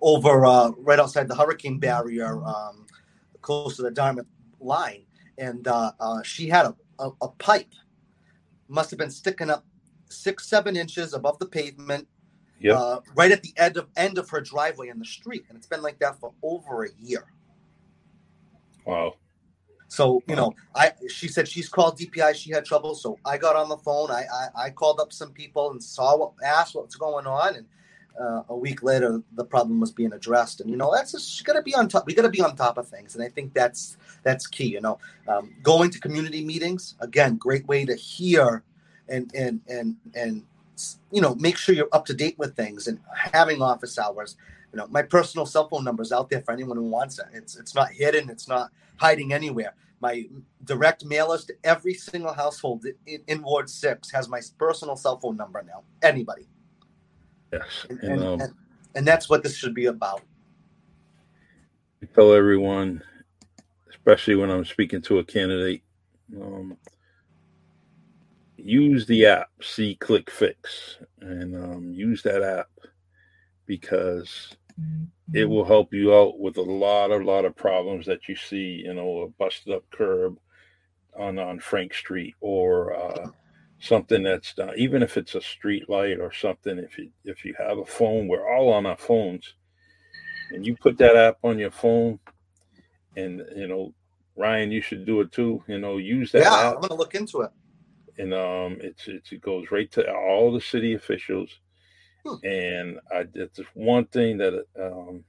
over 0.01 0.45
uh, 0.45 0.71
right 0.77 0.99
outside 0.99 1.27
the 1.27 1.35
hurricane 1.35 1.79
barrier, 1.79 2.43
um, 2.45 2.85
close 3.41 3.75
to 3.77 3.81
the 3.81 3.91
Dartmouth 3.91 4.25
line, 4.59 5.03
and 5.37 5.67
uh, 5.67 5.91
uh, 5.99 6.21
she 6.23 6.47
had 6.47 6.65
a, 6.65 6.75
a, 6.99 7.09
a 7.21 7.27
pipe, 7.29 7.73
must 8.67 8.89
have 8.91 8.99
been 8.99 9.11
sticking 9.11 9.49
up 9.49 9.65
six 10.09 10.47
seven 10.47 10.75
inches 10.75 11.13
above 11.13 11.39
the 11.39 11.45
pavement, 11.45 12.07
Yep. 12.59 12.75
uh, 12.75 12.99
right 13.15 13.31
at 13.31 13.43
the 13.43 13.53
end 13.57 13.77
of 13.77 13.87
end 13.95 14.17
of 14.17 14.29
her 14.31 14.41
driveway 14.41 14.89
in 14.89 14.97
the 14.97 15.05
street, 15.05 15.45
and 15.47 15.57
it's 15.57 15.67
been 15.67 15.83
like 15.83 15.99
that 15.99 16.19
for 16.19 16.33
over 16.41 16.85
a 16.85 16.89
year. 16.99 17.25
Wow. 18.85 19.15
So 19.89 20.21
you 20.27 20.35
know, 20.35 20.53
I 20.75 20.91
she 21.07 21.27
said 21.27 21.47
she's 21.47 21.69
called 21.69 21.97
DPI. 21.99 22.35
She 22.35 22.51
had 22.51 22.65
trouble, 22.65 22.95
so 22.95 23.19
I 23.25 23.37
got 23.37 23.55
on 23.55 23.69
the 23.69 23.77
phone. 23.77 24.11
I 24.11 24.25
I, 24.33 24.65
I 24.65 24.69
called 24.71 24.99
up 24.99 25.13
some 25.13 25.31
people 25.31 25.71
and 25.71 25.81
saw 25.81 26.17
what 26.17 26.31
asked 26.43 26.75
what's 26.75 26.95
going 26.95 27.25
on, 27.27 27.55
and 27.55 27.65
uh, 28.19 28.43
a 28.49 28.55
week 28.55 28.83
later 28.83 29.21
the 29.33 29.45
problem 29.45 29.79
was 29.79 29.91
being 29.91 30.13
addressed. 30.13 30.61
And 30.61 30.69
you 30.69 30.77
know, 30.77 30.91
that's 30.93 31.11
just 31.11 31.43
got 31.45 31.53
to 31.53 31.61
be 31.61 31.75
on 31.75 31.87
top. 31.87 32.05
We 32.05 32.13
got 32.13 32.23
to 32.23 32.29
be 32.29 32.41
on 32.41 32.55
top 32.55 32.77
of 32.77 32.87
things, 32.87 33.15
and 33.15 33.23
I 33.23 33.29
think 33.29 33.53
that's 33.53 33.97
that's 34.23 34.47
key. 34.47 34.67
You 34.67 34.81
know, 34.81 34.99
um, 35.27 35.53
going 35.63 35.91
to 35.91 35.99
community 35.99 36.43
meetings 36.43 36.95
again, 36.99 37.37
great 37.37 37.67
way 37.67 37.85
to 37.85 37.95
hear 37.95 38.63
and 39.09 39.33
and 39.33 39.61
and 39.67 39.95
and 40.15 40.43
you 41.11 41.21
know 41.21 41.35
make 41.35 41.57
sure 41.57 41.75
you're 41.75 41.89
up 41.91 42.05
to 42.05 42.13
date 42.13 42.37
with 42.37 42.55
things 42.55 42.87
and 42.87 42.99
having 43.15 43.61
office 43.61 43.97
hours. 43.97 44.35
You 44.73 44.77
know, 44.77 44.87
my 44.87 45.01
personal 45.01 45.45
cell 45.45 45.67
phone 45.69 45.83
number 45.83 46.03
is 46.03 46.11
out 46.11 46.29
there 46.29 46.41
for 46.41 46.51
anyone 46.51 46.77
who 46.77 46.83
wants 46.83 47.19
it. 47.19 47.25
It's 47.33 47.57
it's 47.57 47.73
not 47.73 47.91
hidden. 47.91 48.29
It's 48.29 48.47
not 48.47 48.71
hiding 48.97 49.33
anywhere. 49.33 49.73
My 49.99 50.25
direct 50.63 51.05
mailers 51.05 51.47
to 51.47 51.55
every 51.63 51.95
single 51.95 52.33
household 52.33 52.85
in, 53.07 53.21
in 53.27 53.41
Ward 53.41 53.69
Six 53.69 54.11
has 54.11 54.29
my 54.29 54.41
personal 54.59 54.95
cell 54.95 55.17
phone 55.17 55.37
number 55.37 55.63
now. 55.63 55.83
Anybody, 56.03 56.47
Yes. 57.51 57.85
and, 57.89 57.99
And, 58.03 58.23
um, 58.23 58.41
and, 58.41 58.53
and 58.95 59.07
that's 59.07 59.29
what 59.29 59.43
this 59.43 59.55
should 59.55 59.73
be 59.73 59.85
about. 59.85 60.21
I 62.01 62.05
tell 62.13 62.33
everyone, 62.33 63.01
especially 63.89 64.35
when 64.35 64.49
I'm 64.49 64.65
speaking 64.65 65.01
to 65.03 65.19
a 65.19 65.23
candidate, 65.23 65.81
um, 66.39 66.77
use 68.57 69.05
the 69.05 69.25
app 69.25 69.49
SeeClickFix 69.61 70.55
and 71.21 71.55
um, 71.55 71.93
use 71.93 72.21
that 72.23 72.43
app 72.43 72.69
because 73.65 74.55
it 75.33 75.45
will 75.45 75.65
help 75.65 75.93
you 75.93 76.13
out 76.13 76.39
with 76.39 76.57
a 76.57 76.61
lot 76.61 77.11
of 77.11 77.23
lot 77.23 77.45
of 77.45 77.55
problems 77.55 78.05
that 78.05 78.27
you 78.27 78.35
see. 78.35 78.83
You 78.85 78.93
know, 78.93 79.21
a 79.21 79.27
busted 79.27 79.73
up 79.73 79.83
curb 79.91 80.37
on 81.17 81.39
on 81.39 81.59
Frank 81.59 81.93
Street 81.93 82.35
or 82.41 82.95
uh, 82.95 83.27
something 83.79 84.23
that's 84.23 84.53
done. 84.53 84.73
Even 84.77 85.03
if 85.03 85.17
it's 85.17 85.35
a 85.35 85.41
street 85.41 85.89
light 85.89 86.19
or 86.19 86.31
something, 86.31 86.77
if 86.77 86.97
you 86.97 87.09
if 87.25 87.45
you 87.45 87.55
have 87.57 87.77
a 87.77 87.85
phone, 87.85 88.27
we're 88.27 88.51
all 88.53 88.71
on 88.73 88.85
our 88.85 88.97
phones, 88.97 89.55
and 90.51 90.65
you 90.65 90.75
put 90.75 90.97
that 90.97 91.15
app 91.15 91.37
on 91.43 91.59
your 91.59 91.71
phone, 91.71 92.19
and 93.15 93.43
you 93.55 93.67
know, 93.67 93.93
Ryan, 94.35 94.71
you 94.71 94.81
should 94.81 95.05
do 95.05 95.21
it 95.21 95.31
too. 95.31 95.63
You 95.67 95.79
know, 95.79 95.97
use 95.97 96.31
that 96.31 96.43
yeah, 96.43 96.69
app 96.69 96.75
I'm 96.75 96.81
gonna 96.81 96.95
look 96.95 97.15
into 97.15 97.41
it. 97.41 97.51
and 98.17 98.33
um, 98.33 98.77
it's, 98.81 99.07
it's 99.07 99.31
it 99.31 99.41
goes 99.41 99.71
right 99.71 99.91
to 99.91 100.11
all 100.13 100.51
the 100.51 100.61
city 100.61 100.93
officials. 100.93 101.59
Hmm. 102.25 102.45
And 102.45 102.99
I 103.11 103.25
it's 103.33 103.59
one 103.73 104.05
thing 104.05 104.37
that 104.37 104.65
um, 104.79 105.23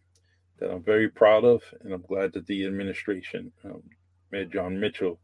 that 0.59 0.71
I'm 0.71 0.83
very 0.83 1.09
proud 1.09 1.45
of, 1.45 1.63
and 1.83 1.93
I'm 1.93 2.03
glad 2.03 2.33
that 2.33 2.47
the 2.47 2.67
administration, 2.67 3.53
um, 3.65 3.83
Mayor 4.33 4.47
Jon 4.47 4.79
Mitchell, 4.81 5.21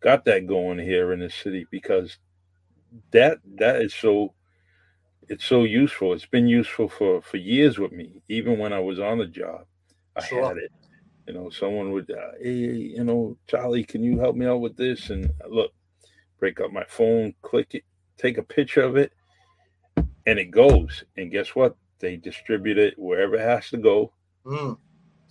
got 0.00 0.24
that 0.24 0.46
going 0.46 0.78
here 0.78 1.12
in 1.12 1.20
the 1.20 1.30
city 1.30 1.66
because 1.70 2.18
that 3.12 3.38
that 3.56 3.82
is 3.82 3.94
so 3.94 4.34
it's 5.28 5.44
so 5.44 5.64
useful. 5.64 6.12
It's 6.12 6.26
been 6.26 6.46
useful 6.48 6.88
for 6.88 7.22
for 7.22 7.36
years 7.36 7.78
with 7.78 7.92
me, 7.92 8.22
even 8.28 8.58
when 8.58 8.72
I 8.72 8.80
was 8.80 9.00
on 9.00 9.18
the 9.18 9.26
job. 9.26 9.64
I 10.16 10.22
Sure. 10.24 10.46
had 10.46 10.58
it. 10.58 10.72
You 11.26 11.34
know, 11.34 11.50
someone 11.50 11.92
would, 11.92 12.10
uh, 12.10 12.32
hey, 12.42 12.50
you 12.50 13.04
know, 13.04 13.36
Charlie, 13.46 13.84
can 13.84 14.02
you 14.02 14.18
help 14.18 14.34
me 14.34 14.44
out 14.46 14.60
with 14.60 14.76
this? 14.76 15.10
And 15.10 15.26
uh, 15.44 15.48
look, 15.48 15.72
break 16.40 16.60
up 16.60 16.72
my 16.72 16.84
phone, 16.88 17.32
click 17.42 17.74
it, 17.74 17.84
take 18.18 18.38
a 18.38 18.42
picture 18.42 18.82
of 18.82 18.96
it, 18.96 19.12
and 20.26 20.38
it 20.38 20.50
goes. 20.50 21.04
And 21.16 21.30
guess 21.30 21.54
what? 21.54 21.76
They 22.00 22.16
distribute 22.16 22.76
it 22.78 22.98
wherever 22.98 23.36
it 23.36 23.40
has 23.42 23.70
to 23.70 23.76
go. 23.76 24.12
Mm. 24.44 24.76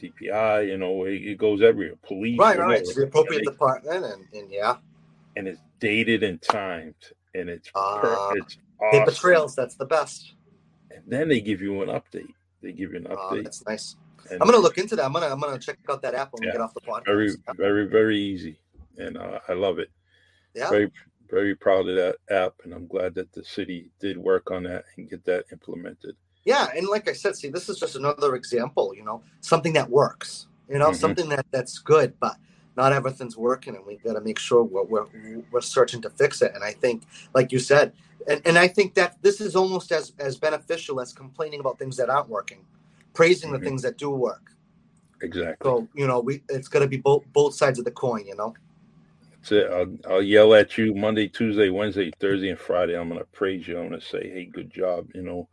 DPI, 0.02 0.68
you 0.68 0.78
know, 0.78 1.04
it, 1.04 1.22
it 1.22 1.38
goes 1.38 1.62
everywhere. 1.62 1.98
Police, 2.04 2.40
Right, 2.40 2.58
right. 2.58 2.84
To 2.86 2.94
the 2.94 3.04
appropriate 3.08 3.44
department, 3.44 4.06
and, 4.06 4.26
and 4.34 4.52
yeah, 4.52 4.78
and 5.36 5.48
it's 5.48 5.62
dated 5.80 6.24
and 6.24 6.42
timed, 6.42 6.96
and 7.34 7.50
it's 7.50 7.70
per- 7.70 7.80
Ah, 7.80 8.32
it's 8.36 8.56
paper 8.92 9.04
awesome. 9.04 9.14
trails. 9.16 9.56
That's 9.56 9.76
the 9.76 9.86
best. 9.86 10.34
And 10.90 11.04
then 11.08 11.30
they 11.30 11.42
give 11.42 11.62
you 11.62 11.82
an 11.82 11.90
update. 11.90 12.34
They 12.62 12.72
give 12.74 12.92
you 12.92 12.98
an 12.98 13.08
Uh, 13.08 13.16
update. 13.16 13.44
that's 13.44 13.66
nice. 13.66 13.96
and 14.30 14.40
I'm 14.42 14.48
gonna 14.48 14.60
look 14.62 14.78
into 14.78 14.96
that. 14.96 15.04
I'm 15.06 15.14
gonna 15.14 15.28
I'm 15.28 15.40
gonna 15.40 15.58
check 15.60 15.80
out 15.90 16.02
that 16.04 16.14
app 16.14 16.32
when 16.34 16.42
we 16.42 16.48
Yeah. 16.48 16.54
get 16.54 16.62
off 16.62 16.74
the 16.74 16.82
podcast. 16.82 17.06
very, 17.06 17.36
very, 17.56 17.88
very 17.88 18.18
easy, 18.20 18.60
and 18.98 19.18
uh, 19.18 19.40
I 19.48 19.54
love 19.54 19.80
it. 19.80 19.90
yeah, 20.54 20.70
Very, 20.70 20.92
very 21.30 21.56
proud 21.56 21.88
of 21.90 21.96
that 21.96 22.18
app, 22.30 22.54
and 22.64 22.74
I'm 22.74 22.86
glad 22.88 23.16
that 23.16 23.32
the 23.34 23.44
city 23.44 23.90
did 24.00 24.18
work 24.18 24.52
on 24.52 24.64
that 24.64 24.84
and 24.98 25.10
get 25.10 25.24
that 25.26 25.46
implemented. 25.52 26.16
Yeah, 26.44 26.70
and 26.76 26.88
like 26.88 27.08
I 27.10 27.14
said, 27.14 27.36
see, 27.36 27.50
this 27.50 27.68
is 27.70 27.80
just 27.80 27.96
another 27.96 28.36
example. 28.36 28.94
You 28.96 29.04
know, 29.06 29.24
something 29.42 29.74
that 29.74 29.90
works. 29.90 30.48
You 30.70 30.78
know, 30.78 30.88
mm-hmm. 30.90 30.96
something 30.96 31.30
that 31.30 31.46
that's 31.52 31.80
good, 31.80 32.14
but 32.20 32.36
not 32.78 32.94
everything's 32.94 33.38
working, 33.38 33.76
and 33.76 33.86
we've 33.86 34.04
got 34.04 34.14
to 34.14 34.22
make 34.22 34.40
sure 34.40 34.64
we're, 34.64 34.84
we're 34.84 35.06
we're 35.52 35.62
searching 35.62 36.02
to 36.02 36.10
fix 36.10 36.42
it. 36.42 36.54
And 36.56 36.64
I 36.64 36.72
think, 36.72 37.04
like 37.34 37.52
you 37.52 37.60
said, 37.60 37.94
and, 38.28 38.42
and 38.46 38.58
I 38.58 38.68
think 38.68 38.94
that 38.96 39.22
this 39.22 39.42
is 39.42 39.56
almost 39.56 39.92
as 39.92 40.14
as 40.20 40.38
beneficial 40.38 41.02
as 41.02 41.14
complaining 41.14 41.60
about 41.60 41.80
things 41.80 41.98
that 41.98 42.10
aren't 42.10 42.30
working, 42.30 42.66
praising 43.14 43.52
mm-hmm. 43.52 43.60
the 43.60 43.66
things 43.66 43.82
that 43.82 43.98
do 43.98 44.10
work. 44.10 44.52
Exactly. 45.22 45.70
So 45.70 45.88
you 45.94 46.08
know, 46.08 46.20
we 46.20 46.44
it's 46.50 46.68
got 46.68 46.80
to 46.80 46.88
be 46.88 46.98
both 46.98 47.26
both 47.34 47.56
sides 47.56 47.80
of 47.80 47.86
the 47.86 47.92
coin. 47.92 48.26
You 48.26 48.36
know. 48.36 48.54
That's 49.42 49.52
it. 49.54 49.72
I'll, 49.72 50.14
I'll 50.14 50.22
yell 50.22 50.54
at 50.54 50.78
you 50.78 50.94
Monday, 50.94 51.28
Tuesday, 51.28 51.70
Wednesday, 51.70 52.12
Thursday, 52.20 52.50
and 52.50 52.60
Friday. 52.60 52.98
I'm 52.98 53.10
gonna 53.10 53.24
praise 53.26 53.68
you. 53.68 53.78
I'm 53.78 53.90
gonna 53.90 54.02
say, 54.02 54.30
"Hey, 54.30 54.46
good 54.46 54.72
job," 54.72 55.08
you 55.16 55.24
know, 55.24 55.50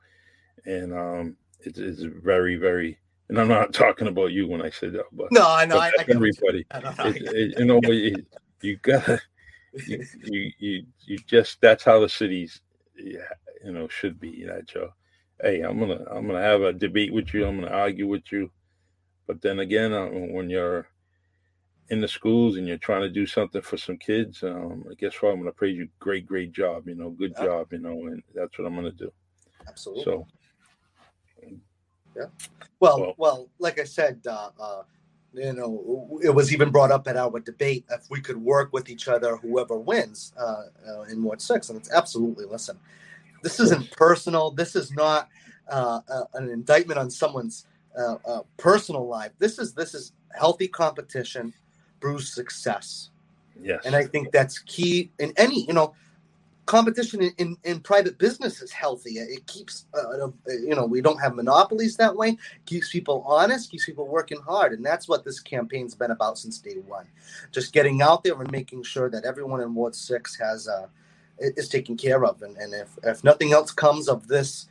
and 0.66 0.92
um, 0.92 1.36
it's, 1.60 1.78
it's 1.78 2.02
very, 2.02 2.56
very. 2.56 2.98
And 3.28 3.38
I'm 3.38 3.48
not 3.48 3.74
talking 3.74 4.08
about 4.08 4.32
you 4.32 4.48
when 4.48 4.62
I 4.62 4.70
say 4.70 4.88
that, 4.88 5.04
but 5.12 5.30
no, 5.30 5.46
I 5.46 5.66
know. 5.66 5.78
I, 5.78 5.88
I 5.88 6.04
everybody, 6.08 6.64
I 6.70 6.80
know, 6.80 6.94
it, 6.98 7.22
it, 7.22 7.58
you 7.58 7.64
know, 7.66 7.80
you, 7.82 8.24
you 8.62 8.76
gotta, 8.78 9.20
you, 9.86 10.04
you, 10.24 10.52
you, 10.58 10.86
you 11.04 11.18
just 11.26 11.60
that's 11.60 11.84
how 11.84 12.00
the 12.00 12.08
cities, 12.08 12.62
yeah, 12.96 13.20
you 13.64 13.72
know, 13.72 13.86
should 13.88 14.18
be. 14.18 14.44
That 14.46 14.66
Joe. 14.66 14.94
Hey, 15.42 15.60
I'm 15.60 15.78
gonna, 15.78 16.04
I'm 16.10 16.26
gonna 16.26 16.40
have 16.40 16.62
a 16.62 16.72
debate 16.72 17.12
with 17.12 17.34
you. 17.34 17.46
I'm 17.46 17.60
gonna 17.60 17.74
argue 17.74 18.08
with 18.08 18.32
you, 18.32 18.50
but 19.26 19.42
then 19.42 19.58
again, 19.58 19.92
uh, 19.92 20.06
when 20.06 20.48
you're 20.48 20.88
in 21.90 22.00
the 22.00 22.08
schools 22.08 22.56
and 22.56 22.66
you're 22.66 22.78
trying 22.78 23.02
to 23.02 23.10
do 23.10 23.26
something 23.26 23.60
for 23.60 23.76
some 23.76 23.98
kids, 23.98 24.42
um, 24.42 24.84
guess 24.98 25.14
what? 25.20 25.32
I'm 25.32 25.40
gonna 25.40 25.52
praise 25.52 25.76
you. 25.76 25.88
Great, 25.98 26.26
great 26.26 26.52
job. 26.52 26.88
You 26.88 26.94
know, 26.94 27.10
good 27.10 27.34
yeah. 27.36 27.44
job. 27.44 27.72
You 27.72 27.80
know, 27.80 28.06
and 28.06 28.22
that's 28.34 28.58
what 28.58 28.66
I'm 28.66 28.74
gonna 28.74 28.90
do. 28.90 29.12
Absolutely. 29.68 30.04
So 30.04 30.26
yeah. 32.16 32.26
Well, 32.80 33.00
well, 33.00 33.14
well 33.16 33.48
like 33.58 33.78
I 33.78 33.84
said, 33.84 34.20
uh, 34.26 34.50
uh, 34.60 34.82
you 35.34 35.52
know, 35.52 36.18
it 36.22 36.30
was 36.30 36.52
even 36.52 36.70
brought 36.70 36.90
up 36.90 37.06
at 37.06 37.16
our 37.16 37.38
debate 37.40 37.84
if 37.90 38.08
we 38.10 38.20
could 38.20 38.36
work 38.36 38.72
with 38.72 38.88
each 38.88 39.08
other, 39.08 39.36
whoever 39.36 39.76
wins 39.76 40.32
uh, 40.38 40.64
uh, 40.88 41.02
in 41.02 41.22
Ward 41.22 41.40
Six, 41.40 41.68
and 41.68 41.78
it's 41.78 41.92
absolutely 41.92 42.46
listen. 42.46 42.78
This 43.42 43.60
isn't 43.60 43.90
personal. 43.92 44.50
This 44.50 44.74
is 44.74 44.90
not 44.92 45.28
uh, 45.68 46.00
uh, 46.08 46.24
an 46.34 46.50
indictment 46.50 46.98
on 46.98 47.10
someone's 47.10 47.66
uh, 47.96 48.16
uh, 48.26 48.40
personal 48.56 49.06
life. 49.06 49.32
This 49.38 49.58
is 49.58 49.74
this 49.74 49.94
is 49.94 50.12
healthy 50.36 50.68
competition, 50.68 51.52
brews 52.00 52.32
success. 52.32 53.10
Yes, 53.60 53.84
and 53.84 53.94
I 53.94 54.04
think 54.04 54.32
that's 54.32 54.60
key 54.60 55.10
in 55.18 55.32
any 55.36 55.66
you 55.66 55.74
know 55.74 55.94
competition 56.68 57.22
in, 57.22 57.32
in, 57.38 57.56
in, 57.64 57.80
private 57.80 58.18
business 58.18 58.60
is 58.60 58.70
healthy. 58.70 59.12
It 59.12 59.46
keeps, 59.46 59.86
uh, 59.94 60.26
uh, 60.26 60.30
you 60.46 60.74
know, 60.74 60.84
we 60.84 61.00
don't 61.00 61.18
have 61.18 61.34
monopolies 61.34 61.96
that 61.96 62.14
way. 62.14 62.28
It 62.28 62.66
keeps 62.66 62.90
people 62.90 63.24
honest, 63.26 63.70
keeps 63.70 63.86
people 63.86 64.06
working 64.06 64.38
hard, 64.42 64.74
and 64.74 64.84
that's 64.84 65.08
what 65.08 65.24
this 65.24 65.40
campaign's 65.40 65.94
been 65.94 66.10
about 66.10 66.36
since 66.36 66.58
day 66.58 66.76
one. 66.86 67.06
Just 67.52 67.72
getting 67.72 68.02
out 68.02 68.22
there 68.22 68.38
and 68.38 68.52
making 68.52 68.82
sure 68.82 69.08
that 69.08 69.24
everyone 69.24 69.62
in 69.62 69.74
Ward 69.74 69.94
Six 69.94 70.36
has 70.36 70.68
uh, 70.68 70.88
is 71.38 71.70
taken 71.70 71.96
care 71.96 72.22
of, 72.26 72.42
and, 72.42 72.54
and 72.58 72.74
if 72.74 72.90
if 73.02 73.24
nothing 73.24 73.52
else 73.52 73.72
comes 73.72 74.06
of 74.06 74.28
this 74.28 74.68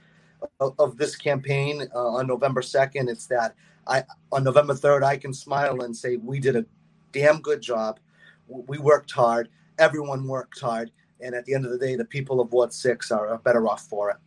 of 0.60 0.98
this 0.98 1.16
campaign 1.16 1.88
uh, 1.96 2.10
on 2.10 2.28
November 2.28 2.62
second, 2.62 3.10
it's 3.10 3.26
that 3.26 3.56
I 3.88 4.04
on 4.32 4.44
November 4.44 4.76
third 4.76 5.04
I 5.04 5.18
can 5.18 5.34
smile 5.34 5.82
and 5.82 5.98
say 5.98 6.18
we 6.18 6.40
did 6.40 6.56
a 6.56 6.66
damn 7.12 7.42
good 7.42 7.62
job. 7.62 8.00
We 8.48 8.78
worked 8.78 9.12
hard. 9.12 9.50
Everyone 9.80 10.28
worked 10.28 10.60
hard 10.60 10.92
and 11.22 11.36
at 11.36 11.46
the 11.46 11.54
end 11.54 11.66
of 11.66 11.72
the 11.72 11.78
day, 11.78 11.96
the 11.96 12.06
people 12.06 12.40
of 12.40 12.52
Ward 12.52 12.74
Six 12.74 13.12
are 13.12 13.38
better 13.40 13.68
off 13.68 13.88
for 13.88 14.10
it. 14.10 14.18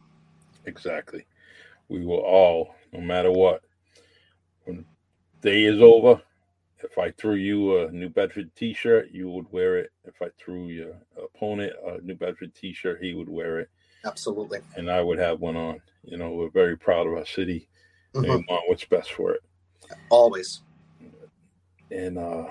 Exactly. 0.66 1.26
We 1.88 2.04
will 2.04 2.20
all, 2.20 2.74
no 2.92 3.00
matter 3.00 3.30
what, 3.30 3.62
when 4.64 4.84
the 5.40 5.50
day 5.50 5.64
is 5.64 5.80
over, 5.80 6.20
if 6.82 6.98
I 6.98 7.10
threw 7.10 7.34
you 7.34 7.78
a 7.78 7.90
New 7.90 8.08
Bedford 8.08 8.50
T-shirt, 8.56 9.10
you 9.10 9.28
would 9.30 9.50
wear 9.52 9.78
it. 9.78 9.90
If 10.04 10.22
I 10.22 10.28
threw 10.38 10.66
your 10.66 10.94
opponent 11.22 11.72
a 11.86 12.00
New 12.02 12.14
Bedford 12.14 12.54
T-shirt, 12.54 13.02
he 13.02 13.14
would 13.14 13.28
wear 13.28 13.60
it. 13.60 13.68
Absolutely. 14.04 14.60
And 14.76 14.90
I 14.90 15.02
would 15.02 15.18
have 15.18 15.40
one 15.40 15.56
on. 15.56 15.80
You 16.04 16.16
know, 16.16 16.30
we're 16.30 16.50
very 16.50 16.76
proud 16.76 17.06
of 17.06 17.14
our 17.14 17.26
city. 17.26 17.68
Mm-hmm. 18.14 18.24
And 18.24 18.34
we 18.34 18.46
want 18.48 18.68
what's 18.68 18.84
best 18.84 19.12
for 19.12 19.32
it. 19.32 19.42
Always. 20.08 20.62
And 21.90 22.18
uh 22.18 22.46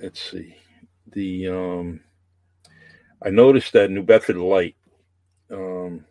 let's 0.00 0.20
see. 0.20 0.56
The 1.12 1.48
um 1.48 2.00
I 3.22 3.30
noticed 3.30 3.72
that 3.72 3.90
New 3.90 4.02
Bedford 4.02 4.36
Light 4.36 4.76
um, 5.50 6.04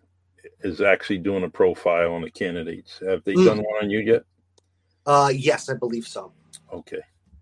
is 0.62 0.82
actually 0.82 1.20
doing 1.20 1.44
a 1.44 1.50
profile 1.50 2.14
on 2.14 2.22
the 2.22 2.30
candidates. 2.30 3.00
Have 3.08 3.24
they 3.24 3.34
mm. 3.34 3.46
done 3.46 3.58
one 3.58 3.84
on 3.84 3.90
you 3.90 4.00
yet? 4.00 4.24
Uh, 5.06 5.32
yes, 5.34 5.70
I 5.70 5.74
believe 5.74 6.06
so. 6.06 6.34
Okay, 6.74 7.00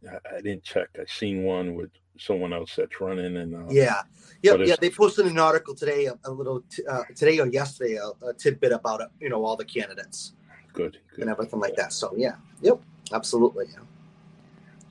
I, 0.08 0.38
I, 0.38 0.42
didn't 0.42 0.64
check. 0.64 0.90
I 1.00 1.06
seen 1.08 1.44
one 1.44 1.74
with 1.74 1.90
someone 2.20 2.54
else 2.54 2.76
that's 2.76 3.02
running, 3.02 3.38
and 3.38 3.56
uh, 3.56 3.66
yeah, 3.70 4.04
yeah, 4.44 4.56
yeah. 4.58 4.76
They 4.80 4.92
posted 4.92 5.26
an 5.26 5.40
article 5.40 5.74
today, 5.74 6.06
a, 6.06 6.16
a 6.26 6.32
little 6.32 6.62
t- 6.70 6.86
uh, 6.86 7.04
today 7.16 7.40
or 7.40 7.48
yesterday, 7.48 7.96
a, 7.96 8.12
a, 8.24 8.34
tidbit 8.34 8.72
about 8.72 9.02
it. 9.02 9.08
You 9.20 9.30
know, 9.30 9.44
all 9.44 9.56
the 9.56 9.66
candidates. 9.66 10.34
Good, 10.74 11.00
good. 11.10 11.22
and 11.22 11.30
everything 11.30 11.60
like 11.60 11.76
that. 11.78 11.92
So 11.92 12.14
yeah, 12.16 12.36
yep, 12.62 12.80
absolutely. 13.12 13.66
Yeah. 13.72 13.80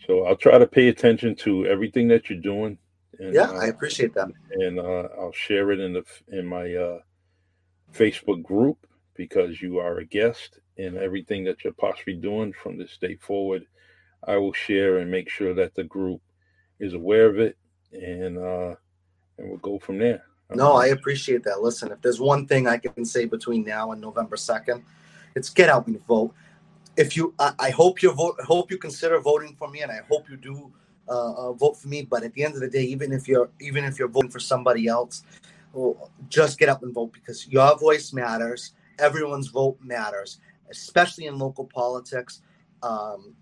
So 0.06 0.24
I'll 0.24 0.36
try 0.36 0.58
to 0.58 0.66
pay 0.66 0.88
attention 0.88 1.36
to 1.36 1.66
everything 1.66 2.08
that 2.08 2.28
you're 2.28 2.40
doing. 2.40 2.76
And, 3.18 3.34
yeah, 3.34 3.50
uh, 3.50 3.58
I 3.58 3.66
appreciate 3.66 4.14
that. 4.14 4.28
And 4.52 4.78
uh, 4.78 5.08
I'll 5.18 5.32
share 5.32 5.70
it 5.72 5.80
in 5.80 5.92
the 5.92 6.04
in 6.28 6.46
my 6.46 6.74
uh, 6.74 6.98
Facebook 7.92 8.42
group 8.42 8.86
because 9.14 9.62
you 9.62 9.78
are 9.78 9.98
a 9.98 10.04
guest 10.04 10.58
and 10.76 10.96
everything 10.96 11.44
that 11.44 11.62
you're 11.62 11.72
possibly 11.74 12.14
doing 12.14 12.52
from 12.52 12.78
this 12.78 12.96
day 12.98 13.16
forward. 13.16 13.66
I 14.26 14.36
will 14.36 14.52
share 14.52 14.98
and 14.98 15.10
make 15.10 15.28
sure 15.28 15.54
that 15.54 15.74
the 15.74 15.84
group 15.84 16.20
is 16.80 16.94
aware 16.94 17.26
of 17.26 17.38
it, 17.38 17.56
and 17.92 18.38
uh, 18.38 18.74
and 19.38 19.48
we'll 19.48 19.58
go 19.58 19.78
from 19.78 19.98
there. 19.98 20.24
No, 20.54 20.74
I 20.74 20.86
appreciate 20.86 21.42
that. 21.44 21.62
Listen, 21.62 21.90
if 21.92 22.00
there's 22.00 22.20
one 22.20 22.46
thing 22.46 22.66
I 22.66 22.78
can 22.78 23.04
say 23.04 23.24
between 23.24 23.64
now 23.64 23.92
and 23.92 24.00
November 24.00 24.36
second, 24.36 24.84
it's 25.34 25.50
get 25.50 25.68
out 25.68 25.86
and 25.86 26.04
vote. 26.06 26.34
If 26.96 27.16
you, 27.16 27.34
I, 27.38 27.52
I 27.58 27.70
hope 27.70 28.02
you 28.02 28.12
vote. 28.12 28.40
Hope 28.40 28.70
you 28.70 28.78
consider 28.78 29.20
voting 29.20 29.56
for 29.58 29.68
me, 29.68 29.82
and 29.82 29.90
I 29.90 30.00
hope 30.08 30.28
you 30.30 30.36
do 30.36 30.72
uh, 31.08 31.32
uh, 31.32 31.52
vote 31.52 31.76
for 31.76 31.88
me. 31.88 32.02
But 32.02 32.22
at 32.22 32.32
the 32.34 32.44
end 32.44 32.54
of 32.54 32.60
the 32.60 32.68
day, 32.68 32.82
even 32.82 33.12
if 33.12 33.28
you're 33.28 33.50
even 33.60 33.84
if 33.84 33.98
you're 33.98 34.08
voting 34.08 34.30
for 34.30 34.40
somebody 34.40 34.86
else, 34.86 35.22
well, 35.72 36.10
just 36.28 36.58
get 36.58 36.68
up 36.68 36.82
and 36.82 36.94
vote 36.94 37.12
because 37.12 37.48
your 37.48 37.76
voice 37.78 38.12
matters. 38.12 38.72
Everyone's 38.98 39.48
vote 39.48 39.76
matters, 39.82 40.38
especially 40.70 41.26
in 41.26 41.38
local 41.38 41.64
politics. 41.64 42.42
Um, 42.82 43.34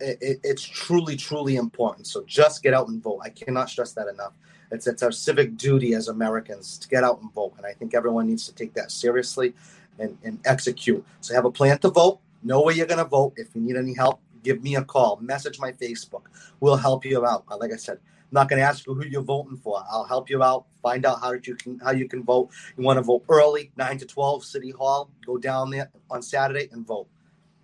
it, 0.00 0.40
it's 0.42 0.62
truly, 0.62 1.16
truly 1.16 1.56
important. 1.56 2.06
So 2.06 2.24
just 2.26 2.62
get 2.62 2.74
out 2.74 2.88
and 2.88 3.02
vote. 3.02 3.20
I 3.22 3.30
cannot 3.30 3.68
stress 3.68 3.92
that 3.92 4.08
enough. 4.08 4.32
It's 4.70 4.86
it's 4.86 5.02
our 5.02 5.12
civic 5.12 5.56
duty 5.56 5.94
as 5.94 6.08
Americans 6.08 6.78
to 6.78 6.88
get 6.88 7.02
out 7.02 7.20
and 7.20 7.32
vote, 7.32 7.54
and 7.56 7.66
I 7.66 7.72
think 7.72 7.92
everyone 7.92 8.28
needs 8.28 8.46
to 8.46 8.54
take 8.54 8.72
that 8.74 8.92
seriously 8.92 9.52
and, 9.98 10.16
and 10.22 10.38
execute. 10.44 11.04
So 11.20 11.34
have 11.34 11.44
a 11.44 11.50
plan 11.50 11.78
to 11.78 11.90
vote. 11.90 12.20
Know 12.42 12.62
where 12.62 12.74
you're 12.74 12.86
going 12.86 12.98
to 12.98 13.04
vote. 13.04 13.34
If 13.36 13.48
you 13.54 13.60
need 13.60 13.76
any 13.76 13.94
help, 13.94 14.20
give 14.42 14.62
me 14.62 14.76
a 14.76 14.84
call, 14.84 15.18
message 15.20 15.58
my 15.58 15.72
Facebook. 15.72 16.22
We'll 16.60 16.76
help 16.76 17.04
you 17.04 17.26
out. 17.26 17.44
Like 17.58 17.72
I 17.72 17.76
said, 17.76 17.98
I'm 17.98 18.34
not 18.34 18.48
going 18.48 18.60
to 18.60 18.66
ask 18.66 18.86
you 18.86 18.94
who 18.94 19.04
you're 19.04 19.22
voting 19.22 19.56
for. 19.56 19.82
I'll 19.90 20.04
help 20.04 20.30
you 20.30 20.42
out. 20.42 20.66
Find 20.82 21.04
out 21.04 21.20
how 21.20 21.32
you 21.32 21.56
can 21.56 21.78
how 21.80 21.90
you 21.90 22.08
can 22.08 22.22
vote. 22.22 22.50
You 22.76 22.84
want 22.84 22.98
to 22.98 23.02
vote 23.02 23.24
early, 23.28 23.72
nine 23.76 23.98
to 23.98 24.06
twelve, 24.06 24.44
City 24.44 24.70
Hall. 24.70 25.10
Go 25.26 25.36
down 25.36 25.70
there 25.70 25.90
on 26.10 26.22
Saturday 26.22 26.68
and 26.72 26.86
vote. 26.86 27.08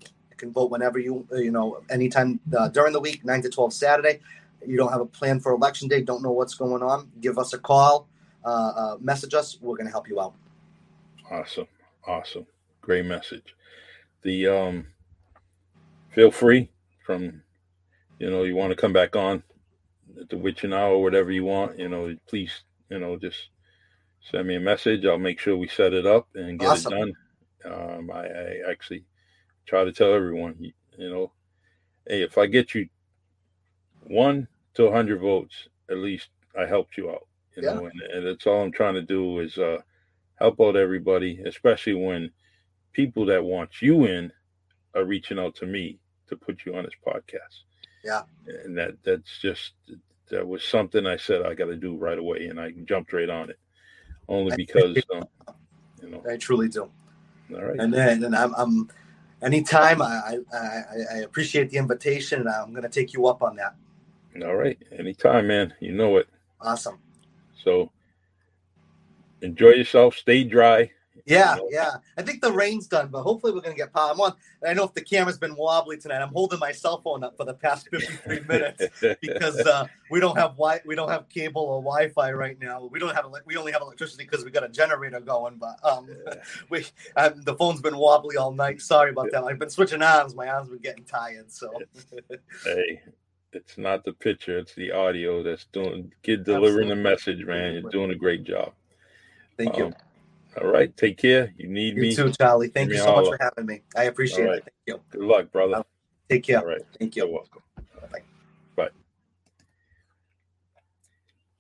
You 0.02 0.36
can 0.36 0.52
vote 0.52 0.70
whenever 0.70 0.98
you 0.98 1.26
you 1.32 1.50
know 1.50 1.82
anytime 1.88 2.40
uh, 2.56 2.68
during 2.68 2.92
the 2.92 3.00
week, 3.00 3.24
nine 3.24 3.42
to 3.42 3.48
twelve 3.48 3.72
Saturday. 3.72 4.20
You 4.66 4.76
don't 4.76 4.90
have 4.90 5.00
a 5.00 5.06
plan 5.06 5.40
for 5.40 5.52
election 5.52 5.88
day. 5.88 6.02
Don't 6.02 6.22
know 6.22 6.32
what's 6.32 6.54
going 6.54 6.82
on. 6.82 7.10
Give 7.20 7.38
us 7.38 7.52
a 7.52 7.58
call. 7.58 8.08
Uh, 8.44 8.48
uh, 8.48 8.96
message 9.00 9.34
us. 9.34 9.58
We're 9.60 9.76
going 9.76 9.86
to 9.86 9.92
help 9.92 10.08
you 10.08 10.20
out. 10.20 10.34
Awesome, 11.30 11.68
awesome, 12.06 12.46
great 12.80 13.04
message. 13.04 13.54
The 14.22 14.48
um 14.48 14.86
feel 16.16 16.30
free 16.30 16.70
from 17.04 17.42
you 18.18 18.30
know 18.30 18.42
you 18.42 18.56
want 18.56 18.70
to 18.70 18.76
come 18.76 18.92
back 18.92 19.14
on 19.14 19.42
the 20.30 20.36
witching 20.38 20.72
hour 20.72 20.94
or 20.94 21.02
whatever 21.02 21.30
you 21.30 21.44
want 21.44 21.78
you 21.78 21.90
know 21.90 22.16
please 22.26 22.62
you 22.88 22.98
know 22.98 23.18
just 23.18 23.50
send 24.30 24.48
me 24.48 24.54
a 24.56 24.60
message 24.60 25.04
i'll 25.04 25.18
make 25.18 25.38
sure 25.38 25.58
we 25.58 25.68
set 25.68 25.92
it 25.92 26.06
up 26.06 26.26
and 26.34 26.58
get 26.58 26.70
awesome. 26.70 26.92
it 26.92 26.96
done 26.96 27.12
um, 27.66 28.10
I, 28.10 28.26
I, 28.26 28.70
actually 28.70 29.04
try 29.66 29.84
to 29.84 29.92
tell 29.92 30.14
everyone 30.14 30.54
you, 30.58 30.72
you 30.96 31.10
know 31.10 31.32
hey 32.08 32.22
if 32.22 32.38
i 32.38 32.46
get 32.46 32.74
you 32.74 32.88
one 34.04 34.48
to 34.72 34.84
100 34.84 35.20
votes 35.20 35.68
at 35.90 35.98
least 35.98 36.28
i 36.58 36.64
helped 36.64 36.96
you 36.96 37.10
out 37.10 37.26
you 37.56 37.62
yeah. 37.62 37.74
know 37.74 37.84
and, 37.84 38.00
and 38.14 38.26
that's 38.26 38.46
all 38.46 38.62
i'm 38.62 38.72
trying 38.72 38.94
to 38.94 39.02
do 39.02 39.40
is 39.40 39.58
uh, 39.58 39.76
help 40.36 40.62
out 40.62 40.76
everybody 40.76 41.42
especially 41.44 41.92
when 41.92 42.30
people 42.94 43.26
that 43.26 43.44
want 43.44 43.82
you 43.82 44.06
in 44.06 44.32
are 44.94 45.04
reaching 45.04 45.38
out 45.38 45.54
to 45.54 45.66
me 45.66 46.00
to 46.28 46.36
put 46.36 46.64
you 46.64 46.76
on 46.76 46.84
his 46.84 46.94
podcast. 47.06 47.64
Yeah. 48.04 48.22
And 48.64 48.76
that 48.78 48.94
that's 49.02 49.38
just 49.38 49.72
that 50.30 50.46
was 50.46 50.64
something 50.64 51.06
I 51.06 51.16
said 51.16 51.42
I 51.42 51.54
got 51.54 51.66
to 51.66 51.76
do 51.76 51.96
right 51.96 52.18
away, 52.18 52.46
and 52.46 52.60
I 52.60 52.72
jumped 52.84 53.12
right 53.12 53.28
on 53.28 53.50
it, 53.50 53.58
only 54.28 54.56
because 54.56 54.96
um, 55.14 55.24
you 56.02 56.10
know 56.10 56.22
I 56.30 56.36
truly 56.36 56.68
do. 56.68 56.90
All 57.54 57.64
right. 57.64 57.78
And 57.78 57.92
then 57.92 58.24
and 58.24 58.34
I'm, 58.34 58.54
I'm 58.54 58.88
anytime 59.42 60.02
I, 60.02 60.38
I 60.52 60.82
I 61.14 61.16
appreciate 61.18 61.70
the 61.70 61.78
invitation, 61.78 62.40
and 62.40 62.48
I'm 62.48 62.70
going 62.70 62.82
to 62.82 62.88
take 62.88 63.12
you 63.12 63.26
up 63.26 63.42
on 63.42 63.56
that. 63.56 63.74
All 64.44 64.56
right. 64.56 64.78
Anytime, 64.96 65.46
man. 65.46 65.74
You 65.80 65.92
know 65.92 66.16
it. 66.16 66.28
Awesome. 66.60 66.98
So 67.64 67.90
enjoy 69.42 69.70
yourself. 69.70 70.16
Stay 70.16 70.44
dry. 70.44 70.90
Yeah, 71.26 71.56
yeah. 71.70 71.96
I 72.16 72.22
think 72.22 72.40
the 72.40 72.52
rain's 72.52 72.86
done, 72.86 73.08
but 73.08 73.22
hopefully 73.22 73.52
we're 73.52 73.60
gonna 73.60 73.74
get 73.74 73.92
power. 73.92 74.12
I'm 74.12 74.20
on. 74.20 74.34
I 74.64 74.74
know 74.74 74.84
if 74.84 74.94
the 74.94 75.00
camera's 75.00 75.38
been 75.38 75.56
wobbly 75.56 75.98
tonight, 75.98 76.22
I'm 76.22 76.32
holding 76.32 76.60
my 76.60 76.70
cell 76.70 77.00
phone 77.02 77.24
up 77.24 77.36
for 77.36 77.44
the 77.44 77.54
past 77.54 77.88
53 77.90 78.40
minutes 78.48 78.84
because 79.20 79.58
uh, 79.58 79.88
we 80.08 80.20
don't 80.20 80.38
have 80.38 80.52
wi- 80.52 80.82
we 80.86 80.94
don't 80.94 81.10
have 81.10 81.28
cable 81.28 81.62
or 81.62 81.82
Wi-Fi 81.82 82.30
right 82.32 82.58
now. 82.60 82.88
We 82.90 83.00
don't 83.00 83.14
have 83.14 83.26
we 83.44 83.56
only 83.56 83.72
have 83.72 83.82
electricity 83.82 84.22
because 84.22 84.44
we 84.44 84.52
got 84.52 84.62
a 84.62 84.68
generator 84.68 85.18
going. 85.18 85.56
But 85.56 85.84
um, 85.84 86.08
we 86.70 86.86
um, 87.16 87.42
the 87.42 87.56
phone's 87.56 87.80
been 87.80 87.96
wobbly 87.96 88.36
all 88.36 88.52
night. 88.52 88.80
Sorry 88.80 89.10
about 89.10 89.32
that. 89.32 89.42
I've 89.42 89.58
been 89.58 89.70
switching 89.70 90.02
arms. 90.02 90.36
My 90.36 90.48
arms 90.48 90.68
been 90.68 90.78
getting 90.78 91.04
tired. 91.04 91.50
So 91.50 91.72
hey, 92.64 93.02
it's 93.52 93.76
not 93.76 94.04
the 94.04 94.12
picture; 94.12 94.58
it's 94.58 94.76
the 94.76 94.92
audio 94.92 95.42
that's 95.42 95.64
doing 95.72 96.12
get 96.22 96.44
delivering 96.44 96.90
Absolutely. 96.90 96.94
the 96.94 97.02
message, 97.02 97.44
man. 97.44 97.72
You're 97.74 97.90
doing 97.90 98.12
a 98.12 98.16
great 98.16 98.44
job. 98.44 98.74
Thank 99.56 99.74
um, 99.74 99.80
you. 99.80 99.92
All 100.60 100.68
right. 100.68 100.96
Take 100.96 101.18
care. 101.18 101.52
You 101.56 101.68
need 101.68 101.96
you 101.96 102.02
me. 102.02 102.14
too, 102.14 102.32
Charlie. 102.32 102.68
Thank 102.68 102.90
you 102.90 102.98
so 102.98 103.16
much 103.16 103.26
for 103.26 103.38
having 103.40 103.66
me. 103.66 103.82
I 103.94 104.04
appreciate 104.04 104.46
right. 104.46 104.58
it. 104.58 104.64
Thank 104.64 104.74
you. 104.86 105.00
Good 105.10 105.26
luck, 105.26 105.52
brother. 105.52 105.84
Take 106.30 106.44
care. 106.44 106.60
All 106.60 106.66
right. 106.66 106.82
Thank 106.98 107.16
you. 107.16 107.24
You're 107.24 107.32
welcome. 107.32 107.62
Bye. 108.10 108.20
Bye. 108.74 108.88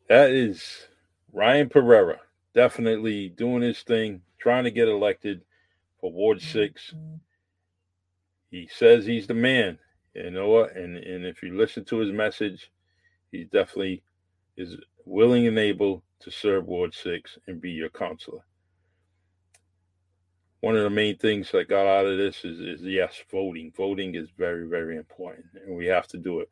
That 0.08 0.30
is 0.30 0.88
Ryan 1.32 1.68
Pereira. 1.68 2.20
Definitely 2.54 3.28
doing 3.28 3.60
his 3.60 3.82
thing, 3.82 4.22
trying 4.38 4.64
to 4.64 4.70
get 4.70 4.88
elected 4.88 5.42
for 6.00 6.10
Ward 6.10 6.40
6. 6.40 6.94
He 8.50 8.68
says 8.72 9.04
he's 9.04 9.26
the 9.26 9.34
man. 9.34 9.78
You 10.14 10.30
know 10.30 10.48
what? 10.48 10.74
And 10.74 10.96
and 10.96 11.26
if 11.26 11.42
you 11.42 11.54
listen 11.54 11.84
to 11.86 11.98
his 11.98 12.12
message, 12.12 12.70
he 13.30 13.44
definitely 13.44 14.02
is 14.56 14.76
willing 15.04 15.46
and 15.46 15.58
able 15.58 16.02
to 16.20 16.30
serve 16.30 16.64
Ward 16.64 16.94
6 16.94 17.38
and 17.46 17.60
be 17.60 17.70
your 17.70 17.90
counselor 17.90 18.42
one 20.66 20.76
of 20.76 20.82
the 20.82 20.90
main 20.90 21.16
things 21.16 21.54
I 21.54 21.62
got 21.62 21.86
out 21.86 22.06
of 22.06 22.18
this 22.18 22.44
is, 22.44 22.58
is 22.58 22.82
yes, 22.82 23.22
voting. 23.30 23.72
Voting 23.76 24.16
is 24.16 24.30
very, 24.36 24.66
very 24.66 24.96
important, 24.96 25.46
and 25.64 25.76
we 25.76 25.86
have 25.86 26.08
to 26.08 26.18
do 26.18 26.40
it. 26.40 26.50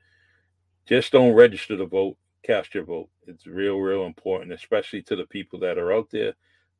Just 0.87 1.11
don't 1.11 1.35
register 1.35 1.77
to 1.77 1.87
vote. 1.87 2.17
Cast 2.45 2.77
your 2.77 2.85
vote. 2.85 3.09
It's 3.27 3.45
real, 3.45 3.79
real 3.79 4.07
important, 4.07 4.53
especially 4.53 5.03
to 5.03 5.17
the 5.17 5.27
people 5.27 5.59
that 5.59 5.79
are 5.79 5.93
out 5.93 6.11
there 6.13 6.35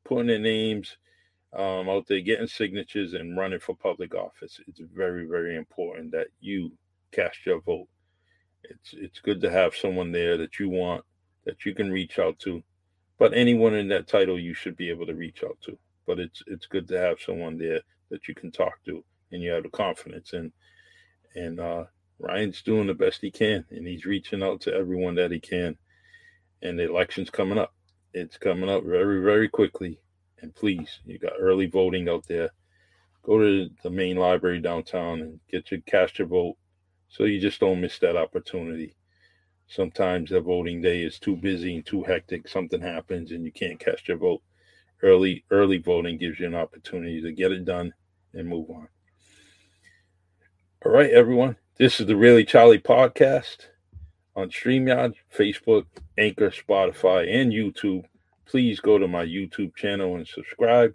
putting 0.05 0.27
their 0.27 0.39
names 0.39 0.95
um, 1.53 1.89
out 1.89 2.07
there, 2.07 2.21
getting 2.21 2.47
signatures, 2.47 3.15
and 3.15 3.37
running 3.37 3.59
for 3.59 3.75
public 3.75 4.15
office. 4.15 4.61
It's 4.65 4.79
very, 4.79 5.25
very 5.25 5.57
important 5.57 6.13
that 6.13 6.27
you 6.39 6.71
cast 7.11 7.45
your 7.45 7.59
vote. 7.59 7.89
It's 8.63 8.93
it's 8.93 9.19
good 9.19 9.41
to 9.41 9.51
have 9.51 9.75
someone 9.75 10.13
there 10.13 10.37
that 10.37 10.57
you 10.57 10.69
want 10.69 11.03
that 11.43 11.65
you 11.65 11.75
can 11.75 11.91
reach 11.91 12.17
out 12.17 12.39
to, 12.39 12.63
but 13.19 13.33
anyone 13.33 13.73
in 13.73 13.89
that 13.89 14.07
title 14.07 14.39
you 14.39 14.53
should 14.53 14.77
be 14.77 14.89
able 14.89 15.05
to 15.05 15.15
reach 15.15 15.43
out 15.43 15.57
to 15.65 15.77
but 16.05 16.19
it's 16.19 16.43
it's 16.47 16.67
good 16.67 16.87
to 16.87 16.99
have 16.99 17.19
someone 17.19 17.57
there 17.57 17.81
that 18.09 18.27
you 18.27 18.35
can 18.35 18.51
talk 18.51 18.83
to 18.85 19.03
and 19.31 19.41
you 19.41 19.51
have 19.51 19.63
the 19.63 19.69
confidence 19.69 20.33
in. 20.33 20.51
And 21.35 21.59
uh, 21.59 21.85
Ryan's 22.19 22.61
doing 22.61 22.87
the 22.87 22.93
best 22.93 23.21
he 23.21 23.31
can, 23.31 23.65
and 23.71 23.85
he's 23.85 24.05
reaching 24.05 24.43
out 24.43 24.61
to 24.61 24.73
everyone 24.73 25.15
that 25.15 25.31
he 25.31 25.39
can. 25.39 25.77
And 26.61 26.79
the 26.79 26.89
election's 26.89 27.29
coming 27.29 27.57
up. 27.57 27.73
It's 28.13 28.37
coming 28.37 28.69
up 28.69 28.83
very, 28.83 29.21
very 29.21 29.49
quickly. 29.49 29.99
And 30.41 30.55
please, 30.55 30.99
you 31.05 31.19
got 31.19 31.33
early 31.39 31.65
voting 31.65 32.07
out 32.07 32.25
there. 32.27 32.49
Go 33.23 33.39
to 33.39 33.69
the 33.83 33.89
main 33.89 34.17
library 34.17 34.59
downtown 34.61 35.21
and 35.21 35.39
get 35.51 35.71
your 35.71 35.81
cast 35.81 36.19
your 36.19 36.27
vote, 36.27 36.55
so 37.09 37.23
you 37.23 37.41
just 37.41 37.59
don't 37.59 37.81
miss 37.81 37.99
that 37.99 38.15
opportunity. 38.15 38.95
Sometimes 39.67 40.29
the 40.29 40.39
voting 40.39 40.81
day 40.81 41.01
is 41.01 41.17
too 41.17 41.35
busy 41.35 41.75
and 41.75 41.85
too 41.85 42.03
hectic. 42.03 42.47
Something 42.47 42.81
happens 42.81 43.31
and 43.31 43.43
you 43.43 43.51
can't 43.51 43.79
cast 43.79 44.07
your 44.07 44.17
vote 44.17 44.43
early 45.05 45.45
early 45.51 45.77
voting 45.77 46.17
gives 46.17 46.39
you 46.39 46.47
an 46.47 46.55
opportunity 46.55 47.21
to 47.21 47.31
get 47.31 47.51
it 47.51 47.63
done 47.63 47.93
and 48.33 48.49
move 48.49 48.69
on. 48.71 48.87
All 50.83 50.91
right, 50.91 51.11
everyone. 51.11 51.55
This 51.77 51.99
is 51.99 52.07
the 52.07 52.15
Really 52.15 52.43
Charlie 52.43 52.79
podcast 52.79 53.67
on 54.35 54.49
StreamYard, 54.49 55.13
Facebook, 55.33 55.85
Anchor, 56.17 56.49
Spotify, 56.49 57.33
and 57.33 57.53
YouTube. 57.53 58.05
Please 58.45 58.79
go 58.79 58.97
to 58.97 59.07
my 59.07 59.25
YouTube 59.25 59.75
channel 59.75 60.15
and 60.15 60.27
subscribe 60.27 60.93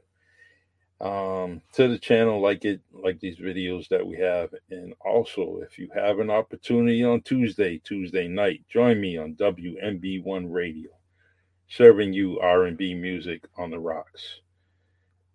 um, 1.01 1.63
to 1.75 1.89
the 1.89 1.99
channel, 1.99 2.41
like 2.41 2.65
it, 2.65 2.81
like 2.93 3.21
these 3.21 3.39
videos 3.39 3.89
that 3.89 4.07
we 4.07 4.17
have. 4.19 4.51
And 4.71 4.93
also, 5.05 5.61
if 5.63 5.79
you 5.79 5.89
have 5.95 6.19
an 6.19 6.31
opportunity 6.31 7.05
on 7.05 7.21
Tuesday, 7.23 7.79
Tuesday 7.79 8.27
night, 8.27 8.65
join 8.69 9.01
me 9.01 9.17
on 9.19 9.35
WMB1 9.35 10.53
Radio 10.53 10.91
serving 11.71 12.13
you 12.13 12.39
R&B 12.41 12.95
music 12.95 13.45
on 13.57 13.71
the 13.71 13.79
rocks. 13.79 14.41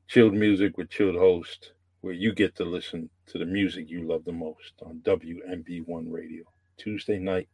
Chilled 0.10 0.34
music 0.34 0.78
with 0.78 0.90
chilled 0.90 1.16
host, 1.16 1.72
where 2.02 2.14
you 2.14 2.34
get 2.34 2.58
to 2.58 2.66
listen 2.66 3.10
to 3.28 3.38
the 3.38 3.46
music 3.46 3.90
you 3.90 4.06
love 4.06 4.26
the 4.26 4.34
most 4.34 4.74
on 4.86 5.00
WMB1 5.04 6.12
Radio. 6.12 6.44
Tuesday 6.78 7.20
night, 7.20 7.48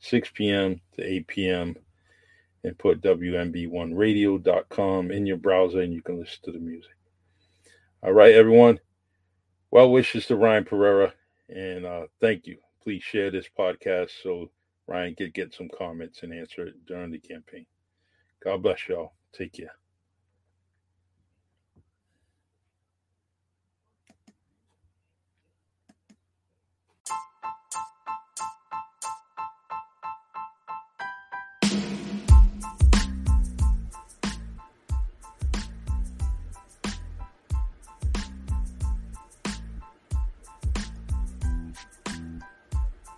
6 0.00 0.30
p.m. 0.34 0.78
to 0.94 1.02
8 1.02 1.26
p.m. 1.26 1.74
And 2.64 2.76
put 2.76 3.00
WMB1radio.com 3.00 5.10
in 5.10 5.26
your 5.26 5.38
browser 5.38 5.80
and 5.80 5.94
you 5.94 6.02
can 6.02 6.20
listen 6.20 6.40
to 6.44 6.52
the 6.52 6.58
music. 6.58 6.92
All 8.02 8.12
right, 8.12 8.34
everyone. 8.34 8.78
Well 9.70 9.90
wishes 9.90 10.26
to 10.26 10.36
Ryan 10.36 10.64
Pereira. 10.64 11.14
And 11.48 11.86
uh, 11.86 12.02
thank 12.20 12.46
you. 12.46 12.58
Please 12.82 13.02
share 13.02 13.30
this 13.30 13.46
podcast 13.58 14.10
so 14.22 14.50
Ryan 14.86 15.14
can 15.14 15.30
get 15.30 15.54
some 15.54 15.70
comments 15.76 16.22
and 16.22 16.34
answer 16.34 16.66
it 16.66 16.84
during 16.86 17.10
the 17.10 17.20
campaign. 17.20 17.64
God 18.42 18.62
bless 18.62 18.88
y'all. 18.88 19.12
Take 19.32 19.52
care. 19.52 19.74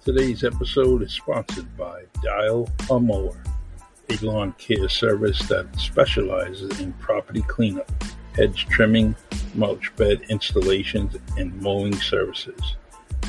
Today's 0.02 0.42
episode 0.44 1.02
is 1.02 1.12
sponsored 1.12 1.76
by 1.76 2.04
Dial 2.22 2.68
a 2.90 2.98
Mower 2.98 3.40
a 4.10 4.24
lawn 4.24 4.52
care 4.58 4.88
service 4.88 5.38
that 5.48 5.66
specializes 5.78 6.80
in 6.80 6.92
property 6.94 7.42
cleanup, 7.42 7.90
hedge 8.34 8.66
trimming, 8.66 9.14
mulch 9.54 9.94
bed 9.96 10.20
installations, 10.28 11.16
and 11.36 11.60
mowing 11.60 11.94
services. 11.94 12.76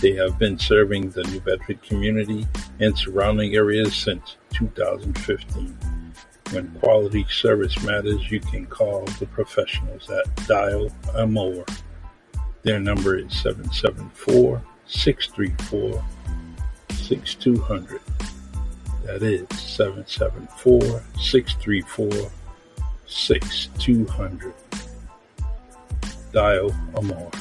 They 0.02 0.14
have 0.14 0.40
been 0.40 0.58
serving 0.58 1.12
the 1.12 1.24
New 1.24 1.42
Bedford 1.42 1.82
community 1.84 2.48
and 2.80 2.98
surrounding 2.98 3.56
areas 3.56 3.96
since 3.96 4.38
2015. 4.54 5.78
When 6.52 6.72
quality 6.80 7.26
service 7.30 7.82
matters, 7.84 8.32
you 8.32 8.40
can 8.40 8.66
call 8.66 9.06
the 9.20 9.28
professionals 9.28 10.10
at 10.10 10.48
Dial 10.48 10.92
a 11.16 11.28
Mower. 11.28 11.66
Their 12.64 12.80
number 12.80 13.18
is 13.18 13.34
774 13.42 14.62
634 14.86 16.04
6200. 16.90 18.02
That 19.04 19.24
is 19.24 19.48
774 19.60 21.02
634 21.20 22.32
6200. 23.08 24.54
Dial 26.32 26.72
a 26.96 27.02
more. 27.02 27.32